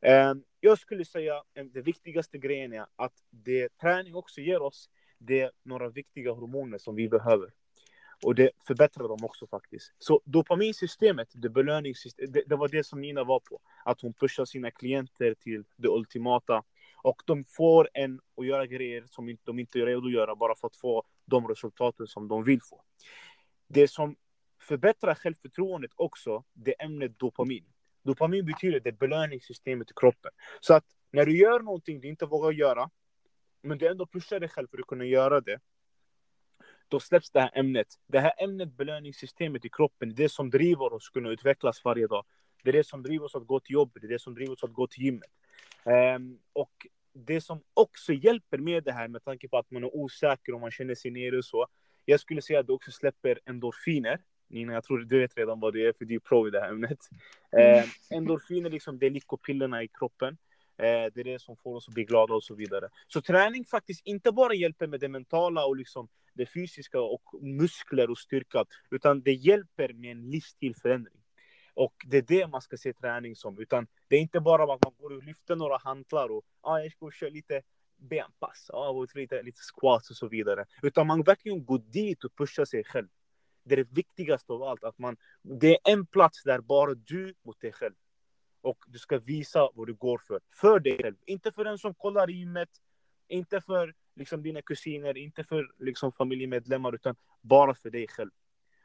Eh, 0.02 0.34
jag 0.60 0.80
skulle 0.80 1.06
säga 1.06 1.38
att 1.38 1.46
det 1.74 1.82
viktigaste 1.82 2.38
grejen 2.38 2.74
är 2.74 2.86
att 2.96 3.14
det 3.30 3.78
träning 3.78 4.16
också 4.16 4.42
ger 4.42 4.62
oss, 4.62 4.90
det 5.18 5.42
är 5.42 5.52
några 5.64 5.90
viktiga 5.90 6.32
hormoner 6.32 6.78
som 6.78 6.96
vi 6.96 7.10
behöver. 7.10 7.50
Och 8.24 8.36
det 8.36 8.52
förbättrar 8.68 9.08
dem 9.08 9.20
också 9.24 9.48
faktiskt. 9.48 9.94
Så 9.98 10.22
dopaminsystemet, 10.26 11.28
det 11.34 11.50
belöningssystemet, 11.50 12.34
det, 12.34 12.44
det 12.48 12.56
var 12.56 12.68
det 12.68 12.84
som 12.84 13.02
Nina 13.02 13.24
var 13.24 13.40
på. 13.40 13.60
Att 13.86 14.02
hon 14.02 14.14
pushar 14.14 14.46
sina 14.46 14.72
klienter 14.72 15.34
till 15.34 15.64
det 15.76 15.88
ultimata. 15.88 16.64
Och 17.04 17.22
de 17.26 17.46
får 17.46 17.90
en 17.94 18.20
att 18.38 18.46
göra 18.46 18.66
grejer 18.66 19.04
som 19.08 19.38
de 19.44 19.60
inte 19.60 19.80
är 19.80 19.86
redo 19.86 20.06
att 20.06 20.14
göra 20.14 20.36
bara 20.36 20.56
för 20.56 20.68
att 20.68 20.78
få 20.78 21.04
de 21.28 21.48
resultaten 21.48 22.08
som 22.08 22.28
de 22.28 22.44
vill 22.44 22.62
få. 22.62 22.84
Det 23.68 23.88
som 23.88 24.16
förbättrar 24.62 25.16
självförtroendet 25.16 25.92
också, 25.96 26.44
det 26.54 26.82
är 26.82 26.86
ämnet 26.86 27.20
dopamin. 27.20 27.66
Dopamin 28.04 28.46
betyder 28.46 28.80
det 28.80 28.92
belöningssystemet 28.92 29.92
i 29.92 29.94
kroppen. 29.96 30.32
Så 30.60 30.74
att 30.74 30.86
när 31.12 31.26
du 31.26 31.38
gör 31.38 31.60
någonting 31.60 32.02
du 32.02 32.08
inte 32.08 32.26
vågar 32.26 32.52
göra, 32.52 32.90
men 33.62 33.78
du 33.78 33.88
ändå 33.88 34.06
pushar 34.06 34.40
dig 34.40 34.50
själv 34.50 34.68
för 34.68 34.78
att 34.78 34.88
kunna 34.88 35.06
göra 35.06 35.42
det, 35.42 35.60
då 36.88 37.00
släpps 37.00 37.32
det 37.32 37.42
här 37.42 37.52
ämnet. 37.54 37.88
Det 38.08 38.20
här 38.20 38.34
ämnet, 38.38 38.74
belöningssystemet 38.78 39.66
i 39.66 39.70
kroppen, 39.70 40.16
det 40.16 40.30
som 40.30 40.50
driver 40.50 40.94
oss 40.94 41.08
att 41.10 41.14
kunna 41.14 41.30
utvecklas 41.30 41.86
varje 41.86 42.08
dag. 42.08 42.26
Det 42.64 42.70
är 42.70 42.74
det 42.74 42.88
som 42.88 43.04
driver 43.04 43.26
oss 43.26 43.36
att 43.36 43.48
gå 43.48 43.60
till 43.60 43.74
jobbet, 43.74 44.02
det 44.02 44.08
är 44.08 44.10
det 44.10 44.22
som 44.22 44.34
driver 44.34 44.54
oss 44.54 44.64
att 44.64 44.74
gå 44.74 44.88
till 44.88 45.04
gymmet. 45.04 45.32
Um, 46.16 46.40
och 46.54 46.88
det 47.26 47.42
som 47.42 47.62
också 47.74 48.14
hjälper 48.14 48.58
med 48.58 48.84
det 48.84 48.92
här, 48.92 49.08
med 49.08 49.24
tanke 49.24 49.48
på 49.48 49.58
att 49.58 49.72
man 49.72 49.84
är 49.84 49.96
osäker 49.96 50.54
och 50.54 50.62
man 50.62 50.72
känner 50.72 50.96
sig 50.96 51.12
nere 51.12 51.38
och 51.38 51.46
så, 51.46 51.68
jag 52.06 52.20
skulle 52.20 52.42
säga 52.42 52.60
att 52.60 52.68
det 52.68 52.74
också 52.74 52.92
släpper 52.92 53.40
endorfiner. 53.46 54.20
Nina, 54.50 54.74
jag 54.74 54.84
tror 54.84 55.00
du 55.00 55.20
vet 55.20 55.38
redan 55.38 55.60
vad 55.60 55.74
det 55.74 55.86
är, 55.86 55.94
för 55.94 56.06
du 56.06 56.16
är 56.16 56.20
pro 56.20 56.48
i 56.48 56.52
det 56.52 56.60
här 56.60 56.70
ämnet. 56.70 57.00
Eh, 57.58 58.18
endorfiner, 58.18 58.70
liksom, 58.70 59.00
det 59.00 59.06
är 59.06 59.10
lyckopillerna 59.10 59.84
i 59.84 59.88
kroppen. 59.88 60.38
Eh, 60.78 61.12
det 61.14 61.20
är 61.20 61.24
det 61.24 61.42
som 61.42 61.58
får 61.58 61.76
oss 61.76 61.88
att 61.88 61.94
bli 61.94 62.04
glada 62.04 62.34
och 62.34 62.44
så 62.44 62.56
vidare. 62.56 62.90
Så 63.08 63.22
träning 63.22 63.66
faktiskt 63.66 64.02
inte 64.06 64.32
bara 64.32 64.54
hjälper 64.54 64.88
med 64.88 65.00
det 65.00 65.08
mentala 65.08 65.66
och 65.66 65.78
liksom 65.78 66.08
det 66.34 66.46
fysiska 66.46 67.02
och 67.02 67.24
muskler 67.42 68.10
och 68.10 68.18
styrka, 68.18 68.66
utan 68.92 69.22
det 69.22 69.34
hjälper 69.34 69.94
med 69.94 70.12
en 70.12 70.30
livsstilförändring. 70.30 71.22
Och 71.78 71.94
det 72.06 72.18
är 72.18 72.22
det 72.22 72.48
man 72.48 72.62
ska 72.62 72.78
se 72.78 72.94
träning 72.94 73.36
som, 73.36 73.60
utan 73.60 73.88
det 74.08 74.16
är 74.16 74.20
inte 74.20 74.40
bara 74.40 74.64
att 74.74 74.84
man 74.84 74.94
går 74.98 75.14
och 75.18 75.24
lyfter 75.24 75.56
några 75.56 75.78
hantlar 75.78 76.32
och 76.32 76.46
ah, 76.62 76.80
jag 76.80 76.92
ska 76.92 77.12
köra 77.12 77.30
lite 77.30 77.62
benpass, 77.98 78.70
ah, 78.74 79.06
lite, 79.16 79.44
lite 79.44 79.62
squats 79.62 80.10
och 80.10 80.16
så 80.16 80.28
vidare. 80.28 80.66
Utan 80.82 81.08
man 81.08 81.24
verkligen 81.24 81.66
går 81.66 81.80
dit 81.80 82.24
och 82.24 82.36
pushar 82.36 82.66
sig 82.66 82.84
själv. 82.84 83.08
Det 83.64 83.76
är 83.76 83.78
det 83.78 83.92
viktigaste 83.92 84.54
av 84.54 84.64
allt, 84.64 84.84
att 84.84 84.98
man, 84.98 85.18
det 85.42 85.74
är 85.74 85.92
en 85.92 86.06
plats 86.06 86.44
där 86.44 86.62
bara 86.62 86.94
du 86.94 87.34
mot 87.46 87.62
dig 87.62 87.72
själv. 87.72 87.96
Och 88.62 88.78
du 88.88 89.00
ska 89.00 89.20
visa 89.20 89.70
vad 89.74 89.88
du 89.88 89.94
går 89.94 90.22
för. 90.28 90.40
För 90.52 90.80
dig 90.80 90.98
själv, 91.02 91.16
inte 91.26 91.52
för 91.52 91.64
den 91.64 91.78
som 91.78 91.94
kollar 91.94 92.28
gymmet, 92.28 92.70
inte 93.28 93.62
för 93.62 93.94
liksom, 94.16 94.44
dina 94.44 94.62
kusiner, 94.62 95.18
inte 95.18 95.44
för 95.44 95.72
liksom, 95.80 96.12
familjemedlemmar, 96.12 96.96
utan 96.96 97.16
bara 97.42 97.76
för 97.76 97.90
dig 97.90 98.08
själv. 98.08 98.32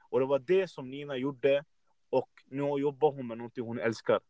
Och 0.08 0.20
det 0.20 0.26
var 0.26 0.38
det 0.38 0.68
som 0.68 0.90
Nina 0.90 1.16
gjorde 1.16 1.64
och 2.12 2.30
nu 2.50 2.62
jobbar 2.62 3.12
hon 3.12 3.26
med 3.26 3.38
någonting 3.38 3.64
hon 3.64 3.78
älskar. 3.78 4.20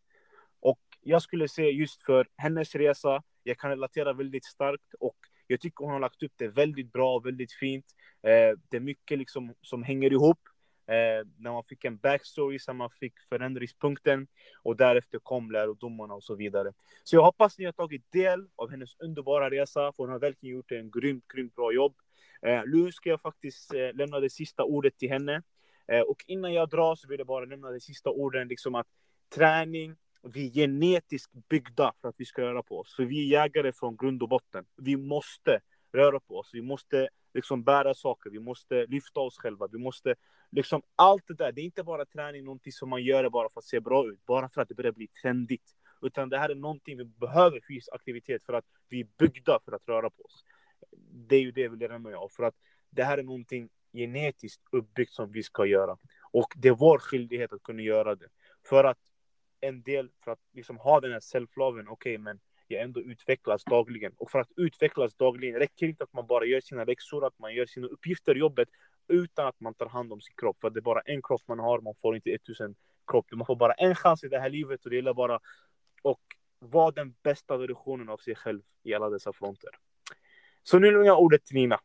Och 0.60 0.80
jag 1.00 1.22
skulle 1.22 1.48
säga 1.48 1.70
just 1.70 2.02
för 2.02 2.28
hennes 2.36 2.74
resa, 2.74 3.22
jag 3.42 3.58
kan 3.58 3.70
relatera 3.70 4.12
väldigt 4.12 4.44
starkt 4.44 4.94
och 5.00 5.16
jag 5.46 5.60
tycker 5.60 5.84
hon 5.84 5.92
har 5.92 6.00
lagt 6.00 6.22
upp 6.22 6.32
det 6.36 6.48
väldigt 6.48 6.92
bra, 6.92 7.18
väldigt 7.18 7.52
fint. 7.52 7.84
Eh, 8.22 8.58
det 8.70 8.76
är 8.76 8.80
mycket 8.80 9.18
liksom 9.18 9.54
som 9.60 9.82
hänger 9.82 10.12
ihop. 10.12 10.38
Eh, 10.86 11.26
när 11.36 11.52
man 11.52 11.64
fick 11.64 11.84
en 11.84 11.96
backstory, 11.96 12.58
sen 12.58 12.76
man 12.76 12.90
fick 12.90 13.14
förändringspunkten 13.28 14.26
och 14.62 14.76
därefter 14.76 15.18
kom 15.18 15.50
lärdomarna 15.50 16.14
och 16.14 16.24
så 16.24 16.34
vidare. 16.34 16.72
Så 17.04 17.16
jag 17.16 17.22
hoppas 17.22 17.58
ni 17.58 17.64
har 17.64 17.72
tagit 17.72 18.12
del 18.12 18.48
av 18.56 18.70
hennes 18.70 19.00
underbara 19.00 19.50
resa, 19.50 19.92
för 19.92 20.02
hon 20.02 20.10
har 20.10 20.18
verkligen 20.18 20.56
gjort 20.56 20.72
en 20.72 20.90
grymt, 20.90 21.24
grymt 21.34 21.54
bra 21.54 21.72
jobb. 21.72 21.94
Eh, 22.46 22.62
nu 22.66 22.92
ska 22.92 23.08
jag 23.10 23.20
faktiskt 23.20 23.74
eh, 23.74 23.92
lämna 23.94 24.20
det 24.20 24.30
sista 24.30 24.64
ordet 24.64 24.98
till 24.98 25.08
henne. 25.08 25.42
Eh, 25.86 26.00
och 26.00 26.24
innan 26.26 26.52
jag 26.52 26.68
drar 26.68 26.94
så 26.94 27.08
vill 27.08 27.18
jag 27.18 27.26
bara 27.26 27.44
nämna 27.44 27.70
det 27.70 27.80
sista 27.80 28.10
orden, 28.10 28.48
liksom 28.48 28.74
att 28.74 28.86
träning, 29.34 29.96
vi 30.22 30.46
är 30.46 30.50
genetiskt 30.50 31.32
byggda 31.48 31.92
för 32.00 32.08
att 32.08 32.14
vi 32.18 32.24
ska 32.24 32.42
röra 32.42 32.62
på 32.62 32.78
oss. 32.78 32.96
För 32.96 33.04
vi 33.04 33.20
är 33.20 33.40
jägare 33.40 33.72
från 33.72 33.96
grund 33.96 34.22
och 34.22 34.28
botten. 34.28 34.64
Vi 34.76 34.96
måste 34.96 35.60
röra 35.92 36.20
på 36.20 36.38
oss. 36.38 36.50
Vi 36.52 36.62
måste 36.62 37.08
liksom 37.34 37.64
bära 37.64 37.94
saker. 37.94 38.30
Vi 38.30 38.40
måste 38.40 38.86
lyfta 38.86 39.20
oss 39.20 39.38
själva. 39.38 39.68
Vi 39.72 39.78
måste 39.78 40.14
liksom 40.50 40.82
allt 40.96 41.26
det 41.26 41.34
där. 41.34 41.52
Det 41.52 41.60
är 41.60 41.64
inte 41.64 41.82
bara 41.82 42.04
träning, 42.04 42.44
någonting 42.44 42.72
som 42.72 42.88
man 42.88 43.02
gör 43.02 43.30
bara 43.30 43.48
för 43.48 43.60
att 43.60 43.64
se 43.64 43.80
bra 43.80 44.06
ut, 44.06 44.26
bara 44.26 44.48
för 44.48 44.60
att 44.60 44.68
det 44.68 44.74
börjar 44.74 44.92
bli 44.92 45.08
trendigt. 45.22 45.76
Utan 46.02 46.28
det 46.28 46.38
här 46.38 46.48
är 46.48 46.54
någonting 46.54 46.98
vi 46.98 47.04
behöver 47.04 47.60
fysisk 47.68 47.88
aktivitet 47.92 48.44
för 48.44 48.52
att 48.52 48.64
vi 48.88 49.00
är 49.00 49.08
byggda 49.18 49.58
för 49.64 49.72
att 49.72 49.88
röra 49.88 50.10
på 50.10 50.22
oss. 50.22 50.44
Det 51.00 51.36
är 51.36 51.40
ju 51.40 51.52
det 51.52 51.68
vi 51.68 51.76
lär 51.76 51.98
mig 51.98 52.14
av. 52.14 52.28
För 52.28 52.42
att 52.42 52.54
det 52.90 53.04
här 53.04 53.18
är 53.18 53.22
någonting 53.22 53.68
genetiskt 53.92 54.62
uppbyggt 54.72 55.12
som 55.12 55.32
vi 55.32 55.42
ska 55.42 55.66
göra. 55.66 55.98
Och 56.32 56.52
det 56.56 56.68
är 56.68 56.72
vår 56.72 56.98
skyldighet 56.98 57.52
att 57.52 57.62
kunna 57.62 57.82
göra 57.82 58.14
det. 58.14 58.28
För 58.68 58.84
att 58.84 58.98
en 59.60 59.82
del, 59.82 60.10
för 60.24 60.30
att 60.30 60.40
liksom 60.52 60.78
ha 60.78 61.00
den 61.00 61.12
här 61.12 61.20
self-loven, 61.20 61.88
okej 61.88 62.14
okay, 62.14 62.18
men 62.18 62.40
jag 62.68 62.82
ändå 62.82 63.00
utvecklas 63.00 63.64
dagligen. 63.64 64.12
Och 64.16 64.30
för 64.30 64.38
att 64.38 64.48
utvecklas 64.56 65.14
dagligen 65.14 65.58
räcker 65.58 65.86
inte 65.86 66.04
att 66.04 66.12
man 66.12 66.26
bara 66.26 66.44
gör 66.44 66.60
sina 66.60 66.84
läxor, 66.84 67.26
att 67.26 67.38
man 67.38 67.54
gör 67.54 67.66
sina 67.66 67.86
uppgifter 67.86 68.36
i 68.36 68.38
jobbet 68.38 68.68
utan 69.08 69.46
att 69.46 69.60
man 69.60 69.74
tar 69.74 69.86
hand 69.86 70.12
om 70.12 70.20
sin 70.20 70.34
kropp. 70.36 70.56
För 70.60 70.70
det 70.70 70.78
är 70.78 70.82
bara 70.82 71.00
en 71.00 71.22
kropp 71.22 71.42
man 71.46 71.58
har, 71.58 71.80
man 71.80 71.94
får 72.02 72.16
inte 72.16 72.30
1000 72.30 72.74
kropp. 73.06 73.26
Man 73.32 73.46
får 73.46 73.56
bara 73.56 73.72
en 73.72 73.94
chans 73.94 74.24
i 74.24 74.28
det 74.28 74.38
här 74.38 74.50
livet 74.50 74.84
och 74.84 74.90
det 74.90 74.96
gäller 74.96 75.14
bara 75.14 75.34
att 75.34 76.18
vara 76.58 76.90
den 76.90 77.14
bästa 77.22 77.56
versionen 77.56 78.08
av 78.08 78.16
sig 78.16 78.34
själv 78.34 78.62
i 78.82 78.94
alla 78.94 79.10
dessa 79.10 79.32
fronter. 79.32 79.70
Så 80.62 80.78
nu 80.78 80.90
lämnar 80.90 81.06
jag 81.06 81.20
ordet 81.20 81.44
till 81.44 81.54
Nina. 81.54 81.80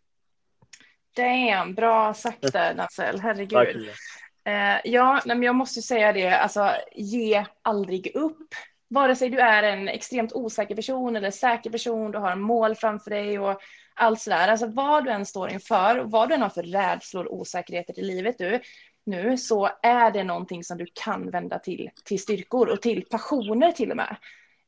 Damn, 1.18 1.74
bra 1.74 2.14
sagt 2.14 2.54
där 2.54 2.76
Nassel, 2.76 3.20
herregud. 3.20 3.90
Eh, 4.46 4.80
ja, 4.84 5.22
men 5.26 5.44
jag 5.44 5.56
måste 5.56 5.82
säga 5.82 6.14
det, 6.14 6.30
alltså 6.30 6.72
ge 6.96 7.46
aldrig 7.62 8.16
upp. 8.16 8.48
Vare 8.90 9.16
sig 9.16 9.30
du 9.30 9.40
är 9.40 9.64
en 9.64 9.88
extremt 9.88 10.34
osäker 10.34 10.76
person 10.76 11.16
eller 11.16 11.32
säker 11.32 11.70
person, 11.70 12.12
du 12.12 12.18
har 12.18 12.32
en 12.32 12.42
mål 12.42 12.76
framför 12.76 13.10
dig 13.10 13.40
och 13.40 13.62
allt 13.94 14.22
sådär. 14.22 14.48
Alltså 14.48 14.68
vad 14.68 15.06
du 15.06 15.12
än 15.12 15.26
står 15.26 15.50
inför, 15.50 16.00
vad 16.00 16.30
du 16.30 16.36
än 16.36 16.42
har 16.42 16.50
för 16.50 16.64
rädslor 16.64 17.26
och 17.26 17.40
osäkerheter 17.40 18.00
i 18.00 18.04
livet 18.04 18.38
du, 18.38 18.60
nu 19.06 19.38
så 19.38 19.70
är 19.82 20.12
det 20.12 20.24
någonting 20.24 20.64
som 20.64 20.78
du 20.78 20.86
kan 20.94 21.32
vända 21.32 21.60
till, 21.60 21.90
till 22.06 22.20
styrkor 22.20 22.70
och 22.70 22.82
till 22.82 23.06
passioner 23.12 23.72
till 23.72 23.92
och 23.92 23.98
med. 23.98 24.18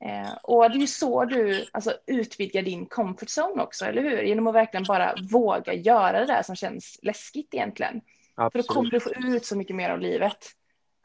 Eh, 0.05 0.33
och 0.43 0.69
det 0.69 0.77
är 0.77 0.79
ju 0.79 0.87
så 0.87 1.25
du 1.25 1.65
alltså, 1.71 1.93
utvidgar 2.07 2.61
din 2.61 2.85
comfort 2.85 3.27
zone 3.27 3.63
också, 3.63 3.85
eller 3.85 4.01
hur? 4.01 4.21
Genom 4.21 4.47
att 4.47 4.55
verkligen 4.55 4.83
bara 4.83 5.15
våga 5.31 5.73
göra 5.73 6.19
det 6.19 6.25
där 6.25 6.43
som 6.43 6.55
känns 6.55 6.99
läskigt 7.01 7.53
egentligen. 7.53 8.01
Absolut. 8.35 8.65
För 8.65 8.73
då 8.73 8.75
kommer 8.75 8.91
du 8.91 8.99
få 8.99 9.09
ut 9.09 9.45
så 9.45 9.57
mycket 9.57 9.75
mer 9.75 9.89
av 9.89 9.99
livet. 9.99 10.37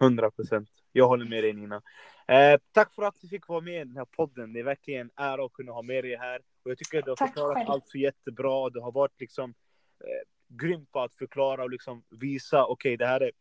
100 0.01 0.31
procent. 0.31 0.69
Jag 0.93 1.09
håller 1.09 1.25
med 1.25 1.45
dig 1.45 1.53
Nina. 1.53 1.83
Eh, 2.29 2.61
tack 2.73 2.95
för 2.95 3.03
att 3.03 3.21
du 3.21 3.29
fick 3.29 3.49
vara 3.49 3.61
med 3.61 3.75
i 3.75 3.85
den 3.85 3.97
här 3.97 4.05
podden. 4.05 4.53
Det 4.53 4.61
är 4.61 4.65
verkligen 4.65 5.01
en 5.01 5.11
ära 5.25 5.45
att 5.45 5.53
kunna 5.53 5.73
ha 5.73 5.83
med 5.83 6.05
dig 6.05 6.17
här. 6.17 6.41
Och 6.65 6.71
jag 6.71 6.79
tycker 6.79 6.99
att 6.99 7.05
du 7.05 7.11
har 7.11 7.17
tack 7.17 7.29
förklarat 7.29 7.57
själv. 7.57 7.71
allt 7.71 7.89
så 7.89 7.99
jättebra. 7.99 8.71
Du 8.71 8.81
har 8.81 8.93
varit 8.93 9.21
liksom 9.21 9.55
eh, 10.01 10.57
grym 10.57 10.87
på 10.87 11.01
att 11.01 11.15
förklara 11.15 11.63
och 11.63 11.71
liksom 11.71 12.05
visa, 12.11 12.65
okej, 12.65 12.73
okay, 12.73 12.97
det 12.97 13.07
här 13.07 13.21
är 13.21 13.33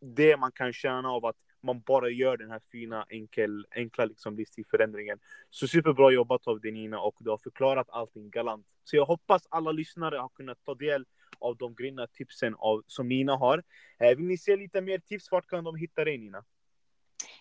det 0.00 0.36
man 0.36 0.52
kan 0.52 0.72
tjäna 0.72 1.10
av 1.10 1.26
att 1.26 1.36
man 1.62 1.80
bara 1.80 2.08
gör 2.10 2.36
den 2.36 2.50
här 2.50 2.60
fina, 2.72 3.06
enkel, 3.08 3.66
enkla 3.70 4.04
liksom 4.04 4.36
livsstilförändringen. 4.36 5.18
Så 5.50 5.68
superbra 5.68 6.10
jobbat 6.10 6.46
av 6.46 6.60
dig 6.60 6.72
Nina 6.72 7.00
och 7.00 7.16
du 7.18 7.30
har 7.30 7.38
förklarat 7.38 7.90
allting 7.90 8.30
galant. 8.30 8.66
Så 8.84 8.96
jag 8.96 9.04
hoppas 9.04 9.46
alla 9.50 9.72
lyssnare 9.72 10.16
har 10.16 10.28
kunnat 10.28 10.64
ta 10.64 10.74
del 10.74 11.04
av 11.38 11.56
de 11.56 11.74
grymma 11.74 12.06
tipsen 12.06 12.54
av, 12.54 12.82
som 12.86 13.08
Nina 13.08 13.36
har. 13.36 13.62
Eh, 13.98 14.16
vill 14.16 14.26
ni 14.26 14.38
se 14.38 14.56
lite 14.56 14.80
mer 14.80 14.98
tips? 14.98 15.30
Vart 15.30 15.46
kan 15.46 15.64
de 15.64 15.76
hitta 15.76 16.04
dig 16.04 16.18
Nina? 16.18 16.44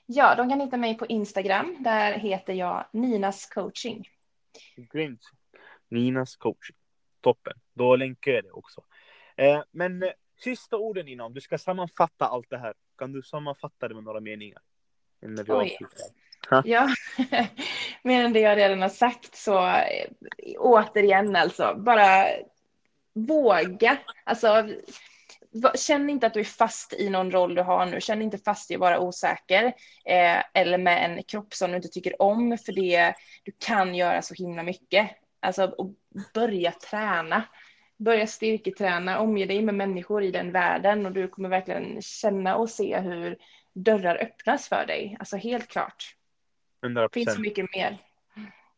Ja, 0.05 0.35
de 0.35 0.49
kan 0.49 0.61
hitta 0.61 0.77
mig 0.77 0.97
på 0.97 1.05
Instagram. 1.05 1.77
Där 1.79 2.13
heter 2.13 2.53
jag 2.53 2.85
Ninas 2.91 3.45
coaching. 3.45 4.09
Grymt. 4.75 5.21
Ninas 5.89 6.35
coaching. 6.35 6.75
Toppen. 7.21 7.53
Då 7.73 7.95
länkar 7.95 8.31
jag 8.31 8.43
det 8.43 8.51
också. 8.51 8.83
Eh, 9.35 9.63
men 9.71 10.03
eh, 10.03 10.09
sista 10.43 10.77
orden 10.77 11.05
Nina, 11.05 11.25
om 11.25 11.33
du 11.33 11.41
ska 11.41 11.57
sammanfatta 11.57 12.25
allt 12.25 12.49
det 12.49 12.57
här. 12.57 12.73
Kan 12.97 13.11
du 13.11 13.21
sammanfatta 13.21 13.87
det 13.87 13.95
med 13.95 14.03
några 14.03 14.19
meningar? 14.19 14.59
När 15.21 15.43
vi. 15.43 15.77
Ja, 16.65 16.89
mer 18.01 18.23
än 18.23 18.33
det 18.33 18.39
jag 18.39 18.57
redan 18.57 18.81
har 18.81 18.89
sagt 18.89 19.35
så 19.35 19.67
eh, 19.67 20.09
återigen 20.57 21.35
alltså, 21.35 21.75
bara 21.77 22.25
våga. 23.13 23.97
Alltså, 24.23 24.69
känn 25.75 26.09
inte 26.09 26.27
att 26.27 26.33
du 26.33 26.39
är 26.39 26.43
fast 26.43 26.93
i 26.93 27.09
någon 27.09 27.31
roll 27.31 27.55
du 27.55 27.61
har 27.61 27.85
nu. 27.85 28.01
Känn 28.01 28.21
inte 28.21 28.37
fast 28.37 28.71
i 28.71 28.73
att 28.73 28.79
vara 28.79 28.99
osäker 28.99 29.65
eh, 30.05 30.43
eller 30.53 30.77
med 30.77 31.05
en 31.05 31.23
kropp 31.23 31.53
som 31.53 31.69
du 31.71 31.75
inte 31.75 31.87
tycker 31.87 32.21
om 32.21 32.57
för 32.65 32.71
det. 32.73 33.13
Du 33.43 33.51
kan 33.59 33.95
göra 33.95 34.21
så 34.21 34.33
himla 34.33 34.63
mycket. 34.63 35.09
Alltså, 35.39 35.63
och 35.65 35.93
börja 36.33 36.71
träna. 36.71 37.43
Börja 37.97 38.27
styrketräna, 38.27 39.19
omge 39.19 39.45
dig 39.45 39.61
med 39.61 39.75
människor 39.75 40.23
i 40.23 40.31
den 40.31 40.51
världen 40.51 41.05
och 41.05 41.11
du 41.11 41.27
kommer 41.27 41.49
verkligen 41.49 42.01
känna 42.01 42.55
och 42.55 42.69
se 42.69 42.99
hur 42.99 43.37
dörrar 43.73 44.15
öppnas 44.15 44.69
för 44.69 44.85
dig. 44.85 45.15
Alltså 45.19 45.37
helt 45.37 45.67
klart. 45.67 46.15
100%. 46.81 47.01
Det 47.01 47.09
finns 47.13 47.33
så 47.33 47.41
mycket 47.41 47.75
mer. 47.75 47.97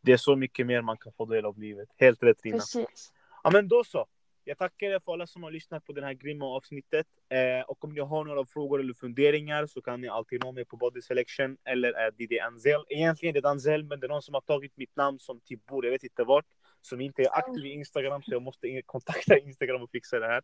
Det 0.01 0.11
är 0.11 0.17
så 0.17 0.35
mycket 0.35 0.67
mer 0.67 0.81
man 0.81 0.97
kan 0.97 1.13
få 1.13 1.25
del 1.25 1.45
av 1.45 1.59
livet. 1.59 1.89
Helt 1.97 2.23
rätt 2.23 2.45
Rina. 2.45 2.57
Precis. 2.57 3.13
Ja 3.43 3.49
men 3.53 3.67
då 3.67 3.83
så. 3.83 4.05
Jag 4.43 4.57
tackar 4.57 4.87
er 4.87 4.99
för 4.99 5.13
alla 5.13 5.27
som 5.27 5.43
har 5.43 5.51
lyssnat 5.51 5.85
på 5.85 5.93
det 5.93 6.05
här 6.05 6.13
grymma 6.13 6.45
avsnittet. 6.45 7.07
Eh, 7.29 7.69
och 7.69 7.83
om 7.83 7.93
ni 7.93 7.99
har 7.99 8.25
några 8.25 8.45
frågor 8.45 8.79
eller 8.79 8.93
funderingar 8.93 9.65
så 9.65 9.81
kan 9.81 10.01
ni 10.01 10.07
alltid 10.07 10.43
nå 10.43 10.51
mig 10.51 10.65
på 10.65 10.77
Body 10.77 11.01
Selection 11.01 11.57
eller 11.65 12.11
det 12.17 12.27
det 12.27 12.39
Anzel. 12.39 12.85
Egentligen 12.89 13.35
är 13.35 13.41
det 13.41 13.49
Anzel 13.49 13.83
men 13.83 13.99
det 13.99 14.07
är 14.07 14.09
någon 14.09 14.21
som 14.21 14.33
har 14.33 14.41
tagit 14.41 14.77
mitt 14.77 14.95
namn 14.95 15.19
som 15.19 15.39
typ 15.39 15.65
bor, 15.65 15.85
jag 15.85 15.91
vet 15.91 16.03
inte 16.03 16.23
vart. 16.23 16.45
Som 16.81 17.01
inte 17.01 17.21
är 17.21 17.37
aktiv 17.37 17.65
i 17.65 17.69
Instagram 17.69 18.23
så 18.23 18.31
jag 18.31 18.41
måste 18.41 18.81
kontakta 18.85 19.37
Instagram 19.37 19.81
och 19.81 19.91
fixa 19.91 20.19
det 20.19 20.27
här. 20.27 20.41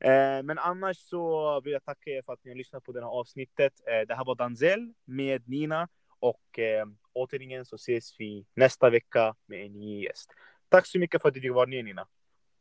Eh, 0.00 0.42
men 0.42 0.58
annars 0.58 0.96
så 0.96 1.60
vill 1.60 1.72
jag 1.72 1.84
tacka 1.84 2.10
er 2.10 2.22
för 2.22 2.32
att 2.32 2.44
ni 2.44 2.50
har 2.50 2.56
lyssnat 2.56 2.84
på 2.84 2.92
det 2.92 3.00
här 3.00 3.08
avsnittet. 3.08 3.72
Eh, 3.86 4.06
det 4.08 4.14
här 4.14 4.24
var 4.24 4.34
Danzel 4.34 4.92
med 5.04 5.48
Nina 5.48 5.88
och 6.18 6.58
eh, 6.58 6.86
återigen 7.12 7.64
så 7.64 7.76
ses 7.76 8.20
vi 8.20 8.46
nästa 8.54 8.90
vecka 8.90 9.34
med 9.46 9.66
en 9.66 9.72
ny 9.72 10.02
gäst. 10.04 10.30
Tack 10.68 10.86
så 10.86 10.98
mycket 10.98 11.22
för 11.22 11.28
att 11.28 11.34
du 11.34 11.40
fick 11.40 11.52
vara 11.52 11.66
med 11.66 11.84
Nina. 11.84 12.06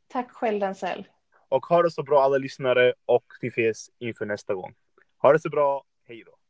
Tack 0.07 0.31
själv 0.31 0.59
Dansell. 0.59 1.07
Och 1.49 1.65
ha 1.65 1.83
det 1.83 1.91
så 1.91 2.03
bra 2.03 2.23
alla 2.23 2.37
lyssnare 2.37 2.93
och 3.05 3.25
vi 3.41 3.47
ses 3.47 3.89
inför 3.99 4.25
nästa 4.25 4.53
gång. 4.53 4.75
Ha 5.17 5.33
det 5.33 5.39
så 5.39 5.49
bra. 5.49 5.83
Hej 6.07 6.23
då. 6.25 6.40